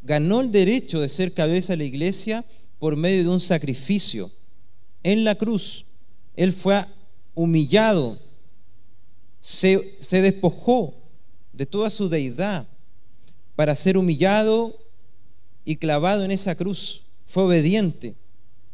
ganó 0.03 0.41
el 0.41 0.51
derecho 0.51 1.01
de 1.01 1.09
ser 1.09 1.35
cabeza 1.35 1.75
de 1.75 1.79
la 1.79 1.85
iglesia 1.85 2.45
por 2.79 2.97
medio 2.97 3.23
de 3.23 3.29
un 3.29 3.41
sacrificio. 3.41 4.31
En 5.03 5.25
la 5.25 5.35
cruz, 5.35 5.87
Él 6.37 6.53
fue 6.53 6.83
humillado, 7.35 8.19
se, 9.41 9.79
se 10.01 10.23
despojó 10.23 10.95
de 11.53 11.67
toda 11.67 11.91
su 11.91 12.09
deidad 12.09 12.67
para 13.61 13.75
ser 13.75 13.99
humillado 13.99 14.75
y 15.67 15.77
clavado 15.77 16.25
en 16.25 16.31
esa 16.31 16.55
cruz. 16.55 17.03
Fue 17.27 17.43
obediente 17.43 18.15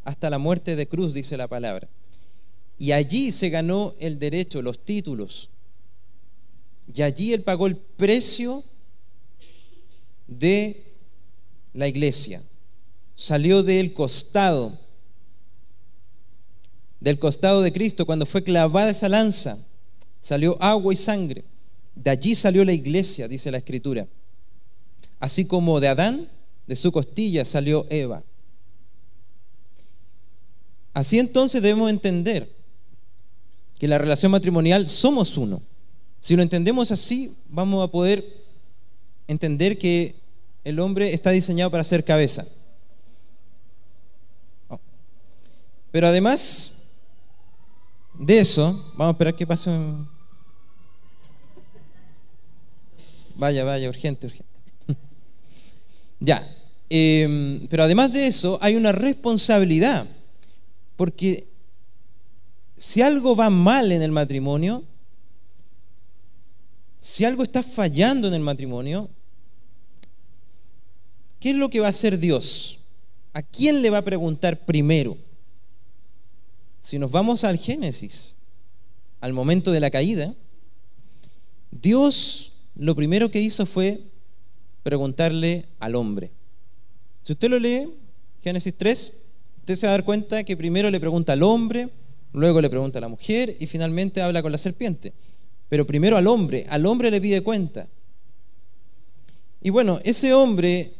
hasta 0.05 0.29
la 0.29 0.37
muerte 0.37 0.77
de 0.77 0.87
cruz, 0.87 1.13
dice 1.13 1.35
la 1.35 1.49
palabra. 1.49 1.89
Y 2.79 2.93
allí 2.93 3.33
se 3.33 3.49
ganó 3.49 3.93
el 3.99 4.17
derecho, 4.17 4.61
los 4.61 4.85
títulos, 4.85 5.49
y 6.95 7.01
allí 7.01 7.33
Él 7.33 7.43
pagó 7.43 7.67
el 7.67 7.75
precio 7.75 8.63
de 10.25 10.81
la 11.73 11.89
iglesia. 11.89 12.41
Salió 13.13 13.63
del 13.63 13.91
costado, 13.91 14.71
del 17.01 17.19
costado 17.19 17.61
de 17.61 17.73
Cristo, 17.73 18.05
cuando 18.05 18.25
fue 18.25 18.41
clavada 18.41 18.91
esa 18.91 19.09
lanza, 19.09 19.59
salió 20.21 20.55
agua 20.63 20.93
y 20.93 20.95
sangre. 20.95 21.43
De 21.93 22.09
allí 22.09 22.37
salió 22.37 22.63
la 22.63 22.71
iglesia, 22.71 23.27
dice 23.27 23.51
la 23.51 23.57
Escritura. 23.57 24.07
Así 25.19 25.45
como 25.45 25.79
de 25.79 25.87
Adán, 25.87 26.27
de 26.67 26.75
su 26.75 26.91
costilla 26.91 27.45
salió 27.45 27.85
Eva. 27.89 28.23
Así 30.93 31.19
entonces 31.19 31.61
debemos 31.61 31.89
entender 31.89 32.49
que 33.77 33.87
la 33.87 33.97
relación 33.97 34.31
matrimonial 34.31 34.87
somos 34.87 35.37
uno. 35.37 35.61
Si 36.19 36.35
lo 36.35 36.41
entendemos 36.41 36.91
así, 36.91 37.37
vamos 37.49 37.83
a 37.83 37.91
poder 37.91 38.25
entender 39.27 39.77
que 39.77 40.15
el 40.63 40.79
hombre 40.79 41.13
está 41.13 41.31
diseñado 41.31 41.71
para 41.71 41.83
ser 41.83 42.03
cabeza. 42.03 42.45
Oh. 44.69 44.79
Pero 45.91 46.07
además 46.07 46.97
de 48.15 48.39
eso, 48.39 48.73
vamos 48.97 49.09
a 49.09 49.11
esperar 49.11 49.35
que 49.35 49.45
pase. 49.45 49.71
Vaya, 53.35 53.63
vaya, 53.63 53.87
urgente, 53.87 54.25
urgente. 54.25 54.56
Ya. 56.19 56.45
Em, 56.89 57.67
pero 57.67 57.83
además 57.83 58.13
de 58.13 58.27
eso, 58.27 58.57
hay 58.61 58.75
una 58.75 58.91
responsabilidad. 58.91 60.05
Porque 60.95 61.47
si 62.75 63.01
algo 63.01 63.35
va 63.35 63.49
mal 63.49 63.91
en 63.91 64.01
el 64.01 64.11
matrimonio, 64.11 64.83
si 66.99 67.25
algo 67.25 67.43
está 67.43 67.63
fallando 67.63 68.27
en 68.27 68.33
el 68.33 68.41
matrimonio, 68.41 69.09
¿qué 71.39 71.51
es 71.51 71.55
lo 71.55 71.69
que 71.69 71.79
va 71.79 71.87
a 71.87 71.91
hacer 71.91 72.19
Dios? 72.19 72.79
¿A 73.33 73.41
quién 73.41 73.81
le 73.81 73.89
va 73.89 73.99
a 73.99 74.03
preguntar 74.03 74.65
primero? 74.65 75.17
Si 76.81 76.97
nos 76.97 77.11
vamos 77.11 77.43
al 77.43 77.57
Génesis, 77.57 78.37
al 79.21 79.33
momento 79.33 79.71
de 79.71 79.79
la 79.79 79.89
caída, 79.91 80.33
Dios 81.71 82.53
lo 82.75 82.95
primero 82.95 83.29
que 83.29 83.41
hizo 83.41 83.65
fue 83.65 83.99
preguntarle 84.87 85.65
al 85.79 85.95
hombre. 85.95 86.31
Si 87.23 87.33
usted 87.33 87.49
lo 87.49 87.59
lee, 87.59 87.87
Génesis 88.41 88.73
3, 88.77 89.13
usted 89.59 89.75
se 89.75 89.85
va 89.85 89.91
a 89.91 89.97
dar 89.97 90.05
cuenta 90.05 90.43
que 90.43 90.55
primero 90.55 90.89
le 90.89 90.99
pregunta 90.99 91.33
al 91.33 91.43
hombre, 91.43 91.89
luego 92.31 92.61
le 92.61 92.69
pregunta 92.69 92.99
a 92.99 93.01
la 93.01 93.09
mujer 93.09 93.53
y 93.59 93.67
finalmente 93.67 94.21
habla 94.21 94.41
con 94.41 94.51
la 94.51 94.57
serpiente 94.57 95.13
pero 95.69 95.85
primero 95.85 96.17
al 96.17 96.27
hombre, 96.27 96.65
al 96.69 96.85
hombre 96.85 97.11
le 97.11 97.21
pide 97.21 97.41
cuenta. 97.41 97.87
Y 99.61 99.69
bueno, 99.69 99.99
ese 100.03 100.33
hombre 100.33 100.93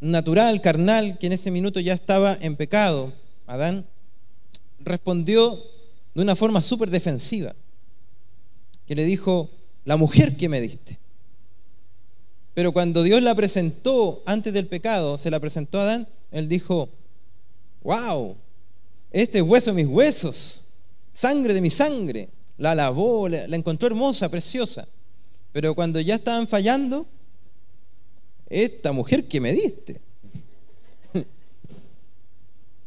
natural, 0.00 0.60
carnal, 0.60 1.18
que 1.18 1.26
en 1.26 1.32
ese 1.32 1.50
minuto 1.50 1.80
ya 1.80 1.94
estaba 1.94 2.36
en 2.40 2.56
pecado, 2.56 3.12
Adán, 3.46 3.86
respondió 4.80 5.58
de 6.14 6.22
una 6.22 6.36
forma 6.36 6.62
súper 6.62 6.90
defensiva, 6.90 7.54
que 8.86 8.94
le 8.94 9.04
dijo, 9.04 9.50
la 9.84 9.96
mujer 9.96 10.36
que 10.36 10.48
me 10.48 10.60
diste. 10.60 10.98
Pero 12.54 12.72
cuando 12.72 13.02
Dios 13.02 13.20
la 13.20 13.34
presentó 13.34 14.22
antes 14.26 14.52
del 14.52 14.66
pecado, 14.66 15.18
se 15.18 15.30
la 15.30 15.40
presentó 15.40 15.80
a 15.80 15.82
Adán, 15.82 16.08
él 16.30 16.48
dijo, 16.48 16.88
wow, 17.82 18.36
este 19.10 19.38
es 19.38 19.44
hueso 19.44 19.72
de 19.72 19.82
mis 19.82 19.92
huesos, 19.92 20.66
sangre 21.12 21.52
de 21.52 21.60
mi 21.60 21.70
sangre. 21.70 22.28
La 22.56 22.76
lavó, 22.76 23.28
la, 23.28 23.44
encontró 23.56 23.88
hermosa, 23.88 24.28
preciosa. 24.28 24.86
Pero 25.52 25.74
cuando 25.74 26.00
ya 26.00 26.14
estaban 26.14 26.46
fallando, 26.46 27.06
esta 28.48 28.92
mujer 28.92 29.26
que 29.26 29.40
me 29.40 29.52
diste. 29.52 30.00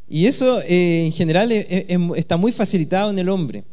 Y 0.10 0.26
eso 0.26 0.62
eh, 0.62 1.08
en 1.08 1.12
general 1.12 1.52
está 1.52 2.38
muy 2.38 2.54
facilitado 2.54 3.10
en 3.10 3.20
el 3.20 3.28
hombre, 3.28 3.66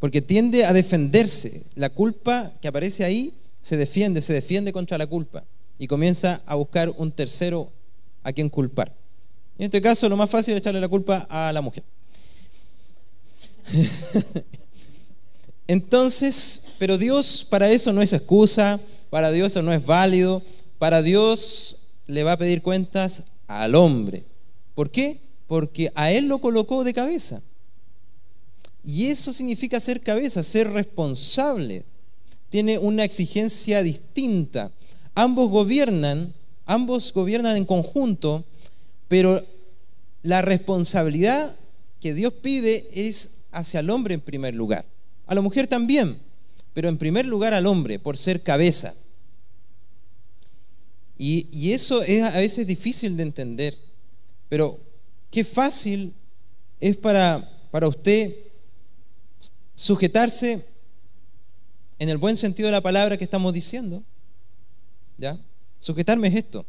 porque 0.00 0.20
tiende 0.20 0.64
a 0.64 0.72
defenderse. 0.72 1.62
La 1.76 1.90
culpa 1.90 2.52
que 2.60 2.66
aparece 2.66 3.04
ahí 3.04 3.32
se 3.64 3.78
defiende, 3.78 4.20
se 4.20 4.34
defiende 4.34 4.74
contra 4.74 4.98
la 4.98 5.06
culpa 5.06 5.42
y 5.78 5.86
comienza 5.86 6.42
a 6.44 6.54
buscar 6.54 6.90
un 6.98 7.10
tercero 7.10 7.72
a 8.22 8.30
quien 8.30 8.50
culpar. 8.50 8.94
En 9.56 9.64
este 9.64 9.80
caso, 9.80 10.06
lo 10.10 10.18
más 10.18 10.28
fácil 10.28 10.52
es 10.52 10.58
echarle 10.58 10.82
la 10.82 10.88
culpa 10.88 11.26
a 11.30 11.50
la 11.50 11.62
mujer. 11.62 11.82
Entonces, 15.66 16.74
pero 16.78 16.98
Dios 16.98 17.46
para 17.48 17.70
eso 17.70 17.94
no 17.94 18.02
es 18.02 18.12
excusa, 18.12 18.78
para 19.08 19.32
Dios 19.32 19.52
eso 19.52 19.62
no 19.62 19.72
es 19.72 19.86
válido, 19.86 20.42
para 20.78 21.00
Dios 21.00 21.86
le 22.06 22.22
va 22.22 22.32
a 22.32 22.36
pedir 22.36 22.60
cuentas 22.60 23.22
al 23.46 23.76
hombre. 23.76 24.26
¿Por 24.74 24.90
qué? 24.90 25.18
Porque 25.46 25.90
a 25.94 26.12
él 26.12 26.28
lo 26.28 26.38
colocó 26.38 26.84
de 26.84 26.92
cabeza. 26.92 27.40
Y 28.84 29.06
eso 29.06 29.32
significa 29.32 29.80
ser 29.80 30.02
cabeza, 30.02 30.42
ser 30.42 30.70
responsable. 30.70 31.86
Tiene 32.54 32.78
una 32.78 33.02
exigencia 33.02 33.82
distinta. 33.82 34.70
Ambos 35.16 35.50
gobiernan, 35.50 36.32
ambos 36.66 37.12
gobiernan 37.12 37.56
en 37.56 37.64
conjunto, 37.64 38.44
pero 39.08 39.44
la 40.22 40.40
responsabilidad 40.40 41.52
que 42.00 42.14
Dios 42.14 42.32
pide 42.32 42.86
es 42.92 43.46
hacia 43.50 43.80
el 43.80 43.90
hombre 43.90 44.14
en 44.14 44.20
primer 44.20 44.54
lugar. 44.54 44.84
A 45.26 45.34
la 45.34 45.40
mujer 45.40 45.66
también, 45.66 46.16
pero 46.74 46.88
en 46.88 46.96
primer 46.96 47.26
lugar 47.26 47.54
al 47.54 47.66
hombre, 47.66 47.98
por 47.98 48.16
ser 48.16 48.40
cabeza. 48.40 48.94
Y, 51.18 51.72
eso 51.72 52.02
es 52.02 52.22
a 52.22 52.38
veces 52.38 52.68
difícil 52.68 53.16
de 53.16 53.24
entender, 53.24 53.76
pero 54.48 54.78
qué 55.32 55.42
fácil 55.42 56.14
es 56.78 56.96
para, 56.98 57.50
para 57.72 57.88
usted 57.88 58.32
sujetarse 59.74 60.73
en 62.04 62.10
el 62.10 62.18
buen 62.18 62.36
sentido 62.36 62.68
de 62.68 62.72
la 62.72 62.80
palabra 62.80 63.16
que 63.16 63.24
estamos 63.24 63.52
diciendo. 63.52 64.02
¿Ya? 65.18 65.38
Sujetarme 65.80 66.28
es 66.28 66.36
esto. 66.36 66.66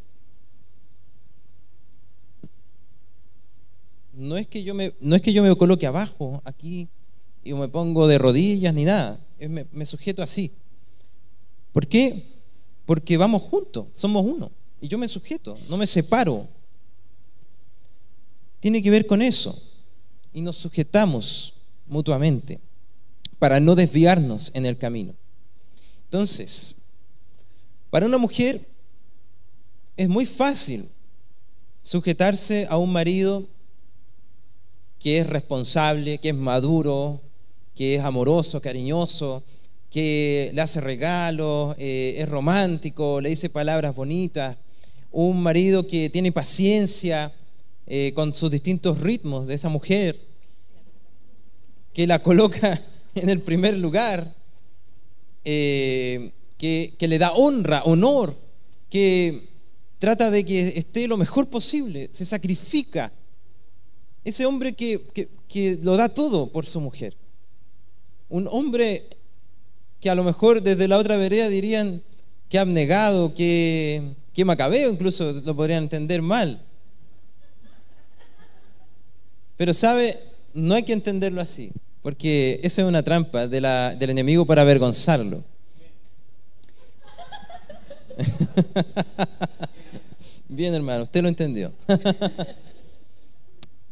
no 4.15 4.37
es 4.37 4.47
que 4.47 4.63
yo 4.63 4.73
me, 4.73 4.93
no 5.01 5.15
es 5.15 5.21
que 5.21 5.33
yo 5.33 5.43
me 5.43 5.55
coloque 5.55 5.85
abajo 5.85 6.41
aquí 6.45 6.87
y 7.43 7.53
me 7.53 7.67
pongo 7.67 8.07
de 8.07 8.17
rodillas 8.17 8.73
ni 8.73 8.85
nada, 8.85 9.19
me, 9.39 9.67
me 9.71 9.85
sujeto 9.85 10.23
así. 10.23 10.51
¿Por 11.71 11.87
qué? 11.87 12.23
Porque 12.85 13.17
vamos 13.17 13.43
juntos, 13.43 13.87
somos 13.93 14.25
uno. 14.25 14.51
Y 14.81 14.87
yo 14.87 14.97
me 14.97 15.07
sujeto, 15.07 15.57
no 15.69 15.77
me 15.77 15.85
separo. 15.85 16.47
Tiene 18.59 18.81
que 18.81 18.89
ver 18.89 19.05
con 19.05 19.21
eso. 19.21 19.55
Y 20.33 20.41
nos 20.41 20.55
sujetamos 20.55 21.55
mutuamente 21.87 22.59
para 23.37 23.59
no 23.59 23.75
desviarnos 23.75 24.51
en 24.53 24.65
el 24.65 24.77
camino. 24.77 25.13
Entonces, 26.05 26.75
para 27.89 28.05
una 28.05 28.17
mujer 28.17 28.61
es 29.97 30.09
muy 30.09 30.25
fácil 30.25 30.87
sujetarse 31.81 32.67
a 32.69 32.77
un 32.77 32.91
marido 32.91 33.47
que 34.99 35.19
es 35.19 35.27
responsable, 35.27 36.17
que 36.17 36.29
es 36.29 36.35
maduro, 36.35 37.21
que 37.75 37.95
es 37.95 38.03
amoroso, 38.03 38.61
cariñoso, 38.61 39.43
que 39.89 40.51
le 40.53 40.61
hace 40.61 40.81
regalos, 40.81 41.75
eh, 41.77 42.15
es 42.17 42.27
romántico, 42.27 43.21
le 43.21 43.29
dice 43.29 43.49
palabras 43.49 43.95
bonitas, 43.95 44.57
un 45.11 45.41
marido 45.41 45.87
que 45.87 46.09
tiene 46.09 46.31
paciencia 46.31 47.31
eh, 47.87 48.11
con 48.15 48.33
sus 48.33 48.51
distintos 48.51 48.99
ritmos 48.99 49.47
de 49.47 49.53
esa 49.53 49.69
mujer, 49.69 50.19
que 51.93 52.07
la 52.07 52.19
coloca 52.19 52.81
en 53.15 53.29
el 53.29 53.39
primer 53.41 53.77
lugar, 53.77 54.25
eh, 55.45 56.31
que, 56.57 56.93
que 56.97 57.07
le 57.07 57.17
da 57.17 57.33
honra, 57.33 57.83
honor, 57.85 58.35
que 58.89 59.41
trata 59.99 60.29
de 60.31 60.45
que 60.45 60.67
esté 60.67 61.07
lo 61.07 61.17
mejor 61.17 61.47
posible, 61.47 62.09
se 62.11 62.25
sacrifica 62.25 63.11
ese 64.23 64.45
hombre 64.45 64.73
que, 64.73 64.99
lo 65.83 65.95
da 65.95 66.09
todo 66.09 66.51
por 66.51 66.65
su 66.65 66.81
mujer. 66.81 67.15
Un 68.27 68.47
hombre 68.51 69.03
que 70.01 70.09
a 70.09 70.15
lo 70.15 70.23
mejor 70.23 70.61
desde 70.61 70.87
la 70.87 70.97
otra 70.97 71.15
vereda 71.15 71.47
dirían 71.47 72.01
que 72.49 72.59
abnegado, 72.59 73.33
que, 73.35 74.01
que 74.33 74.43
macabeo, 74.43 74.89
incluso 74.89 75.31
lo 75.31 75.55
podrían 75.55 75.83
entender 75.83 76.21
mal. 76.21 76.59
Pero 79.57 79.73
sabe, 79.73 80.17
no 80.53 80.75
hay 80.75 80.83
que 80.83 80.93
entenderlo 80.93 81.39
así, 81.39 81.71
porque 82.05 82.59
esa 82.61 82.83
es 82.83 82.87
una 82.87 83.01
trampa 83.01 83.47
del 83.47 84.09
enemigo 84.11 84.45
para 84.45 84.61
avergonzarlo. 84.61 85.43
Bien, 90.47 90.71
hermano, 90.75 91.05
usted 91.05 91.23
lo 91.23 91.29
entendió. 91.29 91.73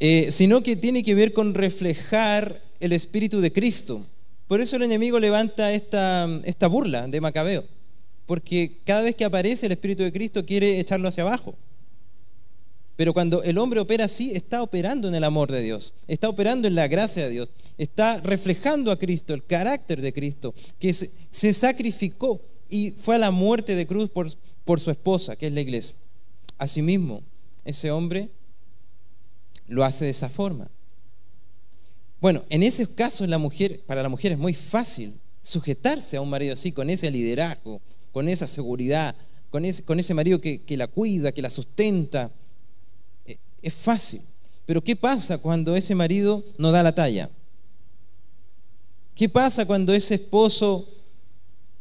Eh, 0.05 0.33
sino 0.33 0.61
que 0.61 0.75
tiene 0.75 1.01
que 1.01 1.15
ver 1.15 1.31
con 1.31 1.53
reflejar 1.53 2.59
el 2.81 2.91
Espíritu 2.91 3.39
de 3.39 3.53
Cristo. 3.53 4.05
Por 4.49 4.59
eso 4.59 4.75
el 4.75 4.83
enemigo 4.83 5.17
levanta 5.17 5.71
esta, 5.71 6.27
esta 6.43 6.67
burla 6.67 7.07
de 7.07 7.21
Macabeo, 7.21 7.63
porque 8.25 8.79
cada 8.85 9.01
vez 9.01 9.15
que 9.15 9.23
aparece 9.23 9.67
el 9.67 9.71
Espíritu 9.71 10.03
de 10.03 10.11
Cristo 10.11 10.45
quiere 10.45 10.81
echarlo 10.81 11.07
hacia 11.07 11.23
abajo. 11.23 11.55
Pero 12.95 13.13
cuando 13.13 13.41
el 13.43 13.57
hombre 13.57 13.79
opera 13.79 14.05
así, 14.05 14.31
está 14.33 14.61
operando 14.61 15.07
en 15.07 15.15
el 15.15 15.23
amor 15.23 15.51
de 15.51 15.61
Dios, 15.61 15.93
está 16.07 16.29
operando 16.29 16.67
en 16.67 16.75
la 16.75 16.87
gracia 16.87 17.23
de 17.23 17.29
Dios, 17.31 17.49
está 17.77 18.17
reflejando 18.21 18.91
a 18.91 18.99
Cristo, 18.99 19.33
el 19.33 19.45
carácter 19.45 19.99
de 20.01 20.13
Cristo, 20.13 20.53
que 20.79 20.93
se, 20.93 21.53
sacrificó 21.53 22.39
y 22.69 22.91
fue 22.91 23.15
a 23.15 23.19
la 23.19 23.31
muerte 23.31 23.75
de 23.75 23.87
cruz 23.87 24.09
por, 24.11 24.79
su 24.79 24.91
esposa, 24.91 25.35
que 25.35 25.47
es 25.47 25.53
la 25.53 25.61
iglesia. 25.61 25.97
Asimismo, 26.59 27.23
ese 27.65 27.89
hombre 27.89 28.29
lo 29.67 29.83
hace 29.83 30.05
de 30.05 30.11
esa 30.11 30.29
forma. 30.29 30.69
Bueno, 32.21 32.43
en 32.49 32.61
esos 32.61 32.89
casos 32.89 33.27
para 33.87 34.03
la 34.03 34.09
mujer 34.09 34.31
es 34.31 34.37
muy 34.37 34.53
fácil 34.53 35.19
sujetarse 35.41 36.17
a 36.17 36.21
un 36.21 36.29
marido 36.29 36.53
así, 36.53 36.71
con 36.71 36.89
ese 36.91 37.09
liderazgo, 37.09 37.81
con 38.11 38.29
esa 38.29 38.45
seguridad, 38.45 39.15
con 39.49 39.65
ese, 39.65 39.83
con 39.83 39.99
ese 39.99 40.13
marido 40.13 40.39
que, 40.39 40.61
que 40.61 40.77
la 40.77 40.87
cuida, 40.87 41.31
que 41.31 41.41
la 41.41 41.49
sustenta. 41.49 42.31
Es 43.63 43.73
fácil. 43.73 44.21
Pero 44.65 44.83
¿qué 44.83 44.95
pasa 44.95 45.39
cuando 45.39 45.75
ese 45.75 45.95
marido 45.95 46.43
no 46.59 46.71
da 46.71 46.83
la 46.83 46.93
talla? 46.93 47.29
¿Qué 49.15 49.27
pasa 49.29 49.65
cuando 49.65 49.93
ese 49.93 50.15
esposo 50.15 50.87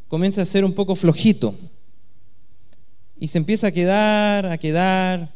comienza 0.09 0.43
a 0.43 0.47
ser 0.47 0.64
un 0.64 0.72
poco 0.72 0.97
flojito? 0.97 1.55
Y 3.18 3.28
se 3.28 3.39
empieza 3.39 3.68
a 3.68 3.72
quedar, 3.72 4.47
a 4.47 4.59
quedar, 4.59 5.28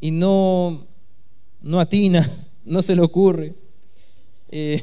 y 0.00 0.10
no, 0.10 0.86
no 1.62 1.80
atina, 1.80 2.28
no 2.64 2.82
se 2.82 2.94
le 2.94 3.02
ocurre. 3.02 3.54
Eh, 4.50 4.82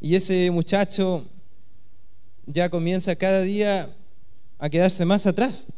y 0.00 0.14
ese 0.14 0.50
muchacho 0.50 1.24
ya 2.46 2.68
comienza 2.68 3.16
cada 3.16 3.42
día 3.42 3.88
a 4.58 4.68
quedarse 4.68 5.04
más 5.04 5.26
atrás. 5.26 5.68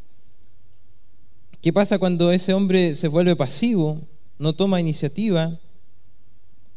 ¿Qué 1.60 1.72
pasa 1.72 1.98
cuando 1.98 2.30
ese 2.30 2.54
hombre 2.54 2.94
se 2.94 3.08
vuelve 3.08 3.34
pasivo, 3.34 4.00
no 4.38 4.52
toma 4.52 4.80
iniciativa 4.80 5.52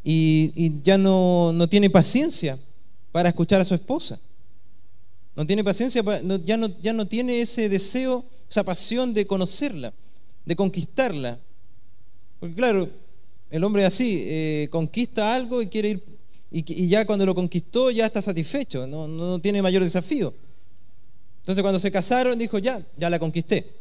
y, 0.03 0.81
ya 0.81 0.97
no, 0.97 1.67
tiene 1.69 1.89
paciencia 1.89 2.57
para 3.11 3.29
escuchar 3.29 3.61
a 3.61 3.65
su 3.65 3.75
esposa? 3.75 4.19
No 5.35 5.45
tiene 5.45 5.63
paciencia, 5.63 6.03
ya, 6.43 6.57
no, 6.57 6.67
ya 6.81 6.93
no 6.93 7.07
tiene 7.07 7.41
ese 7.41 7.69
deseo, 7.69 8.25
esa 8.49 8.63
pasión 8.63 9.13
de 9.13 9.27
conocerla, 9.27 9.93
de 10.45 10.55
conquistarla. 10.55 11.37
Porque 12.39 12.55
claro, 12.55 12.89
el 13.51 13.63
hombre 13.63 13.85
así, 13.85 14.23
eh, 14.25 14.67
conquista 14.71 15.35
algo 15.35 15.61
y 15.61 15.67
quiere 15.67 15.89
ir, 15.89 16.03
y, 16.49 16.87
ya 16.87 17.05
cuando 17.05 17.25
lo 17.25 17.35
conquistó 17.35 17.91
ya 17.91 18.07
está 18.07 18.19
satisfecho, 18.21 18.87
no, 18.87 19.07
no 19.07 19.39
tiene 19.39 19.61
mayor 19.61 19.83
desafío. 19.83 20.33
Entonces 21.41 21.61
cuando 21.61 21.79
se 21.79 21.91
casaron 21.91 22.39
dijo, 22.39 22.57
ya, 22.57 22.81
ya 22.97 23.09
la 23.11 23.19
conquisté. 23.19 23.80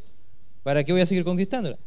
¿Para 0.62 0.84
qué 0.84 0.92
voy 0.92 1.00
a 1.00 1.06
seguir 1.06 1.24
conquistándola? 1.24 1.78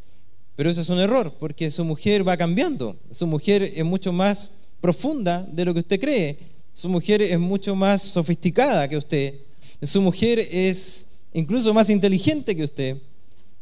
Pero 0.55 0.69
eso 0.69 0.81
es 0.81 0.89
un 0.89 0.99
error, 0.99 1.33
porque 1.39 1.71
su 1.71 1.83
mujer 1.83 2.27
va 2.27 2.37
cambiando. 2.37 2.95
Su 3.09 3.27
mujer 3.27 3.63
es 3.63 3.83
mucho 3.83 4.11
más 4.11 4.59
profunda 4.81 5.45
de 5.51 5.65
lo 5.65 5.73
que 5.73 5.79
usted 5.79 5.99
cree. 5.99 6.37
Su 6.73 6.89
mujer 6.89 7.21
es 7.21 7.39
mucho 7.39 7.75
más 7.75 8.01
sofisticada 8.01 8.87
que 8.87 8.97
usted. 8.97 9.33
Su 9.81 10.01
mujer 10.01 10.39
es 10.39 11.07
incluso 11.33 11.73
más 11.73 11.89
inteligente 11.89 12.55
que 12.55 12.63
usted. 12.63 12.97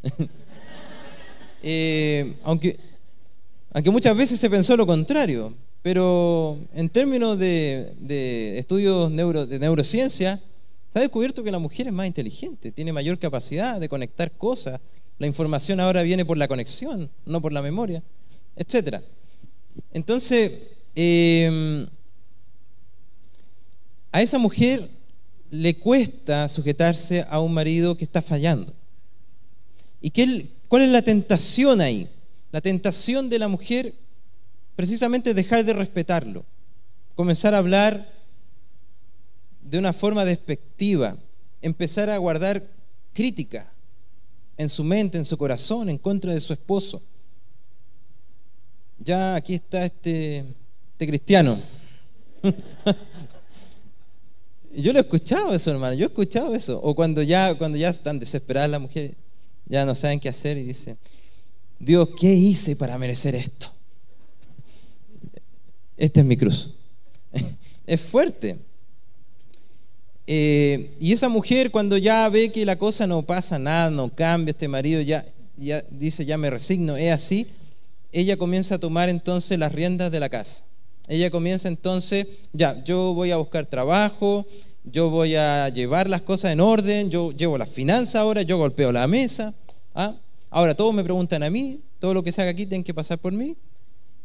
Eh, 1.63 2.33
aunque 2.41 2.75
Aunque 3.73 3.91
muchas 3.91 4.17
veces 4.17 4.39
se 4.39 4.49
pensó 4.49 4.75
lo 4.75 4.85
contrario, 4.85 5.53
pero 5.81 6.59
en 6.73 6.89
términos 6.89 7.39
de, 7.39 8.57
estudios 8.57 9.09
de 9.11 9.59
neurociencia, 9.59 10.39
se 10.91 10.99
ha 10.99 11.01
descubierto 11.01 11.43
que 11.43 11.51
la 11.51 11.59
mujer 11.59 11.87
es 11.87 11.93
más 11.93 12.05
inteligente, 12.05 12.71
tiene 12.71 12.91
mayor 12.91 13.17
capacidad 13.17 13.79
de 13.79 13.87
conectar 13.87 14.29
cosas. 14.31 14.81
La 15.21 15.27
información 15.27 15.79
ahora 15.79 16.01
viene 16.01 16.25
por 16.25 16.35
la 16.35 16.47
conexión, 16.47 17.07
no 17.27 17.41
por 17.43 17.53
la 17.53 17.61
memoria, 17.61 18.01
etc. 18.55 18.97
Entonces, 19.93 20.71
em, 20.95 21.85
a 24.11 24.19
esa 24.19 24.39
mujer 24.39 24.81
le 25.51 25.75
cuesta 25.75 26.49
sujetarse 26.49 27.23
a 27.29 27.39
un 27.39 27.53
marido 27.53 27.95
que 27.95 28.03
está 28.03 28.23
fallando. 28.23 28.73
¿Y 30.01 30.09
qué, 30.09 30.47
cuál 30.67 30.81
es 30.81 30.89
la 30.89 31.03
tentación 31.03 31.81
ahí? 31.81 32.09
La 32.51 32.61
tentación 32.61 33.29
de 33.29 33.37
la 33.37 33.47
mujer 33.47 33.93
precisamente 34.75 35.29
es 35.29 35.35
dejar 35.35 35.63
de 35.63 35.73
respetarlo, 35.73 36.43
comenzar 37.13 37.53
a 37.53 37.59
hablar 37.59 38.11
de 39.61 39.77
una 39.77 39.93
forma 39.93 40.25
despectiva, 40.25 41.15
empezar 41.61 42.09
a 42.09 42.17
guardar 42.17 42.63
crítica 43.13 43.71
en 44.61 44.69
su 44.69 44.83
mente, 44.83 45.17
en 45.17 45.25
su 45.25 45.37
corazón, 45.37 45.89
en 45.89 45.97
contra 45.97 46.33
de 46.33 46.39
su 46.39 46.53
esposo. 46.53 47.01
Ya 48.99 49.35
aquí 49.35 49.55
está 49.55 49.85
este, 49.85 50.45
este 50.91 51.07
cristiano. 51.07 51.57
yo 54.73 54.93
lo 54.93 54.99
he 54.99 55.01
escuchado 55.01 55.53
eso, 55.53 55.71
hermano, 55.71 55.95
yo 55.95 56.05
he 56.05 56.07
escuchado 56.07 56.53
eso. 56.53 56.79
O 56.83 56.93
cuando 56.93 57.23
ya, 57.23 57.55
cuando 57.55 57.77
ya 57.77 57.89
están 57.89 58.19
desesperadas 58.19 58.69
las 58.69 58.81
mujeres, 58.81 59.13
ya 59.65 59.85
no 59.85 59.95
saben 59.95 60.19
qué 60.19 60.29
hacer 60.29 60.57
y 60.57 60.63
dicen, 60.63 60.97
Dios, 61.79 62.09
¿qué 62.19 62.31
hice 62.31 62.75
para 62.75 62.97
merecer 62.99 63.33
esto? 63.33 63.71
Esta 65.97 66.19
es 66.19 66.25
mi 66.25 66.37
cruz. 66.37 66.75
es 67.87 67.99
fuerte. 67.99 68.59
Eh, 70.33 70.95
y 71.01 71.11
esa 71.11 71.27
mujer 71.27 71.71
cuando 71.71 71.97
ya 71.97 72.29
ve 72.29 72.53
que 72.53 72.65
la 72.65 72.77
cosa 72.77 73.05
no 73.05 73.21
pasa 73.21 73.59
nada, 73.59 73.89
no 73.89 74.07
cambia, 74.07 74.51
este 74.51 74.69
marido 74.69 75.01
ya, 75.01 75.25
ya 75.57 75.83
dice, 75.91 76.23
ya 76.23 76.37
me 76.37 76.49
resigno, 76.49 76.95
es 76.95 77.11
así, 77.11 77.47
ella 78.13 78.37
comienza 78.37 78.75
a 78.75 78.77
tomar 78.77 79.09
entonces 79.09 79.59
las 79.59 79.73
riendas 79.73 80.09
de 80.09 80.21
la 80.21 80.29
casa. 80.29 80.63
Ella 81.09 81.29
comienza 81.31 81.67
entonces, 81.67 82.25
ya, 82.53 82.81
yo 82.85 83.13
voy 83.13 83.31
a 83.31 83.35
buscar 83.35 83.65
trabajo, 83.65 84.45
yo 84.85 85.09
voy 85.09 85.35
a 85.35 85.67
llevar 85.67 86.07
las 86.07 86.21
cosas 86.21 86.53
en 86.53 86.61
orden, 86.61 87.09
yo 87.09 87.33
llevo 87.33 87.57
las 87.57 87.67
finanzas 87.67 88.15
ahora, 88.15 88.41
yo 88.41 88.57
golpeo 88.57 88.93
la 88.93 89.07
mesa. 89.07 89.53
¿ah? 89.95 90.15
Ahora 90.49 90.75
todos 90.75 90.93
me 90.93 91.03
preguntan 91.03 91.43
a 91.43 91.49
mí, 91.49 91.81
todo 91.99 92.13
lo 92.13 92.23
que 92.23 92.31
se 92.31 92.41
haga 92.41 92.51
aquí 92.51 92.65
tiene 92.65 92.85
que 92.85 92.93
pasar 92.93 93.19
por 93.19 93.33
mí. 93.33 93.57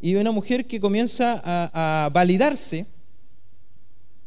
Y 0.00 0.14
una 0.14 0.30
mujer 0.30 0.66
que 0.66 0.78
comienza 0.78 1.42
a 1.44 2.10
validarse 2.12 2.86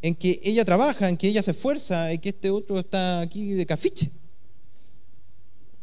en 0.01 0.15
que 0.15 0.39
ella 0.43 0.63
trabaja, 0.63 1.09
en 1.09 1.17
que 1.17 1.27
ella 1.27 1.43
se 1.43 1.51
esfuerza, 1.51 2.11
en 2.11 2.21
que 2.21 2.29
este 2.29 2.49
otro 2.49 2.79
está 2.79 3.21
aquí 3.21 3.51
de 3.51 3.65
cafiche. 3.65 4.09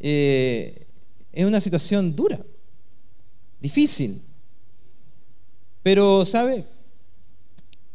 Eh, 0.01 0.87
es 1.33 1.45
una 1.45 1.61
situación 1.61 2.17
dura, 2.17 2.39
difícil. 3.61 4.21
Pero, 5.83 6.25
¿sabe? 6.25 6.65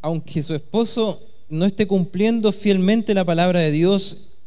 Aunque 0.02 0.44
su 0.44 0.54
esposo 0.54 1.20
no 1.50 1.66
esté 1.66 1.88
cumpliendo 1.88 2.52
fielmente 2.52 3.14
la 3.14 3.26
palabra 3.26 3.60
de 3.60 3.72
Dios, 3.72 4.38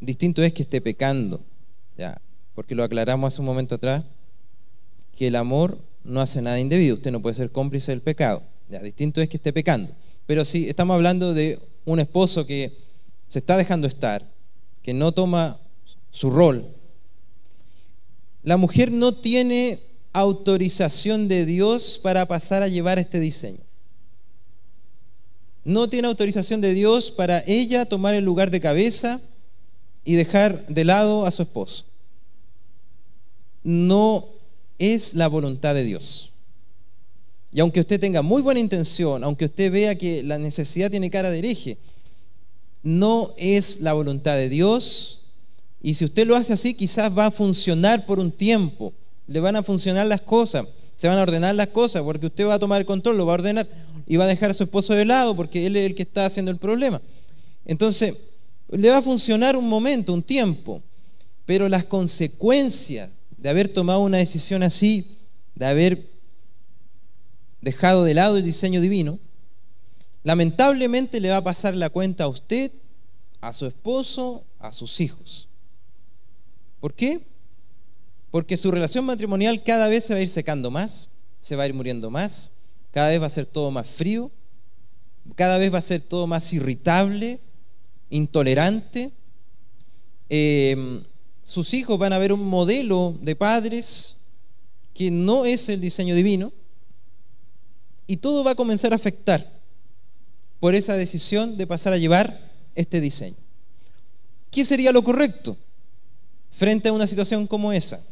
distinto 0.00 0.42
es 0.42 0.52
que 0.52 0.62
esté 0.62 0.80
pecando. 0.80 1.40
Ya, 1.96 2.20
porque 2.54 2.74
lo 2.74 2.84
aclaramos 2.84 3.32
hace 3.32 3.40
un 3.40 3.46
momento 3.46 3.74
atrás, 3.74 4.04
que 5.16 5.26
el 5.28 5.36
amor 5.36 5.78
no 6.04 6.20
hace 6.20 6.42
nada 6.42 6.60
indebido. 6.60 6.94
Usted 6.96 7.10
no 7.10 7.20
puede 7.20 7.34
ser 7.34 7.50
cómplice 7.50 7.92
del 7.92 8.02
pecado 8.02 8.42
distinto 8.78 9.20
es 9.20 9.28
que 9.28 9.36
esté 9.36 9.52
pecando. 9.52 9.92
Pero 10.26 10.44
si 10.44 10.68
estamos 10.68 10.94
hablando 10.94 11.34
de 11.34 11.58
un 11.84 11.98
esposo 11.98 12.46
que 12.46 12.72
se 13.26 13.40
está 13.40 13.56
dejando 13.56 13.86
estar, 13.86 14.24
que 14.82 14.94
no 14.94 15.12
toma 15.12 15.58
su 16.10 16.30
rol. 16.30 16.66
La 18.42 18.56
mujer 18.56 18.90
no 18.90 19.12
tiene 19.12 19.80
autorización 20.12 21.28
de 21.28 21.46
Dios 21.46 22.00
para 22.02 22.26
pasar 22.26 22.62
a 22.62 22.68
llevar 22.68 22.98
este 22.98 23.20
diseño. 23.20 23.60
No 25.64 25.88
tiene 25.88 26.08
autorización 26.08 26.60
de 26.60 26.72
Dios 26.72 27.10
para 27.10 27.42
ella 27.46 27.84
tomar 27.84 28.14
el 28.14 28.24
lugar 28.24 28.50
de 28.50 28.60
cabeza 28.60 29.20
y 30.04 30.14
dejar 30.14 30.66
de 30.66 30.84
lado 30.84 31.26
a 31.26 31.30
su 31.30 31.42
esposo. 31.42 31.84
No 33.62 34.26
es 34.78 35.14
la 35.14 35.28
voluntad 35.28 35.74
de 35.74 35.84
Dios. 35.84 36.29
Y 37.52 37.60
aunque 37.60 37.80
usted 37.80 37.98
tenga 37.98 38.22
muy 38.22 38.42
buena 38.42 38.60
intención, 38.60 39.24
aunque 39.24 39.46
usted 39.46 39.72
vea 39.72 39.96
que 39.96 40.22
la 40.22 40.38
necesidad 40.38 40.90
tiene 40.90 41.10
cara 41.10 41.30
de 41.30 41.38
hereje, 41.38 41.78
no 42.82 43.32
es 43.36 43.80
la 43.80 43.92
voluntad 43.92 44.36
de 44.36 44.48
Dios. 44.48 45.22
Y 45.82 45.94
si 45.94 46.04
usted 46.04 46.26
lo 46.26 46.36
hace 46.36 46.52
así, 46.52 46.74
quizás 46.74 47.16
va 47.16 47.26
a 47.26 47.30
funcionar 47.30 48.06
por 48.06 48.20
un 48.20 48.30
tiempo. 48.30 48.92
Le 49.26 49.40
van 49.40 49.56
a 49.56 49.62
funcionar 49.62 50.06
las 50.06 50.22
cosas, 50.22 50.66
se 50.96 51.08
van 51.08 51.18
a 51.18 51.22
ordenar 51.22 51.54
las 51.54 51.68
cosas, 51.68 52.02
porque 52.02 52.26
usted 52.26 52.46
va 52.46 52.54
a 52.54 52.58
tomar 52.58 52.80
el 52.80 52.86
control, 52.86 53.16
lo 53.16 53.26
va 53.26 53.32
a 53.32 53.34
ordenar 53.34 53.66
y 54.06 54.16
va 54.16 54.24
a 54.24 54.28
dejar 54.28 54.50
a 54.50 54.54
su 54.54 54.64
esposo 54.64 54.92
de 54.94 55.04
lado, 55.04 55.36
porque 55.36 55.66
él 55.66 55.76
es 55.76 55.86
el 55.86 55.94
que 55.94 56.02
está 56.02 56.26
haciendo 56.26 56.50
el 56.50 56.58
problema. 56.58 57.00
Entonces, 57.64 58.16
le 58.68 58.90
va 58.90 58.98
a 58.98 59.02
funcionar 59.02 59.56
un 59.56 59.68
momento, 59.68 60.12
un 60.12 60.22
tiempo, 60.22 60.82
pero 61.46 61.68
las 61.68 61.84
consecuencias 61.84 63.10
de 63.36 63.48
haber 63.48 63.68
tomado 63.68 64.00
una 64.00 64.18
decisión 64.18 64.62
así, 64.62 65.06
de 65.54 65.66
haber 65.66 66.09
dejado 67.60 68.04
de 68.04 68.14
lado 68.14 68.36
el 68.36 68.44
diseño 68.44 68.80
divino, 68.80 69.18
lamentablemente 70.22 71.20
le 71.20 71.30
va 71.30 71.38
a 71.38 71.44
pasar 71.44 71.74
la 71.74 71.90
cuenta 71.90 72.24
a 72.24 72.28
usted, 72.28 72.72
a 73.40 73.52
su 73.52 73.66
esposo, 73.66 74.44
a 74.58 74.72
sus 74.72 75.00
hijos. 75.00 75.48
¿Por 76.80 76.94
qué? 76.94 77.20
Porque 78.30 78.56
su 78.56 78.70
relación 78.70 79.04
matrimonial 79.04 79.62
cada 79.62 79.88
vez 79.88 80.04
se 80.04 80.14
va 80.14 80.18
a 80.18 80.22
ir 80.22 80.28
secando 80.28 80.70
más, 80.70 81.08
se 81.40 81.56
va 81.56 81.64
a 81.64 81.66
ir 81.66 81.74
muriendo 81.74 82.10
más, 82.10 82.52
cada 82.90 83.10
vez 83.10 83.20
va 83.20 83.26
a 83.26 83.30
ser 83.30 83.46
todo 83.46 83.70
más 83.70 83.88
frío, 83.88 84.30
cada 85.34 85.58
vez 85.58 85.72
va 85.72 85.78
a 85.78 85.82
ser 85.82 86.00
todo 86.00 86.26
más 86.26 86.52
irritable, 86.52 87.40
intolerante. 88.08 89.12
Eh, 90.28 91.02
sus 91.44 91.74
hijos 91.74 91.98
van 91.98 92.12
a 92.12 92.18
ver 92.18 92.32
un 92.32 92.46
modelo 92.46 93.18
de 93.22 93.36
padres 93.36 94.22
que 94.94 95.10
no 95.10 95.44
es 95.44 95.68
el 95.68 95.80
diseño 95.80 96.14
divino, 96.14 96.52
y 98.10 98.16
todo 98.16 98.42
va 98.42 98.50
a 98.50 98.56
comenzar 98.56 98.92
a 98.92 98.96
afectar 98.96 99.46
por 100.58 100.74
esa 100.74 100.94
decisión 100.94 101.56
de 101.56 101.68
pasar 101.68 101.92
a 101.92 101.96
llevar 101.96 102.36
este 102.74 103.00
diseño. 103.00 103.36
¿Qué 104.50 104.64
sería 104.64 104.90
lo 104.90 105.04
correcto 105.04 105.56
frente 106.50 106.88
a 106.88 106.92
una 106.92 107.06
situación 107.06 107.46
como 107.46 107.72
esa? 107.72 108.04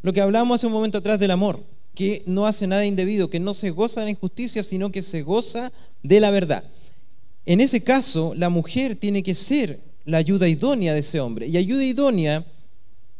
Lo 0.00 0.14
que 0.14 0.22
hablamos 0.22 0.56
hace 0.56 0.66
un 0.66 0.72
momento 0.72 0.96
atrás 0.96 1.18
del 1.18 1.32
amor, 1.32 1.62
que 1.94 2.22
no 2.24 2.46
hace 2.46 2.66
nada 2.66 2.86
indebido, 2.86 3.28
que 3.28 3.40
no 3.40 3.52
se 3.52 3.68
goza 3.68 4.00
de 4.00 4.06
la 4.06 4.12
injusticia, 4.12 4.62
sino 4.62 4.90
que 4.90 5.02
se 5.02 5.20
goza 5.20 5.70
de 6.02 6.18
la 6.18 6.30
verdad. 6.30 6.64
En 7.44 7.60
ese 7.60 7.84
caso, 7.84 8.32
la 8.36 8.48
mujer 8.48 8.96
tiene 8.96 9.22
que 9.22 9.34
ser 9.34 9.78
la 10.06 10.16
ayuda 10.16 10.48
idónea 10.48 10.94
de 10.94 11.00
ese 11.00 11.20
hombre. 11.20 11.46
Y 11.46 11.58
ayuda 11.58 11.84
idónea 11.84 12.42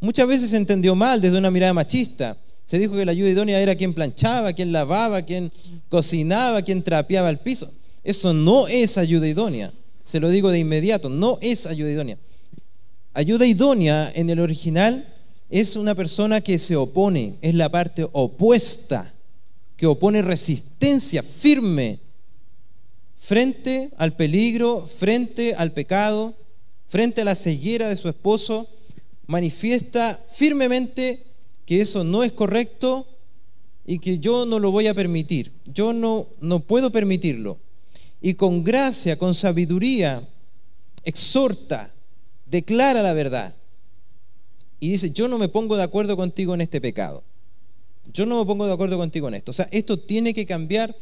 muchas 0.01 0.27
veces 0.27 0.49
se 0.49 0.57
entendió 0.57 0.95
mal 0.95 1.21
desde 1.21 1.37
una 1.37 1.51
mirada 1.51 1.75
machista. 1.75 2.39
Se 2.71 2.79
dijo 2.79 2.95
que 2.95 3.05
la 3.05 3.11
ayuda 3.11 3.31
idónea 3.31 3.59
era 3.59 3.75
quien 3.75 3.95
planchaba, 3.95 4.53
quien 4.53 4.71
lavaba, 4.71 5.23
quien 5.23 5.51
cocinaba, 5.89 6.63
quien 6.63 6.85
trapeaba 6.85 7.29
el 7.29 7.39
piso. 7.39 7.69
Eso 8.05 8.33
no 8.33 8.69
es 8.69 8.97
ayuda 8.97 9.27
idónea. 9.27 9.73
Se 10.05 10.21
lo 10.21 10.29
digo 10.31 10.53
de 10.53 10.61
inmediato, 10.61 11.09
no 11.09 11.37
es 11.43 11.67
ayuda 11.67 11.91
idónea. 11.91 12.17
Ayuda 13.13 13.45
idónea 13.45 14.13
en 14.15 14.31
el 14.31 14.39
original 14.39 15.05
es 15.49 15.75
una 15.75 15.97
persona 15.97 16.43
que 16.43 16.61
se 16.61 16.77
opone, 16.77 17.35
es 17.43 17.57
la 17.57 17.71
parte 17.71 18.07
opuesta, 18.13 19.13
que 19.77 19.89
opone 19.89 20.23
resistencia 20.23 21.25
firme 21.25 21.99
frente 23.17 23.91
al 23.97 24.15
peligro, 24.15 24.87
frente 24.87 25.57
al 25.57 25.73
pecado, 25.73 26.35
frente 26.87 27.23
a 27.23 27.25
la 27.25 27.35
ceguera 27.35 27.89
de 27.89 27.97
su 27.97 28.09
esposo, 28.09 28.69
manifiesta 29.27 30.17
firmemente 30.35 31.30
que 31.71 31.81
eso 31.81 32.03
no 32.03 32.25
es 32.25 32.33
correcto 32.33 33.07
y 33.87 34.01
que 34.01 34.19
yo 34.19 34.45
no 34.45 34.59
lo 34.59 34.73
voy 34.73 34.89
a 34.89 34.93
permitir. 34.95 35.53
Yo 35.67 35.93
no, 35.93 36.27
no 36.41 36.59
puedo 36.59 36.91
permitirlo. 36.91 37.59
Y 38.21 38.35
con 38.35 38.65
gracia, 38.65 39.17
con 39.17 39.37
sabiduría, 39.37 40.21
exhorta, 41.05 41.89
declara 42.47 43.03
la 43.03 43.13
verdad. 43.13 43.55
Y 44.81 44.89
dice, 44.89 45.13
yo 45.13 45.29
no 45.29 45.39
me 45.39 45.47
pongo 45.49 45.77
de 45.77 45.85
acuerdo 45.85 46.17
contigo 46.17 46.55
en 46.55 46.63
este 46.63 46.81
pecado. 46.81 47.23
Yo 48.13 48.27
no 48.27 48.41
me 48.41 48.47
pongo 48.47 48.67
de 48.67 48.73
acuerdo 48.73 48.99
contigo 48.99 49.29
en 49.29 49.35
esto. 49.35 49.53
O 49.53 49.55
sea, 49.55 49.69
esto 49.71 49.97
tiene 49.97 50.35
que 50.35 50.47
cambiar. 50.47 50.93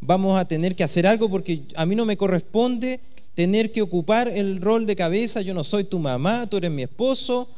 Vamos 0.00 0.40
a 0.40 0.48
tener 0.48 0.74
que 0.74 0.82
hacer 0.82 1.06
algo 1.06 1.28
porque 1.28 1.62
a 1.76 1.86
mí 1.86 1.94
no 1.94 2.04
me 2.04 2.16
corresponde 2.16 2.98
tener 3.36 3.70
que 3.70 3.80
ocupar 3.80 4.26
el 4.26 4.60
rol 4.60 4.86
de 4.86 4.96
cabeza. 4.96 5.40
Yo 5.42 5.54
no 5.54 5.62
soy 5.62 5.84
tu 5.84 6.00
mamá, 6.00 6.48
tú 6.48 6.56
eres 6.56 6.72
mi 6.72 6.82
esposo. 6.82 7.48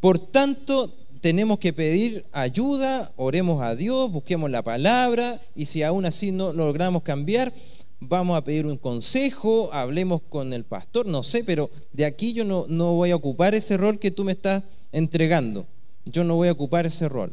Por 0.00 0.18
tanto, 0.18 0.92
tenemos 1.24 1.58
que 1.58 1.72
pedir 1.72 2.22
ayuda, 2.32 3.10
oremos 3.16 3.62
a 3.62 3.74
Dios, 3.74 4.12
busquemos 4.12 4.50
la 4.50 4.60
palabra 4.60 5.40
y 5.56 5.64
si 5.64 5.82
aún 5.82 6.04
así 6.04 6.32
no 6.32 6.52
logramos 6.52 7.02
cambiar, 7.02 7.50
vamos 7.98 8.36
a 8.36 8.44
pedir 8.44 8.66
un 8.66 8.76
consejo, 8.76 9.72
hablemos 9.72 10.20
con 10.20 10.52
el 10.52 10.64
pastor, 10.64 11.06
no 11.06 11.22
sé, 11.22 11.42
pero 11.42 11.70
de 11.94 12.04
aquí 12.04 12.34
yo 12.34 12.44
no, 12.44 12.92
voy 12.92 13.10
a 13.10 13.16
ocupar 13.16 13.54
ese 13.54 13.78
rol 13.78 13.98
que 13.98 14.10
tú 14.10 14.22
me 14.22 14.32
estás 14.32 14.64
entregando. 14.92 15.66
Yo 16.04 16.24
no 16.24 16.34
voy 16.34 16.48
a 16.48 16.52
ocupar 16.52 16.84
ese 16.84 17.08
rol. 17.08 17.32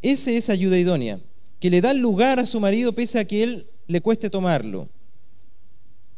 Esa 0.00 0.30
es 0.30 0.48
ayuda 0.48 0.78
idónea, 0.78 1.20
que 1.60 1.68
le 1.68 1.82
da 1.82 1.92
lugar 1.92 2.38
a 2.38 2.46
su 2.46 2.58
marido 2.58 2.94
pese 2.94 3.18
a 3.18 3.26
que 3.26 3.42
él 3.42 3.66
le 3.86 4.00
cueste 4.00 4.30
tomarlo. 4.30 4.88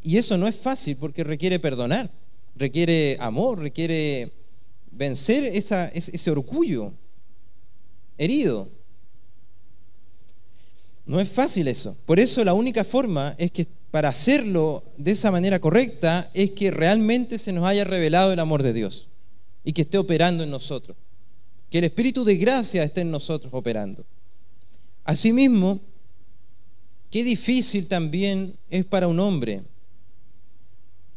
Y 0.05 0.19
eso 0.19 0.39
no 0.39 0.47
es 0.47 0.55
fácil 0.55 0.97
porque 1.01 1.25
requiere 1.25 1.59
perdonar, 1.59 2.09
requiere 2.55 3.17
amor, 3.19 3.59
requiere 3.59 4.31
vencer 4.91 5.45
ese 5.45 6.31
orgullo 6.31 6.93
herido. 8.19 8.69
No 11.07 11.19
es 11.21 11.29
fácil 11.29 11.69
eso. 11.69 11.97
Por 12.07 12.21
eso 12.21 12.45
la 12.45 12.55
única 12.55 12.85
forma 12.85 13.35
es 13.39 13.51
que 13.51 13.67
para 13.91 14.11
hacerlo 14.11 14.85
de 14.97 15.13
esa 15.13 15.31
manera 15.31 15.59
correcta 15.59 16.31
es 16.35 16.53
que 16.53 16.71
realmente 16.71 17.39
se 17.39 17.53
nos 17.53 17.65
haya 17.65 17.85
revelado 17.85 18.33
el 18.33 18.39
amor 18.39 18.63
de 18.63 18.73
Dios 18.73 19.09
y 19.65 19.73
que 19.73 19.83
esté 19.83 19.99
operando 19.99 20.45
en 20.45 20.51
nosotros. 20.51 20.97
Que 21.69 21.79
el 21.79 21.85
Espíritu 21.85 22.25
de 22.25 22.37
gracia 22.37 22.85
esté 22.85 23.01
en 23.01 23.11
nosotros 23.11 23.53
operando. 23.53 24.05
Asimismo, 25.05 25.81
qué 27.11 27.25
difícil 27.25 27.89
también 27.89 28.57
es 28.69 28.85
para 28.85 29.09
un 29.09 29.19
hombre 29.19 29.63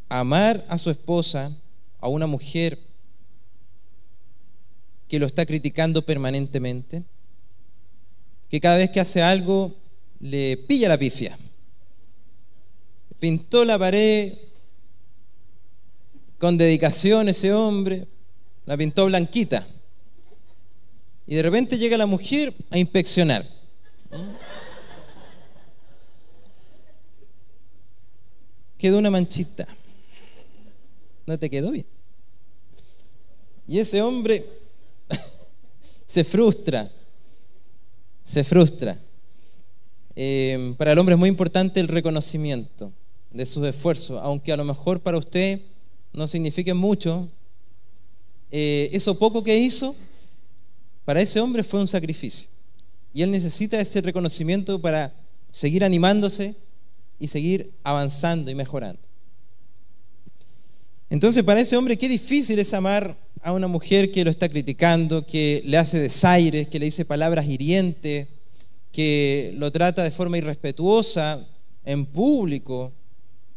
amar 0.08 0.64
a 0.68 0.78
su 0.78 0.90
esposa, 0.90 1.56
a 2.00 2.08
una 2.08 2.26
mujer 2.26 2.78
que 5.08 5.18
lo 5.18 5.26
está 5.26 5.44
criticando 5.46 6.04
permanentemente, 6.04 7.02
que 8.48 8.60
cada 8.60 8.76
vez 8.76 8.90
que 8.90 9.00
hace 9.00 9.22
algo 9.22 9.74
le 10.20 10.56
pilla 10.56 10.88
la 10.88 10.98
pifia. 10.98 11.38
Pintó 13.18 13.64
la 13.64 13.78
pared 13.78 14.32
con 16.38 16.58
dedicación 16.58 17.28
ese 17.28 17.52
hombre, 17.52 18.06
la 18.66 18.76
pintó 18.76 19.06
blanquita. 19.06 19.66
Y 21.26 21.34
de 21.36 21.42
repente 21.42 21.78
llega 21.78 21.96
la 21.96 22.06
mujer 22.06 22.52
a 22.70 22.78
inspeccionar. 22.78 23.44
Quedó 28.76 28.98
una 28.98 29.10
manchita. 29.10 29.66
No 31.26 31.38
te 31.38 31.48
quedó 31.48 31.70
bien. 31.70 31.86
Y 33.66 33.78
ese 33.78 34.02
hombre 34.02 34.44
se 36.14 36.22
frustra. 36.22 36.88
Se 38.22 38.44
frustra. 38.44 38.96
Eh, 40.14 40.72
para 40.78 40.92
el 40.92 40.98
hombre 41.00 41.14
es 41.14 41.18
muy 41.18 41.28
importante 41.28 41.80
el 41.80 41.88
reconocimiento 41.88 42.92
de 43.32 43.44
sus 43.44 43.66
esfuerzos, 43.66 44.20
aunque 44.22 44.52
a 44.52 44.56
lo 44.56 44.64
mejor 44.64 45.00
para 45.00 45.18
usted 45.18 45.60
no 46.12 46.28
signifique 46.28 46.72
mucho. 46.72 47.28
Eh, 48.52 48.90
eso 48.92 49.18
poco 49.18 49.42
que 49.42 49.58
hizo, 49.58 49.92
para 51.04 51.20
ese 51.20 51.40
hombre 51.40 51.64
fue 51.64 51.80
un 51.80 51.88
sacrificio. 51.88 52.48
Y 53.12 53.22
él 53.22 53.32
necesita 53.32 53.80
ese 53.80 54.00
reconocimiento 54.00 54.80
para 54.80 55.12
seguir 55.50 55.82
animándose 55.82 56.54
y 57.18 57.26
seguir 57.26 57.74
avanzando 57.82 58.52
y 58.52 58.54
mejorando. 58.54 59.02
Entonces, 61.10 61.42
para 61.42 61.60
ese 61.60 61.76
hombre, 61.76 61.96
qué 61.96 62.08
difícil 62.08 62.60
es 62.60 62.72
amar 62.72 63.16
a 63.44 63.52
una 63.52 63.68
mujer 63.68 64.10
que 64.10 64.24
lo 64.24 64.30
está 64.30 64.48
criticando, 64.48 65.26
que 65.26 65.62
le 65.66 65.76
hace 65.76 65.98
desaires, 65.98 66.66
que 66.68 66.78
le 66.78 66.86
dice 66.86 67.04
palabras 67.04 67.46
hirientes, 67.46 68.26
que 68.90 69.54
lo 69.58 69.70
trata 69.70 70.02
de 70.02 70.10
forma 70.10 70.38
irrespetuosa 70.38 71.46
en 71.84 72.06
público, 72.06 72.90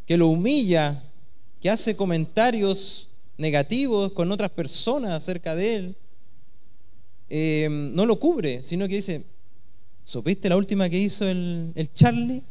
que 0.05 0.17
lo 0.17 0.27
humilla, 0.27 1.01
que 1.61 1.69
hace 1.69 1.95
comentarios 1.95 3.11
negativos 3.37 4.11
con 4.11 4.29
otras 4.29 4.51
personas 4.51 5.11
acerca 5.11 5.55
de 5.55 5.75
él, 5.75 5.95
eh, 7.29 7.69
no 7.69 8.05
lo 8.05 8.19
cubre, 8.19 8.65
sino 8.65 8.89
que 8.89 8.95
dice, 8.97 9.23
¿supiste 10.03 10.49
la 10.49 10.57
última 10.57 10.89
que 10.89 10.99
hizo 10.99 11.25
el, 11.25 11.89
Charlie? 11.93 12.43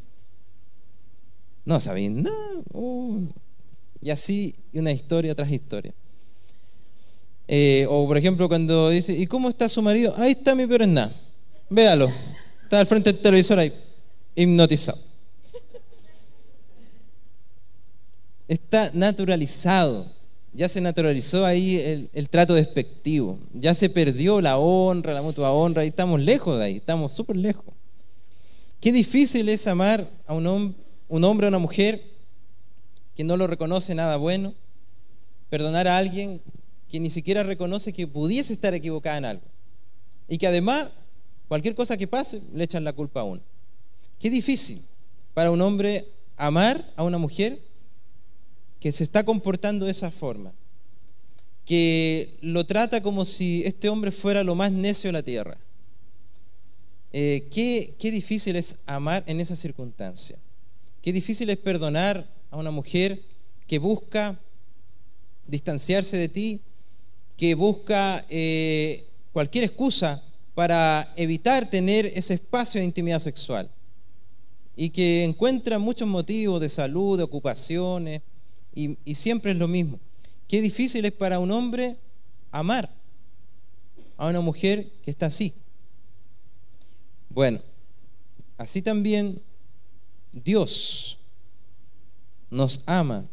No 1.66 1.80
sabía 1.80 2.08
nada. 2.08 2.62
Uh. 2.72 3.26
Y 4.00 4.08
así 4.08 4.54
una 4.72 4.92
historia 4.92 5.34
tras 5.34 5.50
historia. 5.52 5.92
Eh, 7.48 7.86
o 7.88 8.06
por 8.06 8.16
ejemplo 8.16 8.48
cuando 8.48 8.90
dice, 8.90 9.16
¿y 9.16 9.26
cómo 9.26 9.48
está 9.48 9.68
su 9.68 9.82
marido? 9.82 10.14
Ahí 10.16 10.32
está 10.32 10.54
mi 10.54 10.66
peor. 10.66 10.86
Véalo. 11.70 12.10
Está 12.62 12.80
al 12.80 12.86
frente 12.86 13.12
del 13.12 13.22
televisor 13.22 13.58
ahí, 13.58 13.72
hipnotizado. 14.34 14.98
Está 18.48 18.90
naturalizado. 18.94 20.12
Ya 20.52 20.68
se 20.68 20.80
naturalizó 20.80 21.44
ahí 21.44 22.08
el, 22.12 22.28
trato 22.28 22.54
despectivo. 22.54 23.38
Ya 23.52 23.74
se 23.74 23.90
perdió 23.90 24.40
la 24.40 24.56
honra, 24.56 25.12
la 25.12 25.22
mutua 25.22 25.52
honra. 25.52 25.84
Y 25.84 25.88
estamos 25.88 26.20
lejos 26.20 26.58
de 26.58 26.64
ahí. 26.64 26.76
Estamos 26.76 27.12
súper 27.12 27.36
lejos. 27.36 27.64
Qué 28.80 28.90
difícil 28.90 29.48
es 29.48 29.66
amar 29.66 30.04
a 30.26 30.34
un, 30.34 30.74
un 31.08 31.24
hombre 31.24 31.46
o 31.46 31.48
una 31.48 31.58
mujer 31.58 32.00
que 33.14 33.22
no 33.22 33.36
lo 33.36 33.46
reconoce 33.46 33.94
nada 33.94 34.16
bueno. 34.16 34.54
Perdonar 35.50 35.86
a 35.88 35.98
alguien 35.98 36.40
que 36.88 37.00
ni 37.00 37.10
siquiera 37.10 37.42
reconoce 37.42 37.92
que 37.92 38.06
pudiese 38.06 38.52
estar 38.52 38.74
equivocada 38.74 39.18
en 39.18 39.24
algo. 39.24 39.44
Y 40.28 40.38
que 40.38 40.46
además 40.46 40.88
Cualquier 41.48 41.74
cosa 41.74 41.96
que 41.96 42.08
pase, 42.08 42.42
le 42.54 42.64
echan 42.64 42.84
la 42.84 42.92
culpa 42.92 43.20
a 43.20 43.24
uno. 43.24 43.42
Qué 44.18 44.30
difícil 44.30 44.82
para 45.34 45.50
un 45.50 45.60
hombre 45.62 46.06
amar 46.36 46.82
a 46.96 47.04
una 47.04 47.18
mujer 47.18 47.58
que 48.80 48.90
se 48.90 49.04
está 49.04 49.24
comportando 49.24 49.86
de 49.86 49.92
esa 49.92 50.10
forma, 50.10 50.52
que 51.64 52.36
lo 52.40 52.66
trata 52.66 53.00
como 53.00 53.24
si 53.24 53.62
este 53.64 53.88
hombre 53.88 54.10
fuera 54.10 54.42
lo 54.42 54.54
más 54.54 54.72
necio 54.72 55.08
de 55.08 55.12
la 55.12 55.22
tierra. 55.22 55.56
Eh, 57.12 57.48
qué, 57.50 57.94
qué 57.98 58.10
difícil 58.10 58.56
es 58.56 58.76
amar 58.86 59.22
en 59.26 59.40
esa 59.40 59.56
circunstancia. 59.56 60.38
Qué 61.00 61.12
difícil 61.12 61.48
es 61.50 61.58
perdonar 61.58 62.26
a 62.50 62.56
una 62.56 62.70
mujer 62.70 63.20
que 63.66 63.78
busca 63.78 64.38
distanciarse 65.46 66.16
de 66.16 66.28
ti, 66.28 66.62
que 67.36 67.54
busca 67.54 68.24
eh, 68.28 69.06
cualquier 69.32 69.64
excusa 69.64 70.22
para 70.54 71.12
evitar 71.16 71.68
tener 71.68 72.06
ese 72.06 72.34
espacio 72.34 72.80
de 72.80 72.86
intimidad 72.86 73.18
sexual 73.18 73.70
y 74.74 74.90
que 74.90 75.24
encuentra 75.24 75.78
muchos 75.78 76.08
motivos 76.08 76.60
de 76.60 76.68
salud, 76.68 77.18
de 77.18 77.24
ocupaciones, 77.24 78.22
y, 78.74 78.98
y, 79.04 79.14
siempre 79.14 79.52
es 79.52 79.56
lo 79.56 79.68
mismo. 79.68 79.98
Qué 80.48 80.60
difícil 80.60 81.04
es 81.06 81.12
para 81.12 81.38
un 81.38 81.50
hombre 81.50 81.96
amar 82.50 82.90
a 84.18 84.26
una 84.26 84.40
mujer 84.40 84.86
que 85.02 85.10
está 85.10 85.26
así. 85.26 85.54
Bueno, 87.30 87.60
así 88.58 88.82
también 88.82 89.40
Dios 90.32 91.18
nos 92.50 92.82
ama 92.86 93.26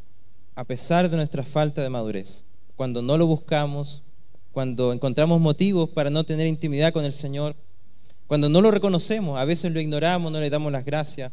a 0.55 0.63
pesar 0.63 1.09
de 1.09 1.17
nuestra 1.17 1.43
falta 1.43 1.81
de 1.81 1.89
madurez. 1.89 2.45
Cuando 2.75 3.01
no 3.01 3.17
lo 3.17 3.25
buscamos, 3.27 4.03
cuando 4.51 4.93
encontramos 4.93 5.39
motivos 5.41 5.89
para 5.89 6.09
no 6.09 6.23
tener 6.23 6.47
intimidad 6.47 6.93
con 6.93 7.05
el 7.05 7.13
Señor, 7.13 7.55
cuando 8.27 8.49
no 8.49 8.61
lo 8.61 8.71
reconocemos, 8.71 9.39
a 9.39 9.45
veces 9.45 9.71
lo 9.71 9.81
ignoramos, 9.81 10.31
no 10.31 10.39
le 10.39 10.49
damos 10.49 10.71
las 10.71 10.85
gracias. 10.85 11.31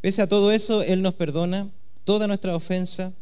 Pese 0.00 0.22
a 0.22 0.28
todo 0.28 0.52
eso, 0.52 0.82
Él 0.82 1.02
nos 1.02 1.14
perdona 1.14 1.70
toda 2.04 2.26
nuestra 2.26 2.54
ofensa 2.54 3.12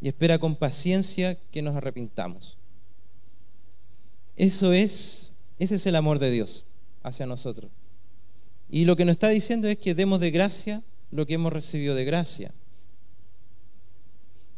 y 0.00 0.08
espera 0.08 0.38
con 0.38 0.56
paciencia 0.56 1.36
que 1.50 1.62
nos 1.62 1.76
arrepintamos. 1.76 2.56
Eso 4.36 4.72
es, 4.72 5.34
ese 5.58 5.74
es 5.74 5.86
el 5.86 5.96
amor 5.96 6.18
de 6.18 6.30
Dios 6.30 6.64
hacia 7.02 7.26
nosotros. 7.26 7.70
Y 8.70 8.84
lo 8.84 8.96
que 8.96 9.04
nos 9.04 9.12
está 9.12 9.28
diciendo 9.28 9.68
es 9.68 9.78
que 9.78 9.94
demos 9.94 10.20
de 10.20 10.30
gracia 10.30 10.82
lo 11.10 11.26
que 11.26 11.34
hemos 11.34 11.52
recibido 11.52 11.94
de 11.94 12.04
gracia. 12.04 12.52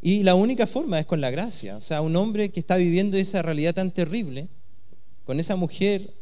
Y 0.03 0.23
la 0.23 0.35
única 0.35 0.67
forma 0.67 0.99
es 0.99 1.07
con 1.07 1.21
la 1.21 1.31
gracia. 1.31 1.77
O 1.77 1.81
sea, 1.81 2.01
un 2.01 2.17
hombre 2.17 2.51
que 2.51 2.61
está 2.61 2.77
viviendo 2.77 3.17
esa 3.17 3.43
realidad 3.43 3.75
tan 3.75 3.91
terrible, 3.91 4.49
con 5.25 5.39
esa 5.39 5.57
mujer 5.57 6.13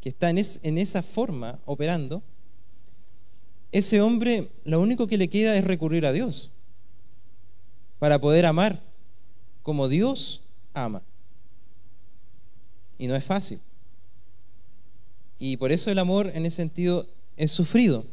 que 0.00 0.08
está 0.08 0.30
en, 0.30 0.38
en 0.38 0.78
esa 0.78 1.02
forma 1.02 1.60
operando, 1.64 2.22
ese 3.72 4.00
hombre 4.00 4.48
lo 4.64 4.80
único 4.80 5.06
que 5.06 5.18
le 5.18 5.28
queda 5.28 5.56
es 5.56 5.64
recurrir 5.64 6.06
a 6.06 6.12
Dios 6.12 6.50
para 7.98 8.20
poder 8.20 8.46
amar 8.46 8.78
como 9.62 9.88
Dios 9.88 10.42
ama. 10.74 11.02
Y 12.98 13.06
no 13.06 13.16
es 13.16 13.24
fácil. 13.24 13.60
Y 15.38 15.56
por 15.56 15.72
eso 15.72 15.90
el 15.90 15.98
amor 15.98 16.30
en 16.34 16.46
ese 16.46 16.56
sentido 16.56 17.06
es 17.36 17.50
sufrido, 17.50 18.04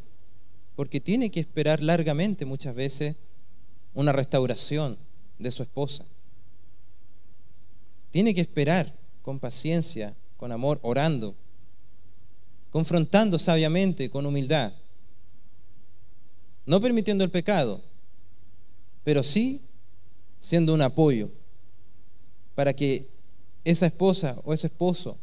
porque 0.76 1.00
tiene 1.00 1.30
que 1.30 1.40
esperar 1.40 1.82
largamente 1.82 2.46
muchas 2.46 2.74
veces 2.74 3.16
una 4.00 4.14
restauración 4.14 4.98
de 5.38 5.52
su 5.52 5.62
esposa. 5.62 6.06
Tiene 8.12 8.34
que 8.34 8.42
esperar 8.42 8.92
con 9.22 9.40
paciencia, 9.40 10.16
con 10.38 10.52
amor, 10.52 10.80
orando, 10.82 11.36
confrontando 12.72 13.38
sabiamente, 13.38 14.10
con 14.10 14.26
humildad, 14.26 14.72
no 16.66 16.80
permitiendo 16.80 17.24
el 17.24 17.30
pecado, 17.30 17.82
pero 19.04 19.24
sí 19.24 19.64
siendo 20.40 20.74
un 20.74 20.82
apoyo 20.82 21.30
para 22.56 22.74
que 22.74 23.10
esa 23.66 23.86
esposa 23.86 24.40
o 24.46 24.54
ese 24.54 24.68
esposo 24.68 25.18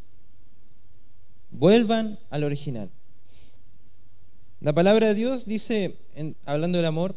vuelvan 1.51 2.19
al 2.31 2.45
original. 2.45 2.91
La 4.61 4.73
palabra 4.73 5.09
de 5.09 5.15
Dios 5.15 5.47
dice, 5.47 5.97
hablando 6.45 6.79
del 6.79 6.87
amor, 6.87 7.15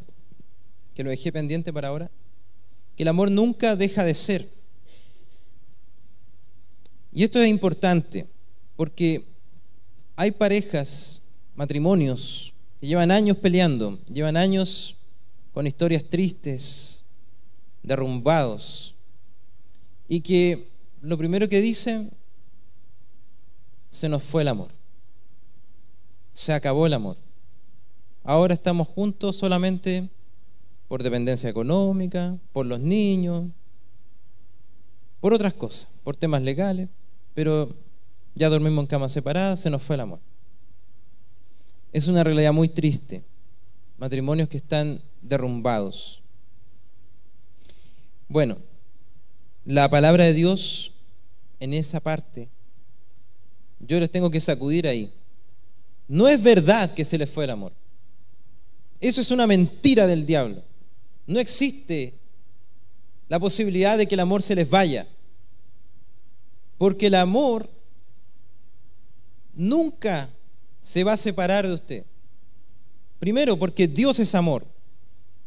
que 0.99 1.03
lo 1.05 1.11
dejé 1.11 1.31
pendiente 1.31 1.71
para 1.71 1.87
ahora, 1.87 2.11
que 2.97 3.03
el 3.03 3.07
amor 3.07 3.31
nunca 3.31 3.77
deja 3.77 4.03
de 4.03 4.13
ser. 4.13 4.45
Y 7.13 7.23
esto 7.23 7.39
es 7.39 7.47
importante, 7.47 8.27
porque 8.75 9.23
hay 10.17 10.31
parejas, 10.31 11.21
matrimonios, 11.55 12.53
que 12.81 12.87
llevan 12.87 13.11
años 13.11 13.37
peleando, 13.37 13.97
llevan 14.11 14.35
años 14.35 14.97
con 15.53 15.67
historias 15.67 16.03
tristes, 16.03 17.05
derrumbados, 17.81 18.95
y 20.09 20.19
que 20.19 20.67
lo 20.99 21.17
primero 21.17 21.47
que 21.47 21.61
dicen, 21.61 22.11
se 23.87 24.09
nos 24.09 24.21
fue 24.21 24.41
el 24.41 24.49
amor, 24.49 24.67
se 26.33 26.51
acabó 26.51 26.85
el 26.85 26.93
amor. 26.93 27.15
Ahora 28.21 28.53
estamos 28.53 28.89
juntos 28.89 29.37
solamente 29.37 30.09
por 30.89 31.03
dependencia 31.03 31.49
económica, 31.49 32.37
por 32.51 32.65
los 32.65 32.79
niños, 32.79 33.45
por 35.21 35.33
otras 35.33 35.53
cosas, 35.53 35.87
por 36.03 36.15
temas 36.15 36.41
legales, 36.41 36.89
pero 37.35 37.73
ya 38.33 38.49
dormimos 38.49 38.81
en 38.81 38.87
camas 38.87 39.11
separadas, 39.11 39.59
se 39.61 39.69
nos 39.69 39.83
fue 39.83 39.95
el 39.95 40.01
amor. 40.01 40.19
Es 41.93 42.07
una 42.07 42.23
realidad 42.23 42.53
muy 42.53 42.67
triste, 42.69 43.23
matrimonios 43.99 44.49
que 44.49 44.57
están 44.57 44.99
derrumbados. 45.21 46.23
Bueno, 48.27 48.57
la 49.65 49.89
palabra 49.89 50.23
de 50.23 50.33
Dios 50.33 50.93
en 51.59 51.75
esa 51.75 51.99
parte, 51.99 52.49
yo 53.79 53.99
les 53.99 54.09
tengo 54.09 54.31
que 54.31 54.41
sacudir 54.41 54.87
ahí. 54.87 55.13
No 56.07 56.27
es 56.27 56.41
verdad 56.41 56.91
que 56.95 57.05
se 57.05 57.19
les 57.19 57.29
fue 57.29 57.43
el 57.43 57.51
amor. 57.51 57.73
Eso 58.99 59.21
es 59.21 59.29
una 59.29 59.45
mentira 59.45 60.07
del 60.07 60.25
diablo. 60.25 60.63
No 61.29 61.39
existe 61.39 62.15
la 63.27 63.37
posibilidad 63.37 63.99
de 63.99 64.07
que 64.07 64.15
el 64.15 64.19
amor 64.19 64.41
se 64.41 64.55
les 64.55 64.67
vaya. 64.67 65.07
Porque 66.79 67.05
el 67.05 67.13
amor 67.13 67.69
nunca 69.53 70.27
se 70.81 71.03
va 71.03 71.13
a 71.13 71.17
separar 71.17 71.67
de 71.67 71.75
usted. 71.75 72.03
Primero, 73.19 73.57
porque 73.57 73.87
Dios 73.87 74.17
es 74.17 74.33
amor. 74.33 74.65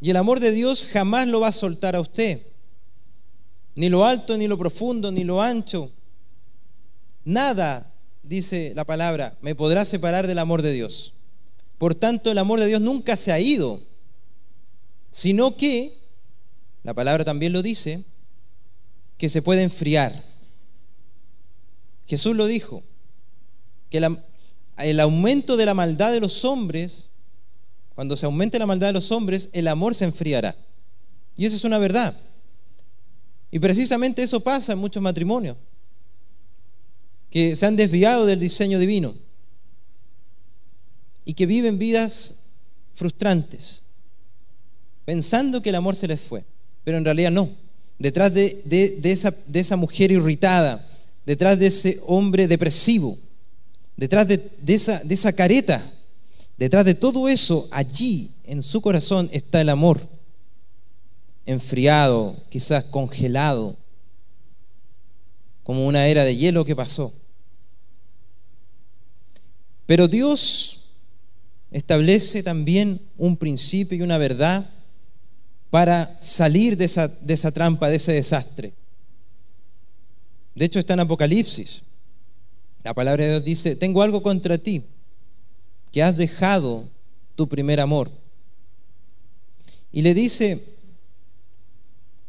Y 0.00 0.10
el 0.10 0.16
amor 0.18 0.38
de 0.38 0.52
Dios 0.52 0.84
jamás 0.84 1.26
lo 1.26 1.40
va 1.40 1.48
a 1.48 1.52
soltar 1.52 1.96
a 1.96 2.00
usted. 2.00 2.40
Ni 3.74 3.88
lo 3.88 4.04
alto, 4.04 4.38
ni 4.38 4.46
lo 4.46 4.56
profundo, 4.56 5.10
ni 5.10 5.24
lo 5.24 5.42
ancho. 5.42 5.90
Nada, 7.24 7.92
dice 8.22 8.72
la 8.76 8.84
palabra, 8.84 9.36
me 9.42 9.56
podrá 9.56 9.84
separar 9.84 10.28
del 10.28 10.38
amor 10.38 10.62
de 10.62 10.70
Dios. 10.70 11.14
Por 11.76 11.96
tanto, 11.96 12.30
el 12.30 12.38
amor 12.38 12.60
de 12.60 12.66
Dios 12.66 12.80
nunca 12.80 13.16
se 13.16 13.32
ha 13.32 13.40
ido, 13.40 13.80
sino 15.12 15.56
que, 15.56 15.96
la 16.82 16.94
palabra 16.94 17.24
también 17.24 17.52
lo 17.52 17.62
dice, 17.62 18.04
que 19.18 19.28
se 19.28 19.42
puede 19.42 19.62
enfriar. 19.62 20.12
Jesús 22.06 22.34
lo 22.34 22.46
dijo, 22.46 22.82
que 23.88 24.04
el 24.78 25.00
aumento 25.00 25.56
de 25.56 25.66
la 25.66 25.74
maldad 25.74 26.10
de 26.10 26.20
los 26.20 26.44
hombres, 26.44 27.10
cuando 27.94 28.16
se 28.16 28.26
aumente 28.26 28.58
la 28.58 28.66
maldad 28.66 28.88
de 28.88 28.94
los 28.94 29.12
hombres, 29.12 29.50
el 29.52 29.68
amor 29.68 29.94
se 29.94 30.06
enfriará. 30.06 30.56
Y 31.36 31.46
eso 31.46 31.56
es 31.56 31.64
una 31.64 31.78
verdad. 31.78 32.16
Y 33.50 33.58
precisamente 33.58 34.22
eso 34.22 34.40
pasa 34.40 34.72
en 34.72 34.78
muchos 34.78 35.02
matrimonios, 35.02 35.58
que 37.30 37.54
se 37.54 37.66
han 37.66 37.76
desviado 37.76 38.24
del 38.24 38.40
diseño 38.40 38.78
divino 38.78 39.14
y 41.24 41.34
que 41.34 41.46
viven 41.46 41.78
vidas 41.78 42.44
frustrantes, 42.94 43.84
pensando 45.04 45.62
que 45.62 45.70
el 45.70 45.74
amor 45.74 45.96
se 45.96 46.08
les 46.08 46.20
fue, 46.20 46.44
pero 46.84 46.98
en 46.98 47.04
realidad 47.04 47.30
no. 47.30 47.48
Detrás 47.98 48.34
de, 48.34 49.00
esa, 49.52 49.76
mujer 49.76 50.10
irritada, 50.10 50.84
detrás 51.24 51.58
de 51.58 51.66
ese 51.66 52.00
hombre 52.06 52.48
depresivo, 52.48 53.16
detrás 53.96 54.26
de 54.28 54.40
esa 55.08 55.32
careta, 55.32 55.82
detrás 56.56 56.84
de 56.84 56.94
todo 56.94 57.28
eso, 57.28 57.68
allí 57.70 58.30
en 58.44 58.62
su 58.62 58.80
corazón 58.80 59.28
está 59.32 59.60
el 59.60 59.68
amor, 59.68 60.00
enfriado, 61.46 62.36
quizás 62.48 62.84
congelado, 62.84 63.76
como 65.62 65.86
una 65.86 66.06
era 66.08 66.24
de 66.24 66.36
hielo 66.36 66.64
que 66.64 66.76
pasó. 66.76 67.12
Pero 69.86 70.08
Dios 70.08 70.90
establece 71.70 72.42
también 72.42 73.00
un 73.16 73.36
principio 73.36 73.96
y 73.96 74.02
una 74.02 74.18
verdad 74.18 74.68
para 75.72 76.18
salir 76.20 76.76
de 76.76 76.84
esa, 76.84 77.08
de 77.08 77.32
esa 77.32 77.50
trampa, 77.50 77.88
de 77.88 77.96
ese 77.96 78.12
desastre. 78.12 78.74
De 80.54 80.66
hecho 80.66 80.78
está 80.78 80.92
en 80.92 81.00
Apocalipsis. 81.00 81.84
La 82.84 82.92
palabra 82.92 83.24
de 83.24 83.30
Dios 83.30 83.44
dice, 83.44 83.74
tengo 83.74 84.02
algo 84.02 84.22
contra 84.22 84.58
ti, 84.58 84.82
que 85.90 86.02
has 86.02 86.18
dejado 86.18 86.84
tu 87.36 87.48
primer 87.48 87.80
amor. 87.80 88.10
Y 89.90 90.02
le 90.02 90.12
dice, 90.12 90.62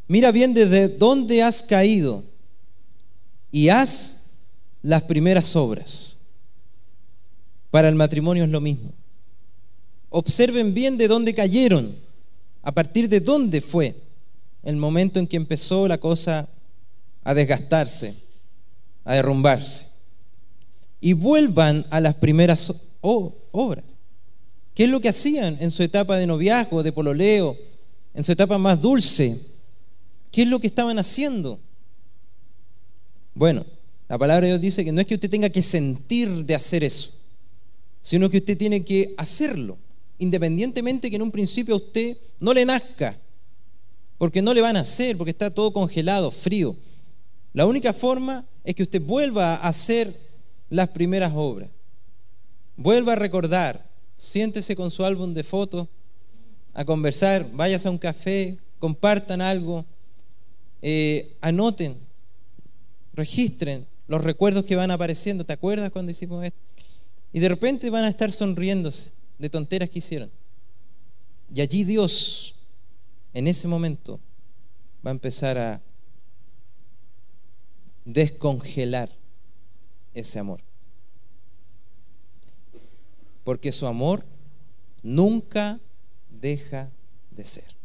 mira 0.08 0.32
bien 0.32 0.54
desde 0.54 0.88
dónde 0.88 1.42
has 1.42 1.62
caído 1.62 2.24
y 3.50 3.68
haz 3.68 4.30
las 4.80 5.02
primeras 5.02 5.54
obras. 5.54 6.22
Para 7.70 7.90
el 7.90 7.94
matrimonio 7.94 8.44
es 8.44 8.50
lo 8.50 8.62
mismo 8.62 8.90
observen 10.14 10.74
bien 10.74 10.96
de 10.96 11.08
dónde 11.08 11.34
cayeron, 11.34 11.92
a 12.64 12.72
partir 12.72 13.08
de 13.08 13.20
dónde 13.20 13.60
fue 13.60 13.94
el 14.62 14.76
momento 14.76 15.18
en 15.20 15.26
que 15.26 15.36
empezó 15.36 15.86
la 15.86 15.98
cosa 15.98 16.48
a 17.22 17.34
desgastarse, 17.34 18.14
a 19.04 19.14
derrumbarse. 19.14 19.88
Y 21.00 21.12
vuelvan 21.12 21.84
a 21.90 22.00
las 22.00 22.14
primeras 22.14 22.92
obras. 23.02 23.98
¿Qué 24.74 24.84
es 24.84 24.90
lo 24.90 25.00
que 25.00 25.10
hacían 25.10 25.58
en 25.60 25.70
su 25.70 25.82
etapa 25.82 26.16
de 26.16 26.26
noviazgo, 26.26 26.82
de 26.82 26.92
pololeo, 26.92 27.54
en 28.14 28.24
su 28.24 28.32
etapa 28.32 28.56
más 28.56 28.80
dulce? 28.80 29.38
¿Qué 30.32 30.42
es 30.42 30.48
lo 30.48 30.58
que 30.58 30.66
estaban 30.66 30.98
haciendo? 30.98 31.60
Bueno, 33.34 33.66
la 34.08 34.16
palabra 34.16 34.46
de 34.46 34.52
Dios 34.52 34.62
dice 34.62 34.84
que 34.84 34.92
no 34.92 35.02
es 35.02 35.06
que 35.06 35.16
usted 35.16 35.30
tenga 35.30 35.50
que 35.50 35.60
sentir 35.60 36.30
de 36.46 36.54
hacer 36.54 36.82
eso, 36.82 37.10
sino 38.00 38.30
que 38.30 38.38
usted 38.38 38.56
tiene 38.56 38.82
que 38.84 39.14
hacerlo 39.18 39.76
independientemente 40.18 41.10
que 41.10 41.16
en 41.16 41.22
un 41.22 41.30
principio 41.30 41.74
a 41.74 41.78
usted 41.78 42.16
no 42.40 42.54
le 42.54 42.64
nazca, 42.64 43.16
porque 44.18 44.42
no 44.42 44.54
le 44.54 44.60
van 44.60 44.76
a 44.76 44.80
hacer, 44.80 45.16
porque 45.16 45.32
está 45.32 45.50
todo 45.50 45.72
congelado, 45.72 46.30
frío. 46.30 46.76
La 47.52 47.66
única 47.66 47.92
forma 47.92 48.46
es 48.64 48.74
que 48.74 48.82
usted 48.82 49.02
vuelva 49.02 49.56
a 49.56 49.68
hacer 49.68 50.12
las 50.70 50.88
primeras 50.88 51.32
obras. 51.34 51.68
Vuelva 52.76 53.12
a 53.12 53.16
recordar, 53.16 53.80
siéntese 54.16 54.76
con 54.76 54.90
su 54.90 55.04
álbum 55.04 55.34
de 55.34 55.44
fotos, 55.44 55.88
a 56.74 56.84
conversar, 56.84 57.46
váyase 57.52 57.88
a 57.88 57.90
un 57.90 57.98
café, 57.98 58.56
compartan 58.78 59.40
algo, 59.40 59.84
eh, 60.82 61.36
anoten, 61.40 61.96
registren 63.12 63.86
los 64.08 64.22
recuerdos 64.22 64.64
que 64.64 64.76
van 64.76 64.90
apareciendo. 64.90 65.44
¿Te 65.44 65.52
acuerdas 65.52 65.90
cuando 65.90 66.10
hicimos 66.10 66.44
esto? 66.44 66.60
Y 67.32 67.40
de 67.40 67.48
repente 67.48 67.90
van 67.90 68.04
a 68.04 68.08
estar 68.08 68.30
sonriéndose 68.32 69.12
de 69.44 69.50
tonteras 69.50 69.90
que 69.90 69.98
hicieron. 69.98 70.30
Y 71.54 71.60
allí 71.60 71.84
Dios, 71.84 72.54
en 73.34 73.46
ese 73.46 73.68
momento, 73.68 74.18
va 75.06 75.10
a 75.10 75.12
empezar 75.12 75.58
a 75.58 75.82
descongelar 78.06 79.10
ese 80.14 80.38
amor. 80.38 80.62
Porque 83.44 83.70
su 83.70 83.86
amor 83.86 84.24
nunca 85.02 85.78
deja 86.30 86.90
de 87.30 87.44
ser. 87.44 87.76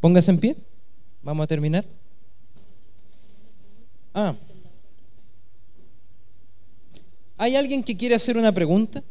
Póngase 0.00 0.32
en 0.32 0.38
pie. 0.38 0.56
Vamos 1.22 1.44
a 1.44 1.46
terminar. 1.46 1.86
Ah, 4.12 4.36
¿Hay 7.38 7.56
alguien 7.56 7.82
que 7.82 7.96
quiere 7.96 8.14
hacer 8.14 8.36
una 8.36 8.52
pregunta? 8.52 9.02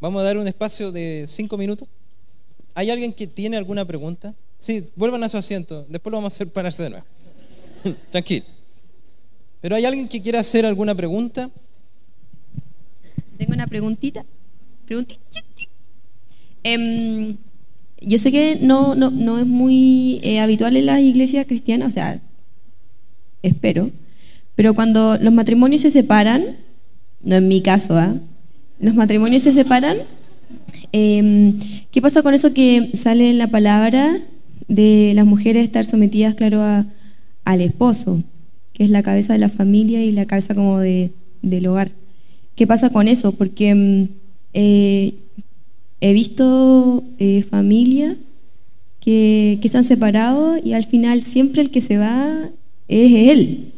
Vamos 0.00 0.20
a 0.20 0.24
dar 0.24 0.36
un 0.36 0.46
espacio 0.46 0.92
de 0.92 1.24
cinco 1.26 1.56
minutos. 1.56 1.88
¿Hay 2.74 2.90
alguien 2.90 3.12
que 3.12 3.26
tiene 3.26 3.56
alguna 3.56 3.84
pregunta? 3.84 4.34
Sí, 4.58 4.84
vuelvan 4.96 5.22
a 5.24 5.28
su 5.28 5.38
asiento. 5.38 5.86
Después 5.88 6.10
lo 6.10 6.18
vamos 6.18 6.32
a 6.32 6.36
hacer 6.36 6.52
pararse 6.52 6.82
de 6.84 6.90
nuevo. 6.90 7.06
Tranquilo. 8.10 8.44
¿Pero 9.60 9.76
hay 9.76 9.84
alguien 9.84 10.08
que 10.08 10.20
quiera 10.20 10.40
hacer 10.40 10.66
alguna 10.66 10.94
pregunta? 10.94 11.50
Tengo 13.38 13.54
una 13.54 13.66
preguntita. 13.66 14.24
Preguntita. 14.86 15.20
Em, 16.64 17.36
yo 18.00 18.18
sé 18.18 18.30
que 18.30 18.58
no, 18.60 18.94
no, 18.94 19.10
no 19.10 19.38
es 19.38 19.46
muy 19.46 20.20
eh, 20.22 20.40
habitual 20.40 20.76
en 20.76 20.86
las 20.86 21.00
iglesias 21.00 21.46
cristianas, 21.46 21.88
o 21.88 21.94
sea, 21.94 22.20
espero, 23.42 23.90
pero 24.54 24.74
cuando 24.74 25.16
los 25.18 25.32
matrimonios 25.32 25.82
se 25.82 25.90
separan, 25.90 26.42
no 27.22 27.36
en 27.36 27.48
mi 27.48 27.62
caso, 27.62 27.96
¿ah? 27.96 28.14
los 28.80 28.94
matrimonios 28.94 29.42
se 29.42 29.52
separan, 29.52 29.96
em, 30.92 31.58
¿qué 31.90 32.02
pasa 32.02 32.22
con 32.22 32.34
eso 32.34 32.52
que 32.52 32.90
sale 32.94 33.30
en 33.30 33.38
la 33.38 33.46
palabra 33.46 34.18
de 34.68 35.12
las 35.14 35.24
mujeres 35.24 35.64
estar 35.64 35.84
sometidas, 35.84 36.34
claro, 36.34 36.84
al 37.44 37.60
esposo, 37.60 38.22
que 38.72 38.84
es 38.84 38.90
la 38.90 39.02
cabeza 39.02 39.32
de 39.32 39.38
la 39.38 39.48
familia 39.48 40.04
y 40.04 40.12
la 40.12 40.26
cabeza 40.26 40.54
como 40.54 40.80
de, 40.80 41.12
del 41.42 41.66
hogar? 41.66 41.92
¿Qué 42.56 42.66
pasa 42.66 42.90
con 42.90 43.08
eso? 43.08 43.32
Porque 43.32 43.70
em, 43.70 44.08
eh, 44.52 45.14
he 46.00 46.12
visto 46.12 47.04
eh, 47.18 47.42
familias 47.42 48.16
que, 49.00 49.58
que 49.62 49.68
se 49.68 49.78
han 49.78 49.84
separado 49.84 50.58
y 50.62 50.74
al 50.74 50.84
final 50.84 51.22
siempre 51.22 51.62
el 51.62 51.70
que 51.70 51.80
se 51.80 51.98
va 51.98 52.50
es 52.88 53.30
él, 53.30 53.71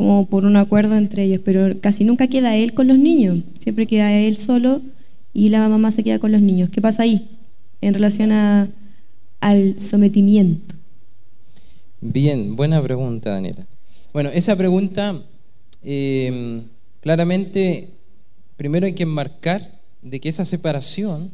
como 0.00 0.24
por 0.24 0.46
un 0.46 0.56
acuerdo 0.56 0.96
entre 0.96 1.24
ellos, 1.24 1.42
pero 1.44 1.78
casi 1.78 2.04
nunca 2.04 2.26
queda 2.26 2.56
él 2.56 2.72
con 2.72 2.88
los 2.88 2.98
niños, 2.98 3.40
siempre 3.58 3.86
queda 3.86 4.10
él 4.14 4.34
solo 4.38 4.80
y 5.34 5.50
la 5.50 5.68
mamá 5.68 5.90
se 5.92 6.02
queda 6.02 6.18
con 6.18 6.32
los 6.32 6.40
niños. 6.40 6.70
¿Qué 6.70 6.80
pasa 6.80 7.02
ahí 7.02 7.28
en 7.82 7.92
relación 7.92 8.32
al 8.32 9.78
sometimiento? 9.78 10.74
Bien, 12.00 12.56
buena 12.56 12.82
pregunta, 12.82 13.28
Daniela. 13.28 13.66
Bueno, 14.14 14.30
esa 14.30 14.56
pregunta 14.56 15.20
eh, 15.82 16.62
claramente, 17.02 17.86
primero 18.56 18.86
hay 18.86 18.94
que 18.94 19.02
enmarcar 19.02 19.60
de 20.00 20.18
que 20.18 20.30
esa 20.30 20.46
separación, 20.46 21.30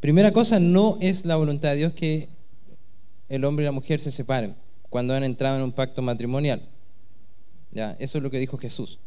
primera 0.00 0.32
cosa, 0.32 0.58
no 0.58 0.98
es 1.00 1.24
la 1.24 1.36
voluntad 1.36 1.70
de 1.70 1.76
Dios 1.76 1.92
que 1.92 2.28
el 3.28 3.44
hombre 3.44 3.62
y 3.62 3.66
la 3.66 3.72
mujer 3.72 4.00
se 4.00 4.10
separen 4.10 4.56
cuando 4.90 5.14
han 5.14 5.22
entrado 5.22 5.56
en 5.58 5.62
un 5.62 5.70
pacto 5.70 6.02
matrimonial. 6.02 6.60
¿Ya? 7.72 7.96
Eso 7.98 8.18
es 8.18 8.24
lo 8.24 8.30
que 8.30 8.38
dijo 8.38 8.58
Jesús. 8.58 8.98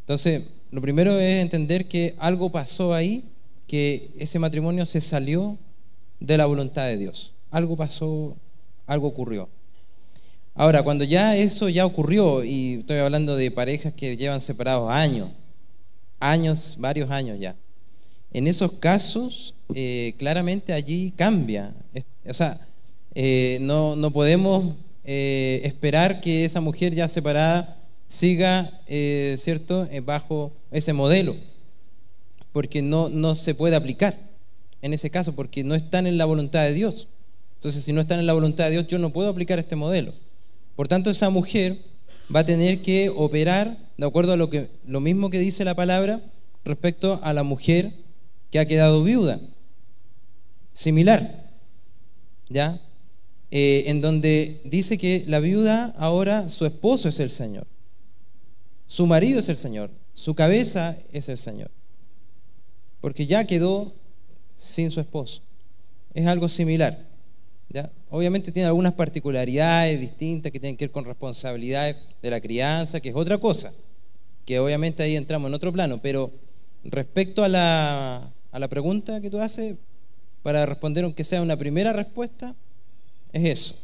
Entonces, 0.00 0.44
lo 0.70 0.80
primero 0.80 1.18
es 1.18 1.42
entender 1.42 1.86
que 1.86 2.14
algo 2.18 2.50
pasó 2.50 2.94
ahí, 2.94 3.24
que 3.66 4.10
ese 4.18 4.38
matrimonio 4.38 4.84
se 4.86 5.00
salió 5.00 5.58
de 6.18 6.36
la 6.36 6.46
voluntad 6.46 6.86
de 6.86 6.96
Dios. 6.96 7.34
Algo 7.50 7.76
pasó, 7.76 8.36
algo 8.86 9.08
ocurrió. 9.08 9.48
Ahora, 10.54 10.82
cuando 10.82 11.04
ya 11.04 11.36
eso 11.36 11.68
ya 11.68 11.86
ocurrió, 11.86 12.44
y 12.44 12.80
estoy 12.80 12.98
hablando 12.98 13.36
de 13.36 13.50
parejas 13.50 13.92
que 13.94 14.16
llevan 14.16 14.40
separados 14.40 14.90
años, 14.90 15.30
años, 16.20 16.76
varios 16.78 17.10
años 17.10 17.38
ya, 17.38 17.56
en 18.32 18.48
esos 18.48 18.72
casos, 18.72 19.54
eh, 19.74 20.14
claramente 20.18 20.72
allí 20.72 21.12
cambia. 21.16 21.74
O 22.28 22.34
sea, 22.34 22.58
eh, 23.14 23.58
no, 23.60 23.96
no 23.96 24.10
podemos 24.10 24.74
eh, 25.04 25.60
esperar 25.64 26.20
que 26.20 26.44
esa 26.44 26.60
mujer 26.60 26.94
ya 26.94 27.08
separada 27.08 27.81
siga, 28.12 28.70
eh, 28.88 29.36
¿cierto?, 29.38 29.88
eh, 29.90 30.00
bajo 30.00 30.52
ese 30.70 30.92
modelo, 30.92 31.34
porque 32.52 32.82
no, 32.82 33.08
no 33.08 33.34
se 33.34 33.54
puede 33.54 33.74
aplicar 33.74 34.14
en 34.82 34.92
ese 34.92 35.08
caso, 35.08 35.34
porque 35.34 35.64
no 35.64 35.74
están 35.74 36.06
en 36.06 36.18
la 36.18 36.26
voluntad 36.26 36.64
de 36.64 36.74
Dios. 36.74 37.08
Entonces, 37.54 37.84
si 37.84 37.92
no 37.92 38.00
están 38.00 38.18
en 38.18 38.26
la 38.26 38.34
voluntad 38.34 38.64
de 38.64 38.72
Dios, 38.72 38.86
yo 38.88 38.98
no 38.98 39.12
puedo 39.12 39.30
aplicar 39.30 39.58
este 39.58 39.76
modelo. 39.76 40.12
Por 40.76 40.88
tanto, 40.88 41.08
esa 41.08 41.30
mujer 41.30 41.76
va 42.34 42.40
a 42.40 42.44
tener 42.44 42.82
que 42.82 43.08
operar 43.08 43.74
de 43.96 44.06
acuerdo 44.06 44.32
a 44.32 44.36
lo, 44.36 44.50
que, 44.50 44.68
lo 44.86 45.00
mismo 45.00 45.30
que 45.30 45.38
dice 45.38 45.64
la 45.64 45.74
palabra 45.74 46.20
respecto 46.64 47.18
a 47.22 47.32
la 47.32 47.44
mujer 47.44 47.92
que 48.50 48.58
ha 48.58 48.66
quedado 48.66 49.02
viuda. 49.04 49.40
Similar. 50.72 51.22
¿Ya? 52.50 52.78
Eh, 53.50 53.84
en 53.86 54.00
donde 54.00 54.60
dice 54.64 54.98
que 54.98 55.24
la 55.28 55.38
viuda 55.38 55.94
ahora 55.98 56.48
su 56.48 56.66
esposo 56.66 57.08
es 57.08 57.20
el 57.20 57.30
Señor, 57.30 57.66
su 58.92 59.06
marido 59.06 59.40
es 59.40 59.48
el 59.48 59.56
Señor, 59.56 59.90
su 60.12 60.34
cabeza 60.34 60.94
es 61.14 61.30
el 61.30 61.38
Señor, 61.38 61.70
porque 63.00 63.26
ya 63.26 63.46
quedó 63.46 63.90
sin 64.54 64.90
su 64.90 65.00
esposo. 65.00 65.40
Es 66.12 66.26
algo 66.26 66.46
similar. 66.50 66.98
Obviamente 68.10 68.52
tiene 68.52 68.66
algunas 68.66 68.92
particularidades 68.92 69.98
distintas 69.98 70.52
que 70.52 70.60
tienen 70.60 70.76
que 70.76 70.84
ver 70.84 70.92
con 70.92 71.06
responsabilidades 71.06 71.96
de 72.20 72.28
la 72.28 72.42
crianza, 72.42 73.00
que 73.00 73.08
es 73.08 73.14
otra 73.14 73.38
cosa, 73.38 73.72
que 74.44 74.58
obviamente 74.58 75.02
ahí 75.02 75.16
entramos 75.16 75.48
en 75.48 75.54
otro 75.54 75.72
plano, 75.72 75.98
pero 76.02 76.30
respecto 76.84 77.44
a 77.44 77.48
la, 77.48 78.30
a 78.50 78.58
la 78.58 78.68
pregunta 78.68 79.22
que 79.22 79.30
tú 79.30 79.40
haces, 79.40 79.78
para 80.42 80.66
responder 80.66 81.04
aunque 81.04 81.24
sea 81.24 81.40
una 81.40 81.56
primera 81.56 81.94
respuesta, 81.94 82.54
es 83.32 83.44
eso. 83.46 83.81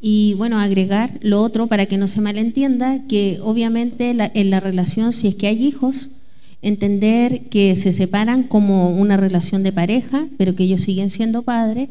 Y 0.00 0.34
bueno, 0.34 0.58
agregar 0.58 1.18
lo 1.20 1.42
otro 1.42 1.66
para 1.66 1.86
que 1.86 1.98
no 1.98 2.08
se 2.08 2.20
malentienda, 2.20 3.06
que 3.06 3.38
obviamente 3.42 4.10
en 4.10 4.50
la 4.50 4.60
relación, 4.60 5.12
si 5.12 5.28
es 5.28 5.34
que 5.34 5.46
hay 5.46 5.62
hijos, 5.62 6.08
entender 6.62 7.42
que 7.50 7.76
se 7.76 7.92
separan 7.92 8.44
como 8.44 8.90
una 8.90 9.16
relación 9.16 9.62
de 9.62 9.72
pareja, 9.72 10.26
pero 10.38 10.54
que 10.54 10.64
ellos 10.64 10.82
siguen 10.82 11.10
siendo 11.10 11.42
padres. 11.42 11.88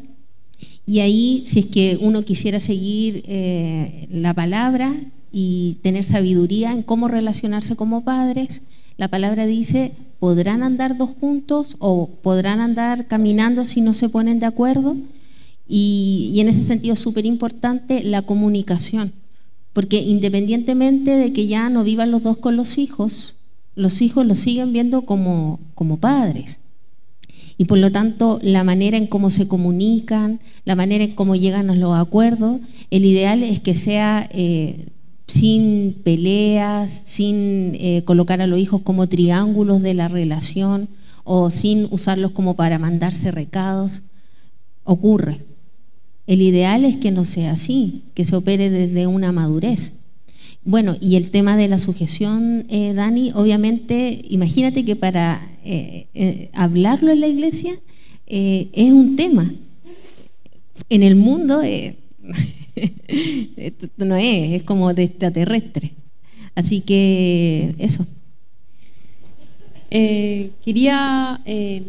Y 0.86 1.00
ahí, 1.00 1.44
si 1.46 1.60
es 1.60 1.66
que 1.66 1.98
uno 2.00 2.24
quisiera 2.24 2.58
seguir 2.58 3.22
eh, 3.26 4.08
la 4.10 4.34
palabra 4.34 4.92
y 5.32 5.78
tener 5.82 6.04
sabiduría 6.04 6.72
en 6.72 6.82
cómo 6.82 7.06
relacionarse 7.06 7.76
como 7.76 8.02
padres, 8.02 8.62
la 8.96 9.08
palabra 9.08 9.46
dice, 9.46 9.92
podrán 10.18 10.62
andar 10.62 10.96
dos 10.96 11.10
juntos 11.20 11.76
o 11.78 12.08
podrán 12.22 12.60
andar 12.60 13.06
caminando 13.06 13.64
si 13.64 13.80
no 13.80 13.94
se 13.94 14.08
ponen 14.08 14.40
de 14.40 14.46
acuerdo. 14.46 14.96
Y, 15.72 16.40
en 16.40 16.48
ese 16.48 16.64
sentido 16.64 16.94
es 16.94 17.00
súper 17.00 17.24
importante 17.26 18.02
la 18.02 18.22
comunicación, 18.22 19.12
porque 19.72 20.00
independientemente 20.02 21.12
de 21.12 21.32
que 21.32 21.46
ya 21.46 21.70
no 21.70 21.84
vivan 21.84 22.10
los 22.10 22.24
dos 22.24 22.38
con 22.38 22.56
los 22.56 22.76
hijos, 22.76 23.36
los 23.76 24.02
hijos 24.02 24.26
los 24.26 24.38
siguen 24.38 24.72
viendo 24.72 25.02
como, 25.02 25.60
como 25.76 25.98
padres. 25.98 26.58
Y 27.56 27.66
por 27.66 27.78
lo 27.78 27.92
tanto, 27.92 28.40
la 28.42 28.64
manera 28.64 28.96
en 28.96 29.06
cómo 29.06 29.30
se 29.30 29.46
comunican, 29.46 30.40
la 30.64 30.74
manera 30.74 31.04
en 31.04 31.14
cómo 31.14 31.36
llegan 31.36 31.70
a 31.70 31.76
los 31.76 31.96
acuerdos, 31.96 32.60
el 32.90 33.04
ideal 33.04 33.44
es 33.44 33.60
que 33.60 33.74
sea 33.74 34.28
eh, 34.32 34.88
sin 35.28 36.00
peleas, 36.02 36.90
sin 37.06 37.76
eh, 37.76 38.02
colocar 38.04 38.40
a 38.40 38.48
los 38.48 38.58
hijos 38.58 38.82
como 38.82 39.08
triángulos 39.08 39.82
de 39.82 39.94
la 39.94 40.08
relación 40.08 40.88
o 41.22 41.50
sin 41.50 41.86
usarlos 41.92 42.32
como 42.32 42.56
para 42.56 42.80
mandarse 42.80 43.30
recados. 43.30 44.02
Ocurre. 44.82 45.49
El 46.30 46.42
ideal 46.42 46.84
es 46.84 46.96
que 46.96 47.10
no 47.10 47.24
sea 47.24 47.52
así, 47.52 48.04
que 48.14 48.24
se 48.24 48.36
opere 48.36 48.70
desde 48.70 49.08
una 49.08 49.32
madurez. 49.32 49.94
Bueno, 50.62 50.96
y 51.00 51.16
el 51.16 51.30
tema 51.30 51.56
de 51.56 51.66
la 51.66 51.78
sujeción, 51.78 52.66
eh, 52.68 52.92
Dani, 52.92 53.32
obviamente, 53.34 54.22
imagínate 54.28 54.84
que 54.84 54.94
para 54.94 55.44
eh, 55.64 56.50
hablarlo 56.52 57.10
en 57.10 57.20
la 57.20 57.26
iglesia 57.26 57.74
es 58.26 58.92
un 58.92 59.16
tema. 59.16 59.52
En 60.88 61.02
el 61.02 61.16
mundo 61.16 61.62
no 63.96 64.16
es, 64.16 64.52
es 64.52 64.62
como 64.62 64.94
de 64.94 65.02
extraterrestre. 65.02 65.94
Así 66.54 66.82
que 66.82 67.74
eso. 67.78 68.06
Eh, 69.90 70.50
quería 70.64 71.40
eh, 71.44 71.82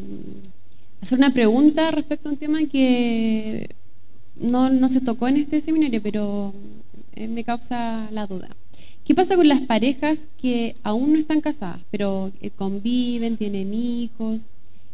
hacer 1.01 1.19
una 1.19 1.31
pregunta 1.31 1.91
respecto 1.91 2.29
a 2.29 2.31
un 2.31 2.37
tema 2.37 2.65
que 2.65 3.69
no, 4.41 4.69
no 4.69 4.89
se 4.89 5.01
tocó 5.01 5.27
en 5.27 5.37
este 5.37 5.61
seminario, 5.61 6.01
pero 6.01 6.53
eh, 7.15 7.27
me 7.27 7.43
causa 7.43 8.09
la 8.11 8.27
duda. 8.27 8.49
¿Qué 9.05 9.15
pasa 9.15 9.35
con 9.35 9.47
las 9.47 9.61
parejas 9.61 10.27
que 10.41 10.75
aún 10.83 11.13
no 11.13 11.19
están 11.19 11.41
casadas, 11.41 11.81
pero 11.89 12.31
conviven, 12.55 13.37
tienen 13.37 13.73
hijos 13.73 14.41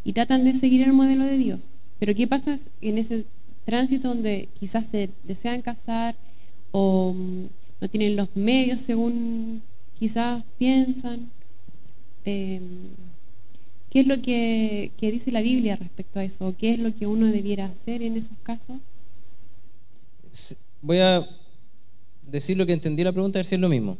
y 0.03 0.13
tratan 0.13 0.43
de 0.43 0.53
seguir 0.53 0.81
el 0.83 0.93
modelo 0.93 1.25
de 1.25 1.37
Dios? 1.37 1.67
Pero 1.99 2.15
¿qué 2.15 2.27
pasa 2.27 2.57
en 2.81 2.97
ese 2.97 3.25
tránsito 3.65 4.07
donde 4.07 4.47
quizás 4.57 4.87
se 4.87 5.09
desean 5.23 5.61
casar 5.61 6.15
o 6.71 7.13
mm, 7.13 7.47
no 7.81 7.89
tienen 7.89 8.15
los 8.15 8.29
medios 8.35 8.79
según 8.81 9.61
quizás 9.99 10.43
piensan. 10.57 11.29
Em, 12.25 12.61
¿Qué 13.89 14.01
es 14.01 14.07
lo 14.07 14.21
que, 14.21 14.91
dice 14.99 15.31
la 15.31 15.41
Biblia 15.41 15.75
respecto 15.75 16.19
a 16.19 16.23
eso? 16.23 16.55
¿Qué 16.57 16.71
es 16.71 16.79
lo 16.79 16.93
que 16.93 17.07
uno 17.07 17.27
debiera 17.27 17.65
hacer 17.65 18.01
en 18.01 18.17
esos 18.17 18.37
casos? 18.43 18.77
Voy 20.81 20.99
a 20.99 21.25
decir 22.23 22.57
lo 22.57 22.65
que 22.65 22.73
entendí 22.73 23.03
la 23.03 23.11
pregunta, 23.11 23.37
a 23.37 23.41
ver 23.41 23.45
si 23.45 23.55
es 23.55 23.61
lo 23.61 23.69
mismo. 23.69 23.97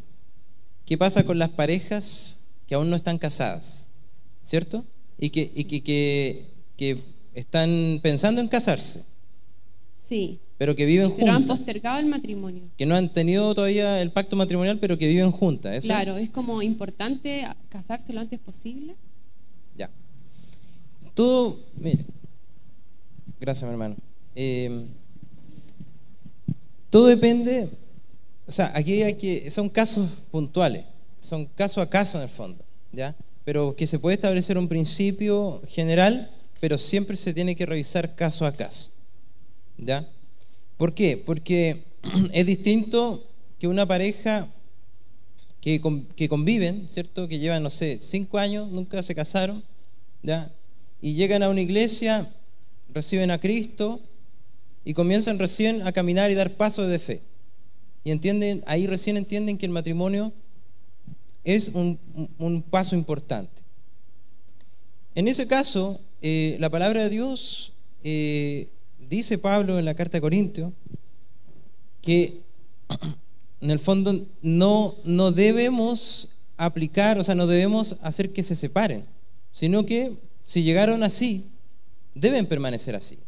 ¿Qué 0.86 0.98
pasa 0.98 1.26
con 1.26 1.38
las 1.40 1.50
parejas 1.50 2.46
que 2.68 2.76
aún 2.76 2.90
no 2.90 2.96
están 2.96 3.18
casadas? 3.18 3.90
¿Cierto? 4.42 4.86
Y 5.18 5.30
que, 5.32 5.52
y 5.54 5.66
que, 5.66 6.48
que 6.78 6.98
están 7.34 8.00
pensando 8.02 8.42
en 8.42 8.48
casarse, 8.48 9.06
Sí, 9.98 10.40
pero 10.58 10.74
que 10.74 10.86
viven 10.86 11.12
pero 11.18 11.32
han 11.34 11.40
juntas. 11.40 11.58
postergado 11.58 12.00
el 12.00 12.06
matrimonio. 12.06 12.64
Que 12.78 12.86
no 12.86 12.96
han 12.96 13.12
tenido 13.12 13.54
todavía 13.54 14.02
el 14.02 14.12
pacto 14.12 14.36
matrimonial, 14.38 14.80
pero 14.80 14.98
que 14.98 15.06
viven 15.08 15.32
juntas. 15.32 15.76
¿eso? 15.76 15.88
Claro, 15.88 16.16
es 16.18 16.30
como 16.30 16.62
importante 16.62 17.46
casarse 17.70 18.14
lo 18.14 18.22
antes 18.22 18.40
posible. 18.40 18.96
Ya. 19.76 19.90
Todo, 21.14 21.60
mire, 21.76 22.06
gracias 23.40 23.68
mi 23.68 23.74
hermano. 23.74 23.98
Eh, 24.36 24.88
todo 26.90 27.08
depende, 27.08 27.70
o 28.48 28.52
sea, 28.52 28.72
aquí 28.76 29.02
hay 29.04 29.16
que, 29.16 29.50
son 29.52 29.70
casos 29.70 30.10
puntuales, 30.32 30.84
son 31.20 31.46
caso 31.46 31.82
a 31.82 31.90
caso 31.90 32.18
en 32.18 32.24
el 32.24 32.30
fondo, 32.30 32.64
¿ya? 32.92 33.16
Pero 33.44 33.76
que 33.76 33.88
se 33.88 34.00
puede 34.00 34.16
establecer 34.16 34.58
un 34.58 34.68
principio 34.68 35.62
general, 35.68 36.30
pero 36.60 36.78
siempre 36.78 37.18
se 37.18 37.34
tiene 37.34 37.56
que 37.56 37.66
revisar 37.66 38.16
caso 38.16 38.46
a 38.46 38.54
caso, 38.54 38.92
¿ya? 39.78 40.08
¿Por 40.78 40.94
qué? 40.94 41.18
Porque 41.18 41.84
es 42.34 42.46
distinto 42.46 43.28
que 43.60 43.68
una 43.68 43.86
pareja 43.86 44.48
que, 45.60 45.82
que 46.16 46.30
conviven, 46.30 46.88
¿cierto? 46.90 47.28
Que 47.28 47.40
llevan, 47.40 47.64
no 47.64 47.70
sé, 47.70 48.00
cinco 48.02 48.38
años, 48.38 48.70
nunca 48.70 49.04
se 49.04 49.16
casaron, 49.16 49.62
¿ya? 50.24 50.52
Y 51.02 51.16
llegan 51.16 51.44
a 51.44 51.50
una 51.50 51.62
iglesia, 51.62 52.26
reciben 52.94 53.32
a 53.32 53.40
Cristo 53.40 54.00
y 54.88 54.94
comienzan 54.94 55.38
recién 55.38 55.86
a 55.86 55.92
caminar 55.92 56.32
y 56.32 56.34
dar 56.34 56.50
pasos 56.50 56.90
de 56.90 56.98
fe. 56.98 57.22
Y 58.06 58.12
entienden, 58.12 58.64
ahí 58.68 58.88
recién 58.88 59.18
entienden 59.18 59.58
que 59.58 59.66
el 59.66 59.74
matrimonio 59.74 60.32
es 61.44 61.68
un, 61.74 62.00
un- 62.38 62.62
paso 62.62 62.96
importante. 62.96 63.64
En 65.14 65.28
ese 65.28 65.46
caso, 65.46 66.00
eh, 66.22 66.56
la 66.62 66.70
palabra 66.70 67.02
de 67.02 67.10
Dios, 67.10 67.74
eh, 68.06 68.70
dice 69.10 69.38
Pablo 69.38 69.78
en 69.78 69.84
la 69.84 69.94
carta 69.94 70.20
a 70.20 70.22
Corintios, 70.22 70.72
que 72.02 72.40
en 73.60 73.72
el 73.72 73.80
fondo 73.80 74.26
no, 74.42 74.96
no 75.04 75.34
debemos 75.34 76.30
aplicar, 76.56 77.20
o 77.20 77.26
sea, 77.26 77.36
no 77.36 77.46
debemos 77.46 77.98
hacer 78.04 78.32
que 78.32 78.42
se 78.42 78.56
separen, 78.56 79.04
sino 79.52 79.86
que 79.86 80.14
si 80.46 80.64
llegaron 80.64 81.04
así, 81.04 81.46
deben 82.16 82.46
permanecer 82.46 82.96
así. 82.96 83.20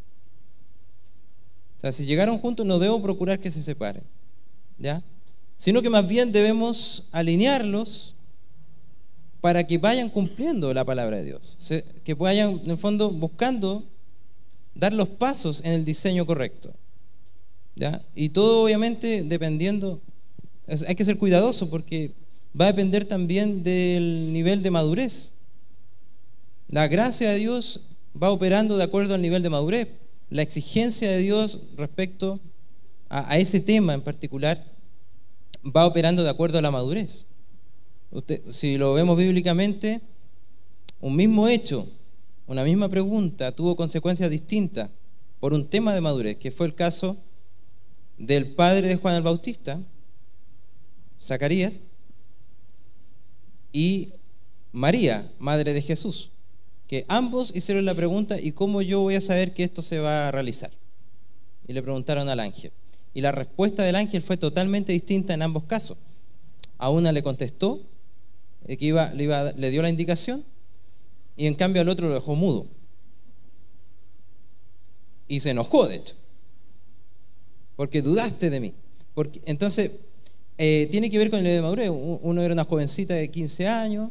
O 1.80 1.82
sea, 1.82 1.94
si 1.94 2.06
llegaron 2.06 2.38
juntos, 2.40 2.66
no 2.66 2.78
debo 2.78 3.02
procurar 3.02 3.40
que 3.40 3.50
se 3.50 3.64
separen, 3.64 4.04
¿ya? 4.78 5.02
Sino 5.56 5.82
que 5.82 5.90
más 5.90 6.06
bien 6.06 6.34
debemos 6.34 7.06
alinearlos 7.14 8.16
para 9.40 9.66
que 9.66 9.78
vayan 9.78 10.10
cumpliendo 10.10 10.74
la 10.74 10.84
palabra 10.84 11.16
de 11.16 11.24
Dios, 11.24 11.58
que 12.04 12.14
vayan, 12.16 12.60
en 12.66 12.72
el 12.72 12.78
fondo, 12.78 13.12
buscando 13.12 13.86
dar 14.76 14.92
los 14.92 15.08
pasos 15.08 15.62
en 15.64 15.72
el 15.72 15.86
diseño 15.86 16.26
correcto. 16.26 16.74
¿ya? 17.78 18.02
Y 18.14 18.30
todo 18.30 18.66
obviamente 18.66 19.24
dependiendo, 19.24 20.02
hay 20.86 20.96
que 20.96 21.06
ser 21.06 21.18
cuidadoso 21.18 21.70
porque 21.70 22.12
va 22.60 22.66
a 22.66 22.74
depender 22.74 23.06
también 23.06 23.64
del 23.64 24.34
nivel 24.34 24.64
de 24.64 24.72
madurez. 24.72 25.32
La 26.68 26.90
gracia 26.90 27.30
de 27.30 27.38
Dios 27.38 27.82
va 28.22 28.32
operando 28.32 28.76
de 28.76 28.84
acuerdo 28.84 29.16
al 29.16 29.22
nivel 29.22 29.44
de 29.44 29.50
madurez. 29.50 29.88
La 30.30 30.42
exigencia 30.42 31.10
de 31.10 31.18
Dios 31.20 31.60
respecto 31.76 32.40
a, 33.10 33.38
ese 33.38 33.60
tema 33.60 33.94
en 33.94 34.02
particular 34.02 34.64
va 35.66 35.88
operando 35.88 36.24
de 36.24 36.30
acuerdo 36.30 36.60
a 36.60 36.62
la 36.62 36.72
madurez. 36.72 37.26
Usted, 38.12 38.42
si 38.52 38.78
lo 38.78 38.94
vemos 38.94 39.18
bíblicamente, 39.18 40.02
un 41.02 41.16
mismo 41.16 41.48
hecho, 41.48 41.88
una 42.48 42.64
misma 42.64 42.90
pregunta 42.90 43.52
tuvo 43.52 43.76
consecuencias 43.76 44.30
distintas 44.30 44.90
por 45.40 45.54
un 45.54 45.68
tema 45.68 45.94
de 45.94 46.02
madurez, 46.02 46.38
que 46.38 46.52
fue 46.52 46.68
el 46.68 46.76
caso 46.76 47.18
del 48.18 48.48
padre 48.48 48.88
de 48.88 48.98
Juan 48.98 49.16
el 49.16 49.24
Bautista, 49.24 49.80
Zacarías, 51.22 51.82
y 53.72 54.14
María, 54.72 55.28
madre 55.40 55.74
de 55.74 55.82
Jesús, 55.82 56.32
que 56.90 57.06
ambos 57.08 57.52
hicieron 57.56 57.86
la 57.86 57.94
pregunta, 57.94 58.42
¿y 58.42 58.52
cómo 58.52 58.82
yo 58.82 59.00
voy 59.02 59.14
a 59.14 59.22
saber 59.22 59.54
que 59.54 59.64
esto 59.64 59.84
se 59.84 60.00
va 60.00 60.28
a 60.28 60.32
realizar? 60.32 60.72
Y 61.68 61.74
le 61.74 61.84
preguntaron 61.84 62.28
al 62.30 62.40
ángel. 62.40 62.72
Y 63.14 63.22
la 63.22 63.32
respuesta 63.32 63.84
del 63.84 63.96
ángel 63.96 64.24
fue 64.24 64.38
totalmente 64.38 64.92
distinta 64.92 65.36
en 65.36 65.44
ambos 65.44 65.66
casos. 65.66 66.00
A 66.80 66.90
una 66.90 67.12
le 67.12 67.22
contestó, 67.22 67.80
que 68.68 68.76
le, 68.80 69.24
iba- 69.24 69.52
le 69.54 69.70
dio 69.70 69.84
la 69.84 69.90
indicación, 69.90 70.44
y 71.38 71.46
en 71.46 71.54
cambio 71.54 71.84
al 71.84 71.90
otro 71.90 72.08
lo 72.08 72.16
dejó 72.16 72.34
mudo. 72.36 72.66
Y 75.28 75.42
se 75.42 75.52
enojó, 75.52 75.88
de 75.88 75.98
hecho, 75.98 76.16
porque 77.76 78.02
dudaste 78.02 78.50
de 78.50 78.60
mí. 78.62 78.74
Porque, 79.14 79.42
entonces, 79.46 79.92
eh, 80.58 80.88
tiene 80.90 81.12
que 81.12 81.20
ver 81.20 81.30
con 81.30 81.40
el 81.40 81.46
de 81.46 81.62
madurez. 81.62 81.92
Uno 81.92 82.42
era 82.42 82.54
una 82.54 82.66
jovencita 82.66 83.14
de 83.14 83.30
15 83.30 83.68
años 83.68 84.10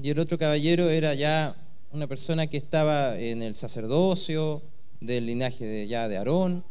y 0.00 0.10
el 0.10 0.18
otro 0.20 0.38
caballero 0.38 0.88
era 0.88 1.12
ya 1.14 1.56
una 1.92 2.06
persona 2.06 2.46
que 2.46 2.56
estaba 2.56 3.18
en 3.18 3.42
el 3.42 3.54
sacerdocio 3.54 4.62
del 5.00 5.26
linaje 5.26 5.64
de, 5.64 5.86
ya 5.86 6.08
de 6.08 6.16
Aarón 6.16 6.64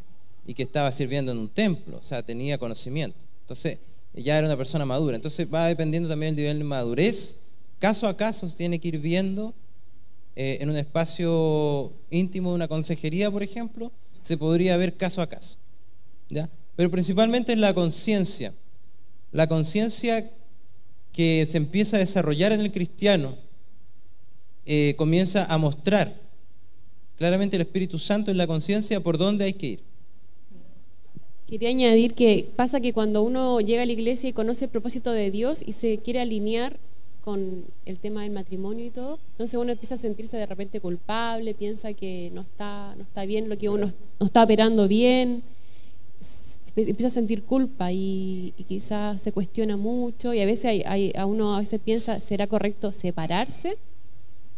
y 0.48 0.54
que 0.54 0.64
estaba 0.64 0.92
sirviendo 0.92 1.32
en 1.32 1.38
un 1.38 1.50
templo, 1.50 1.98
o 1.98 2.02
sea, 2.02 2.24
tenía 2.24 2.58
conocimiento. 2.58 3.20
Entonces, 3.42 3.78
ya 4.14 4.38
era 4.38 4.48
una 4.48 4.58
persona 4.58 4.86
madura. 4.86 5.16
Entonces, 5.16 5.48
va 5.54 5.68
dependiendo 5.68 6.10
también 6.10 6.36
del 6.36 6.46
nivel 6.46 6.60
de 6.60 6.64
madurez. 6.64 7.42
Caso 7.80 8.08
a 8.08 8.18
caso 8.18 8.48
se 8.48 8.58
tiene 8.58 8.80
que 8.80 8.90
ir 8.90 9.00
viendo 9.00 9.54
eh, 10.36 10.58
en 10.62 10.70
un 10.70 10.76
espacio 10.78 11.94
íntimo 12.10 12.50
de 12.50 12.56
una 12.56 12.68
consejería, 12.68 13.30
por 13.30 13.44
ejemplo, 13.44 13.92
se 14.22 14.38
podría 14.38 14.78
ver 14.78 14.98
caso 14.98 15.22
a 15.22 15.28
caso. 15.28 15.58
¿ya? 16.30 16.50
Pero 16.76 16.90
principalmente 16.90 17.54
en 17.54 17.62
la 17.62 17.74
conciencia. 17.74 18.54
La 19.32 19.48
conciencia 19.48 20.30
que 21.14 21.46
se 21.46 21.58
empieza 21.58 21.98
a 21.98 22.00
desarrollar 22.00 22.52
en 22.52 22.62
el 22.62 22.72
cristiano 22.72 23.36
eh, 24.66 24.94
comienza 24.98 25.46
a 25.46 25.58
mostrar 25.58 26.12
claramente 27.18 27.56
el 27.56 27.62
Espíritu 27.62 28.00
Santo 28.00 28.32
en 28.32 28.38
la 28.38 28.48
conciencia 28.48 29.00
por 29.02 29.18
dónde 29.18 29.46
hay 29.46 29.54
que 29.54 29.68
ir. 29.68 29.80
Quería 31.48 31.70
añadir 31.70 32.14
que 32.14 32.50
pasa 32.56 32.80
que 32.80 32.94
cuando 32.94 33.24
uno 33.24 33.60
llega 33.60 33.84
a 33.84 33.86
la 33.86 33.92
iglesia 33.92 34.30
y 34.30 34.34
conoce 34.34 34.66
el 34.66 34.72
propósito 34.72 35.12
de 35.12 35.32
Dios 35.32 35.62
y 35.66 35.74
se 35.74 35.98
quiere 35.98 36.22
alinear 36.22 36.78
con 37.22 37.66
el 37.86 38.00
tema 38.00 38.24
del 38.24 38.32
matrimonio 38.32 38.86
y 38.86 38.90
todo, 38.90 39.20
entonces 39.34 39.60
uno 39.60 39.72
empieza 39.72 39.96
a 39.96 39.98
sentirse 39.98 40.38
de 40.38 40.46
repente 40.46 40.80
culpable, 40.80 41.54
piensa 41.54 41.94
que 41.94 42.32
no 42.34 42.42
está, 42.42 42.96
no 42.98 43.04
está 43.04 43.26
bien 43.26 43.50
lo 43.50 43.58
que 43.58 43.70
uno 43.70 43.92
no 44.20 44.26
está 44.26 44.44
operando 44.44 44.88
bien, 44.88 45.44
empieza 46.76 47.08
a 47.08 47.12
sentir 47.12 47.44
culpa 47.44 47.92
y, 47.92 48.54
y 48.58 48.64
quizás 48.64 49.22
se 49.22 49.32
cuestiona 49.34 49.78
mucho 49.78 50.34
y 50.34 50.40
a 50.42 50.46
veces 50.46 50.84
hay- 50.86 51.12
a 51.16 51.26
uno 51.26 51.56
a 51.56 51.60
veces 51.60 51.82
piensa, 51.82 52.20
¿será 52.20 52.48
correcto 52.48 52.92
separarse? 52.92 53.78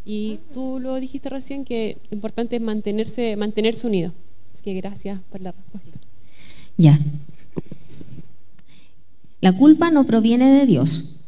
Y 0.06 0.40
tú 0.54 0.80
lo 0.80 0.96
dijiste 1.00 1.30
recién 1.30 1.64
que 1.64 1.98
lo 2.10 2.16
importante 2.16 2.58
es 2.58 2.62
mantenerse, 2.62 3.36
mantenerse 3.38 3.88
unido. 3.88 4.14
Así 4.54 4.64
que 4.64 4.74
gracias 4.74 5.20
por 5.32 5.42
la 5.42 5.52
respuesta. 5.52 6.00
Ya. 6.78 7.00
La 9.42 9.54
culpa 9.54 9.92
no 9.92 10.06
proviene 10.06 10.52
de 10.52 10.66
Dios. 10.66 11.22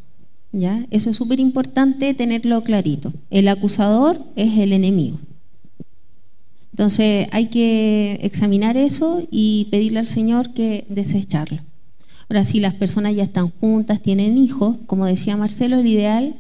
¿Ya? 0.51 0.85
Eso 0.89 1.09
es 1.09 1.17
súper 1.17 1.39
importante 1.39 2.13
tenerlo 2.13 2.63
clarito. 2.63 3.11
El 3.29 3.47
acusador 3.47 4.19
es 4.35 4.57
el 4.57 4.71
enemigo. 4.71 5.19
Entonces 6.71 7.27
hay 7.31 7.47
que 7.47 8.19
examinar 8.21 8.75
eso 8.75 9.25
y 9.31 9.67
pedirle 9.71 9.99
al 9.99 10.07
Señor 10.07 10.53
que 10.53 10.85
desecharlo. 10.89 11.61
Ahora, 12.27 12.43
si 12.43 12.59
las 12.59 12.73
personas 12.73 13.15
ya 13.15 13.23
están 13.23 13.49
juntas, 13.49 14.01
tienen 14.01 14.37
hijos, 14.37 14.77
como 14.87 15.05
decía 15.05 15.37
Marcelo, 15.37 15.79
el 15.79 15.87
ideal 15.87 16.35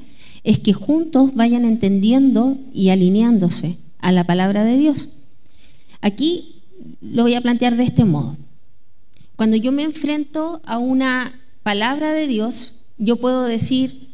es 0.45 0.59
que 0.59 0.73
juntos 0.73 1.33
vayan 1.33 1.65
entendiendo 1.65 2.55
y 2.71 2.89
alineándose 2.89 3.77
a 3.97 4.11
la 4.11 4.23
palabra 4.23 4.63
de 4.63 4.77
Dios. 4.77 5.09
Aquí 6.01 6.61
lo 7.01 7.23
voy 7.23 7.33
a 7.33 7.41
plantear 7.41 7.75
de 7.75 7.83
este 7.83 8.05
modo. 8.05 8.37
Cuando 9.35 9.57
yo 9.57 9.71
me 9.71 9.81
enfrento 9.81 10.61
a 10.65 10.77
una 10.77 11.33
palabra 11.63 12.13
de 12.13 12.27
Dios, 12.27 12.85
yo 12.99 13.17
puedo 13.17 13.43
decir, 13.43 14.09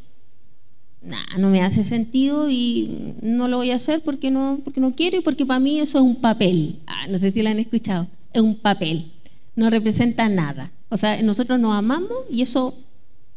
nah, 1.02 1.38
no 1.38 1.50
me 1.50 1.64
hace 1.64 1.84
sentido 1.84 2.50
y 2.50 3.16
no 3.22 3.50
lo 3.50 3.58
voy 3.58 3.72
a 3.72 3.76
hacer 3.76 4.02
porque 4.02 4.32
no, 4.32 4.62
porque 4.64 4.80
no 4.80 4.96
quiero 4.96 5.18
y 5.18 5.22
porque 5.22 5.46
para 5.46 5.60
mí 5.60 5.82
eso 5.82 5.98
es 5.98 6.04
un 6.06 6.22
papel. 6.22 6.80
Ah, 6.88 7.08
no 7.10 7.20
sé 7.20 7.34
si 7.34 7.42
lo 7.42 7.50
han 7.50 7.60
escuchado, 7.60 8.08
es 8.32 8.42
un 8.42 8.56
papel, 8.56 9.12
no 9.58 9.70
representa 9.70 10.30
nada. 10.30 10.72
O 10.88 10.96
sea, 10.96 11.22
nosotros 11.24 11.60
nos 11.60 11.76
amamos 11.76 12.10
y 12.30 12.42
eso, 12.42 12.74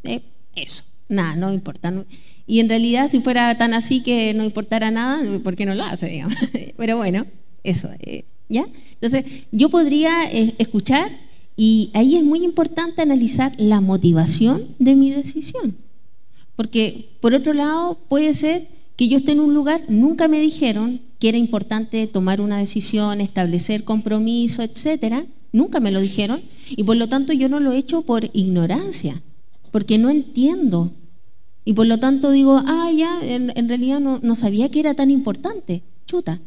eh, 0.04 0.22
eso, 0.54 0.84
nada, 1.08 1.34
no 1.34 1.52
importa. 1.52 1.92
Y 2.46 2.60
en 2.60 2.68
realidad, 2.68 3.10
si 3.10 3.20
fuera 3.20 3.56
tan 3.56 3.74
así 3.74 4.02
que 4.02 4.34
no 4.34 4.44
importara 4.44 4.90
nada, 4.90 5.22
¿por 5.40 5.56
qué 5.56 5.66
no 5.66 5.74
lo 5.74 5.84
hace? 5.84 6.08
digamos? 6.08 6.34
Pero 6.76 6.96
bueno, 6.96 7.26
eso, 7.62 7.88
eh, 8.00 8.24
¿ya? 8.48 8.66
Entonces, 8.92 9.24
yo 9.50 9.70
podría 9.70 10.30
eh, 10.30 10.54
escuchar 10.58 11.10
y 11.56 11.90
ahí 11.94 12.16
es 12.16 12.24
muy 12.24 12.44
importante 12.44 13.02
analizar 13.02 13.52
la 13.58 13.80
motivación 13.80 14.62
de 14.78 14.94
mi 14.94 15.10
decisión. 15.10 15.76
Porque, 16.56 17.10
por 17.20 17.34
otro 17.34 17.52
lado, 17.52 17.98
puede 18.08 18.34
ser 18.34 18.66
que 18.96 19.08
yo 19.08 19.16
esté 19.16 19.32
en 19.32 19.40
un 19.40 19.54
lugar, 19.54 19.82
nunca 19.88 20.28
me 20.28 20.40
dijeron 20.40 21.00
que 21.18 21.28
era 21.28 21.38
importante 21.38 22.06
tomar 22.06 22.40
una 22.40 22.58
decisión, 22.58 23.20
establecer 23.20 23.84
compromiso, 23.84 24.62
etcétera. 24.62 25.24
Nunca 25.52 25.80
me 25.80 25.90
lo 25.90 26.00
dijeron 26.00 26.40
y 26.70 26.84
por 26.84 26.96
lo 26.96 27.08
tanto 27.08 27.32
yo 27.32 27.48
no 27.48 27.60
lo 27.60 27.72
he 27.72 27.78
hecho 27.78 28.02
por 28.02 28.28
ignorancia, 28.32 29.20
porque 29.70 29.98
no 29.98 30.10
entiendo. 30.10 30.92
Y 31.64 31.72
por 31.72 31.86
lo 31.86 31.98
tanto 31.98 32.30
digo, 32.30 32.62
ah, 32.66 32.90
ya, 32.94 33.20
en, 33.22 33.68
realidad 33.68 34.00
no, 34.00 34.18
no 34.22 34.34
sabía 34.34 34.68
que 34.70 34.80
era 34.80 34.94
tan 34.94 35.10
importante. 35.10 35.82
Chuta. 36.06 36.40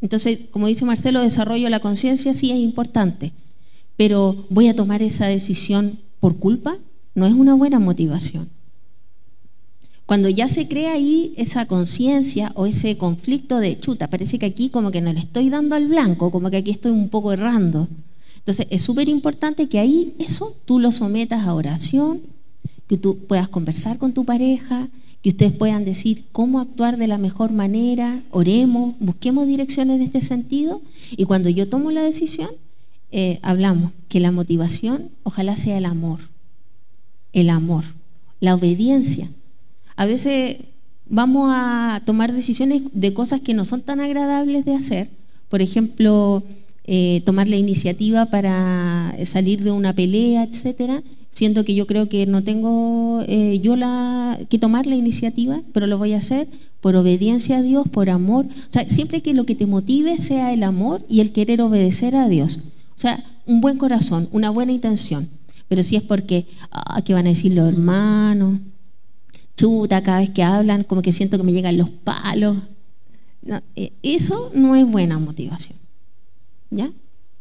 Entonces, 0.00 0.48
como 0.50 0.66
dice 0.66 0.84
Marcelo, 0.84 1.22
desarrollo 1.22 1.64
de 1.64 1.70
la 1.70 1.80
conciencia 1.80 2.34
sí 2.34 2.50
es 2.50 2.58
importante, 2.58 3.32
pero 3.96 4.46
voy 4.50 4.68
a 4.68 4.76
tomar 4.76 5.02
esa 5.02 5.26
decisión 5.26 5.98
por 6.20 6.36
culpa, 6.36 6.76
no 7.14 7.26
es 7.26 7.32
una 7.32 7.54
buena 7.54 7.78
motivación. 7.78 8.48
Cuando 10.06 10.28
ya 10.28 10.48
se 10.48 10.68
crea 10.68 10.92
ahí 10.92 11.32
esa 11.38 11.66
conciencia 11.66 12.52
o 12.54 12.66
ese 12.66 12.98
conflicto 12.98 13.58
de 13.58 13.80
chuta, 13.80 14.08
parece 14.08 14.38
que 14.38 14.46
aquí 14.46 14.68
como 14.68 14.90
que 14.90 15.00
no 15.00 15.12
le 15.12 15.20
estoy 15.20 15.48
dando 15.48 15.74
al 15.74 15.88
blanco, 15.88 16.30
como 16.30 16.50
que 16.50 16.58
aquí 16.58 16.70
estoy 16.70 16.92
un 16.92 17.08
poco 17.08 17.32
errando. 17.32 17.88
Entonces 18.36 18.66
es 18.68 18.82
súper 18.82 19.08
importante 19.08 19.70
que 19.70 19.78
ahí 19.78 20.14
eso 20.18 20.54
tú 20.66 20.78
lo 20.78 20.90
sometas 20.90 21.46
a 21.46 21.54
oración, 21.54 22.20
que 22.88 22.96
tú 22.96 23.18
puedas 23.26 23.48
conversar 23.48 23.98
con 23.98 24.12
tu 24.12 24.24
pareja, 24.24 24.88
que 25.22 25.30
ustedes 25.30 25.52
puedan 25.52 25.84
decir 25.84 26.24
cómo 26.32 26.60
actuar 26.60 26.96
de 26.96 27.06
la 27.06 27.18
mejor 27.18 27.52
manera, 27.52 28.20
oremos, 28.30 28.94
busquemos 29.00 29.46
direcciones 29.46 29.96
en 29.96 30.02
este 30.02 30.20
sentido 30.20 30.82
y 31.16 31.24
cuando 31.24 31.48
yo 31.48 31.68
tomo 31.68 31.90
la 31.90 32.02
decisión, 32.02 32.50
eh, 33.10 33.38
hablamos 33.42 33.92
que 34.08 34.20
la 34.20 34.32
motivación 34.32 35.10
ojalá 35.22 35.56
sea 35.56 35.78
el 35.78 35.86
amor, 35.86 36.20
el 37.32 37.48
amor, 37.48 37.84
la 38.40 38.54
obediencia 38.54 39.28
a 39.96 40.06
veces 40.06 40.58
vamos 41.06 41.50
a 41.52 42.02
tomar 42.04 42.32
decisiones 42.32 42.82
de 42.92 43.14
cosas 43.14 43.40
que 43.40 43.54
no 43.54 43.64
son 43.64 43.82
tan 43.82 44.00
agradables 44.00 44.64
de 44.64 44.74
hacer. 44.74 45.08
Por 45.48 45.62
ejemplo, 45.62 46.42
eh, 46.84 47.22
tomar 47.24 47.48
la 47.48 47.56
iniciativa 47.56 48.26
para 48.26 49.14
salir 49.24 49.62
de 49.62 49.70
una 49.70 49.92
pelea, 49.92 50.44
etcétera, 50.44 51.02
siendo 51.34 51.64
que 51.64 51.74
yo 51.74 51.86
creo 51.86 52.08
que 52.08 52.26
no 52.26 52.42
tengo 52.42 53.22
eh, 53.26 53.60
yo 53.60 53.76
la 53.76 54.38
que 54.48 54.58
tomar 54.58 54.86
la 54.86 54.96
iniciativa, 54.96 55.60
pero 55.72 55.86
lo 55.86 55.98
voy 55.98 56.14
a 56.14 56.18
hacer 56.18 56.48
por 56.80 56.96
obediencia 56.96 57.58
a 57.58 57.62
Dios, 57.62 57.88
por 57.88 58.08
amor. 58.08 58.46
O 58.46 58.72
sea, 58.72 58.88
siempre 58.88 59.20
que 59.20 59.34
lo 59.34 59.44
que 59.44 59.54
te 59.54 59.66
motive 59.66 60.18
sea 60.18 60.52
el 60.52 60.62
amor 60.62 61.04
y 61.08 61.20
el 61.20 61.32
querer 61.32 61.60
obedecer 61.60 62.16
a 62.16 62.28
Dios. 62.28 62.60
O 62.94 62.98
sea, 62.98 63.22
un 63.46 63.60
buen 63.60 63.76
corazón, 63.76 64.28
una 64.32 64.50
buena 64.50 64.72
intención. 64.72 65.28
Pero 65.68 65.82
si 65.82 65.96
es 65.96 66.02
porque, 66.02 66.46
ah, 66.70 67.02
¿qué 67.02 67.14
van 67.14 67.26
a 67.26 67.30
decir 67.30 67.52
los 67.52 67.68
hermanos? 67.68 68.58
chuta, 69.56 70.02
cada 70.02 70.20
vez 70.20 70.30
que 70.30 70.42
hablan, 70.42 70.84
como 70.84 71.02
que 71.02 71.12
siento 71.12 71.36
que 71.36 71.44
me 71.44 71.52
llegan 71.52 71.76
los 71.76 71.90
palos. 71.90 72.56
Eh, 73.76 73.92
eso 74.02 74.50
no 74.54 74.74
es 74.74 74.86
buena 74.86 75.18
motivación. 75.18 75.78
¿Ya? 76.70 76.90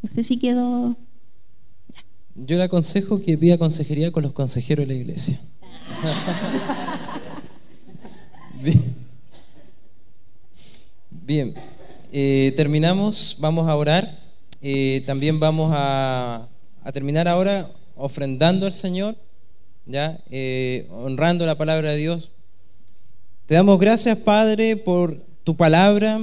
No 0.02 0.10
sé 0.10 0.24
si 0.24 0.38
quedó. 0.38 0.96
Yo 2.36 2.58
le 2.58 2.64
aconsejo 2.64 3.22
que 3.22 3.38
pida 3.38 3.60
consejería 3.60 4.12
con 4.12 4.24
los 4.24 4.34
consejeros 4.34 4.88
de 4.88 4.94
la 4.94 5.00
iglesia. 5.00 5.40
Bien, 11.12 11.54
eh, 12.12 12.52
terminamos, 12.58 13.38
vamos 13.40 13.70
a 13.70 13.76
orar. 13.76 14.20
Eh, 14.62 15.04
también 15.06 15.40
vamos 15.40 15.72
a, 15.76 16.48
terminar 16.92 17.28
ahora 17.28 17.70
ofrendando 17.96 18.66
al 18.66 18.74
Señor. 18.74 19.16
¿ya? 19.86 20.18
Eh, 20.32 20.88
honrando 20.92 21.46
la 21.46 21.56
palabra 21.56 21.92
de 21.92 21.98
Dios. 21.98 22.32
Te 23.46 23.54
damos 23.54 23.78
gracias, 23.80 24.18
Padre, 24.18 24.76
por 24.76 25.16
tu 25.44 25.56
palabra 25.56 26.20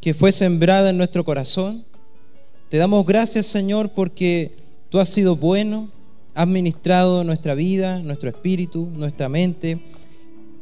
que 0.00 0.14
fue 0.14 0.32
sembrada 0.32 0.88
en 0.88 0.96
nuestro 0.96 1.24
corazón. 1.24 1.84
Te 2.70 2.78
damos 2.78 3.04
gracias, 3.04 3.46
Señor, 3.46 3.90
porque 3.90 4.56
tú 4.90 4.98
has 4.98 5.08
sido 5.08 5.36
bueno, 5.36 5.88
has 6.34 6.46
ministrado 6.46 7.24
nuestra 7.24 7.54
vida, 7.54 8.00
nuestro 8.00 8.28
espíritu, 8.28 8.88
nuestra 8.94 9.28
mente. 9.28 9.78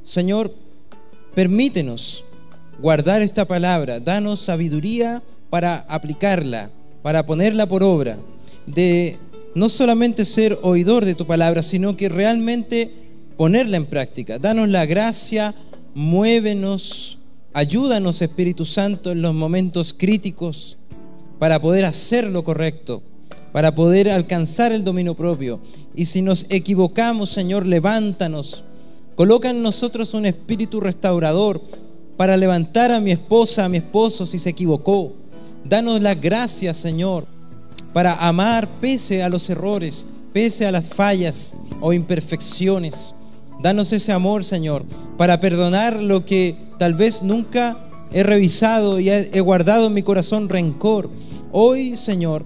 Señor, 0.02 0.54
permítenos 1.34 2.24
guardar 2.80 3.22
esta 3.22 3.44
palabra, 3.46 4.00
danos 4.00 4.40
sabiduría 4.40 5.22
para 5.50 5.76
aplicarla, 5.88 6.70
para 7.02 7.26
ponerla 7.26 7.66
por 7.66 7.82
obra, 7.82 8.16
de 8.66 9.16
no 9.54 9.68
solamente 9.68 10.24
ser 10.24 10.56
oidor 10.62 11.04
de 11.04 11.14
tu 11.14 11.26
palabra, 11.26 11.62
sino 11.62 11.96
que 11.96 12.08
realmente 12.08 12.90
ponerla 13.36 13.76
en 13.76 13.86
práctica. 13.86 14.38
Danos 14.38 14.68
la 14.68 14.86
gracia, 14.86 15.54
muévenos, 15.94 17.18
ayúdanos 17.54 18.22
Espíritu 18.22 18.64
Santo 18.64 19.10
en 19.10 19.22
los 19.22 19.34
momentos 19.34 19.94
críticos 19.96 20.76
para 21.38 21.60
poder 21.60 21.84
hacer 21.84 22.26
lo 22.28 22.44
correcto, 22.44 23.02
para 23.52 23.74
poder 23.74 24.10
alcanzar 24.10 24.72
el 24.72 24.84
dominio 24.84 25.14
propio. 25.14 25.60
Y 25.94 26.06
si 26.06 26.22
nos 26.22 26.46
equivocamos, 26.50 27.30
Señor, 27.30 27.66
levántanos. 27.66 28.64
Coloca 29.14 29.50
en 29.50 29.62
nosotros 29.62 30.14
un 30.14 30.26
espíritu 30.26 30.80
restaurador 30.80 31.60
para 32.16 32.36
levantar 32.36 32.90
a 32.92 33.00
mi 33.00 33.10
esposa, 33.10 33.64
a 33.64 33.68
mi 33.68 33.78
esposo 33.78 34.26
si 34.26 34.38
se 34.38 34.50
equivocó. 34.50 35.12
Danos 35.64 36.00
la 36.00 36.14
gracia, 36.14 36.72
Señor 36.74 37.26
para 37.92 38.14
amar 38.28 38.68
pese 38.80 39.22
a 39.22 39.28
los 39.28 39.48
errores, 39.50 40.06
pese 40.32 40.66
a 40.66 40.72
las 40.72 40.86
fallas 40.86 41.54
o 41.80 41.92
imperfecciones. 41.92 43.14
Danos 43.60 43.92
ese 43.92 44.12
amor, 44.12 44.44
Señor, 44.44 44.84
para 45.16 45.40
perdonar 45.40 45.96
lo 46.00 46.24
que 46.24 46.54
tal 46.78 46.94
vez 46.94 47.22
nunca 47.22 47.76
he 48.12 48.22
revisado 48.22 49.00
y 49.00 49.10
he 49.10 49.40
guardado 49.40 49.88
en 49.88 49.94
mi 49.94 50.02
corazón 50.02 50.48
rencor. 50.48 51.10
Hoy, 51.50 51.96
Señor, 51.96 52.44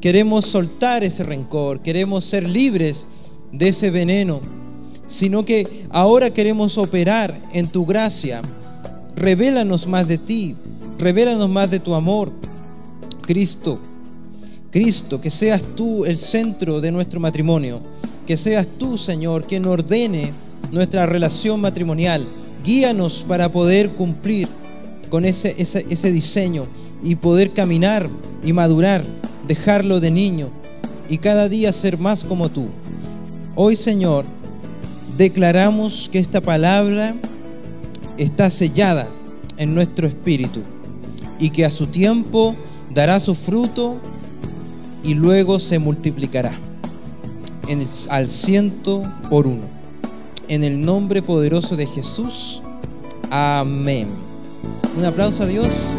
queremos 0.00 0.46
soltar 0.46 1.04
ese 1.04 1.24
rencor, 1.24 1.80
queremos 1.80 2.24
ser 2.24 2.48
libres 2.48 3.06
de 3.52 3.68
ese 3.68 3.90
veneno, 3.90 4.40
sino 5.06 5.44
que 5.44 5.66
ahora 5.90 6.30
queremos 6.30 6.78
operar 6.78 7.36
en 7.52 7.68
tu 7.68 7.84
gracia. 7.84 8.40
Revélanos 9.16 9.86
más 9.86 10.08
de 10.08 10.18
ti, 10.18 10.56
revélanos 10.98 11.48
más 11.50 11.70
de 11.70 11.80
tu 11.80 11.94
amor, 11.94 12.32
Cristo. 13.22 13.78
Cristo, 14.70 15.20
que 15.20 15.30
seas 15.30 15.62
tú 15.74 16.04
el 16.04 16.16
centro 16.16 16.80
de 16.80 16.92
nuestro 16.92 17.18
matrimonio, 17.18 17.80
que 18.26 18.36
seas 18.36 18.66
tú, 18.78 18.96
Señor, 18.96 19.46
quien 19.46 19.66
ordene 19.66 20.32
nuestra 20.70 21.06
relación 21.06 21.60
matrimonial. 21.60 22.24
Guíanos 22.64 23.24
para 23.26 23.50
poder 23.50 23.90
cumplir 23.90 24.48
con 25.08 25.24
ese, 25.24 25.56
ese, 25.58 26.12
diseño 26.12 26.66
y 27.02 27.16
poder 27.16 27.50
caminar 27.50 28.08
y 28.44 28.52
madurar, 28.52 29.04
dejarlo 29.50 29.98
de 29.98 30.12
niño 30.12 30.48
y 31.08 31.18
cada 31.18 31.48
día 31.48 31.72
ser 31.72 31.98
más 31.98 32.22
como 32.22 32.50
tú. 32.50 32.68
Hoy, 33.56 33.74
Señor, 33.74 34.24
declaramos 35.16 36.08
que 36.08 36.20
esta 36.20 36.40
palabra 36.40 37.16
está 38.16 38.48
sellada 38.48 39.08
en 39.56 39.74
nuestro 39.74 40.06
espíritu 40.06 40.60
y 41.40 41.50
que 41.50 41.64
a 41.64 41.70
su 41.72 41.88
tiempo 41.88 42.54
dará 42.94 43.18
su 43.18 43.34
fruto 43.34 43.96
y 45.02 45.14
luego 45.14 45.58
se 45.58 45.80
multiplicará 45.80 46.52
al 48.08 48.28
ciento 48.28 49.02
por 49.28 49.48
uno. 49.48 49.64
En 50.46 50.62
el 50.62 50.84
nombre 50.84 51.22
poderoso 51.22 51.74
de 51.74 51.86
Jesús. 51.86 52.62
Amén. 53.32 54.06
Un 54.96 55.04
aplauso 55.04 55.42
a 55.42 55.46
Dios. 55.46 55.96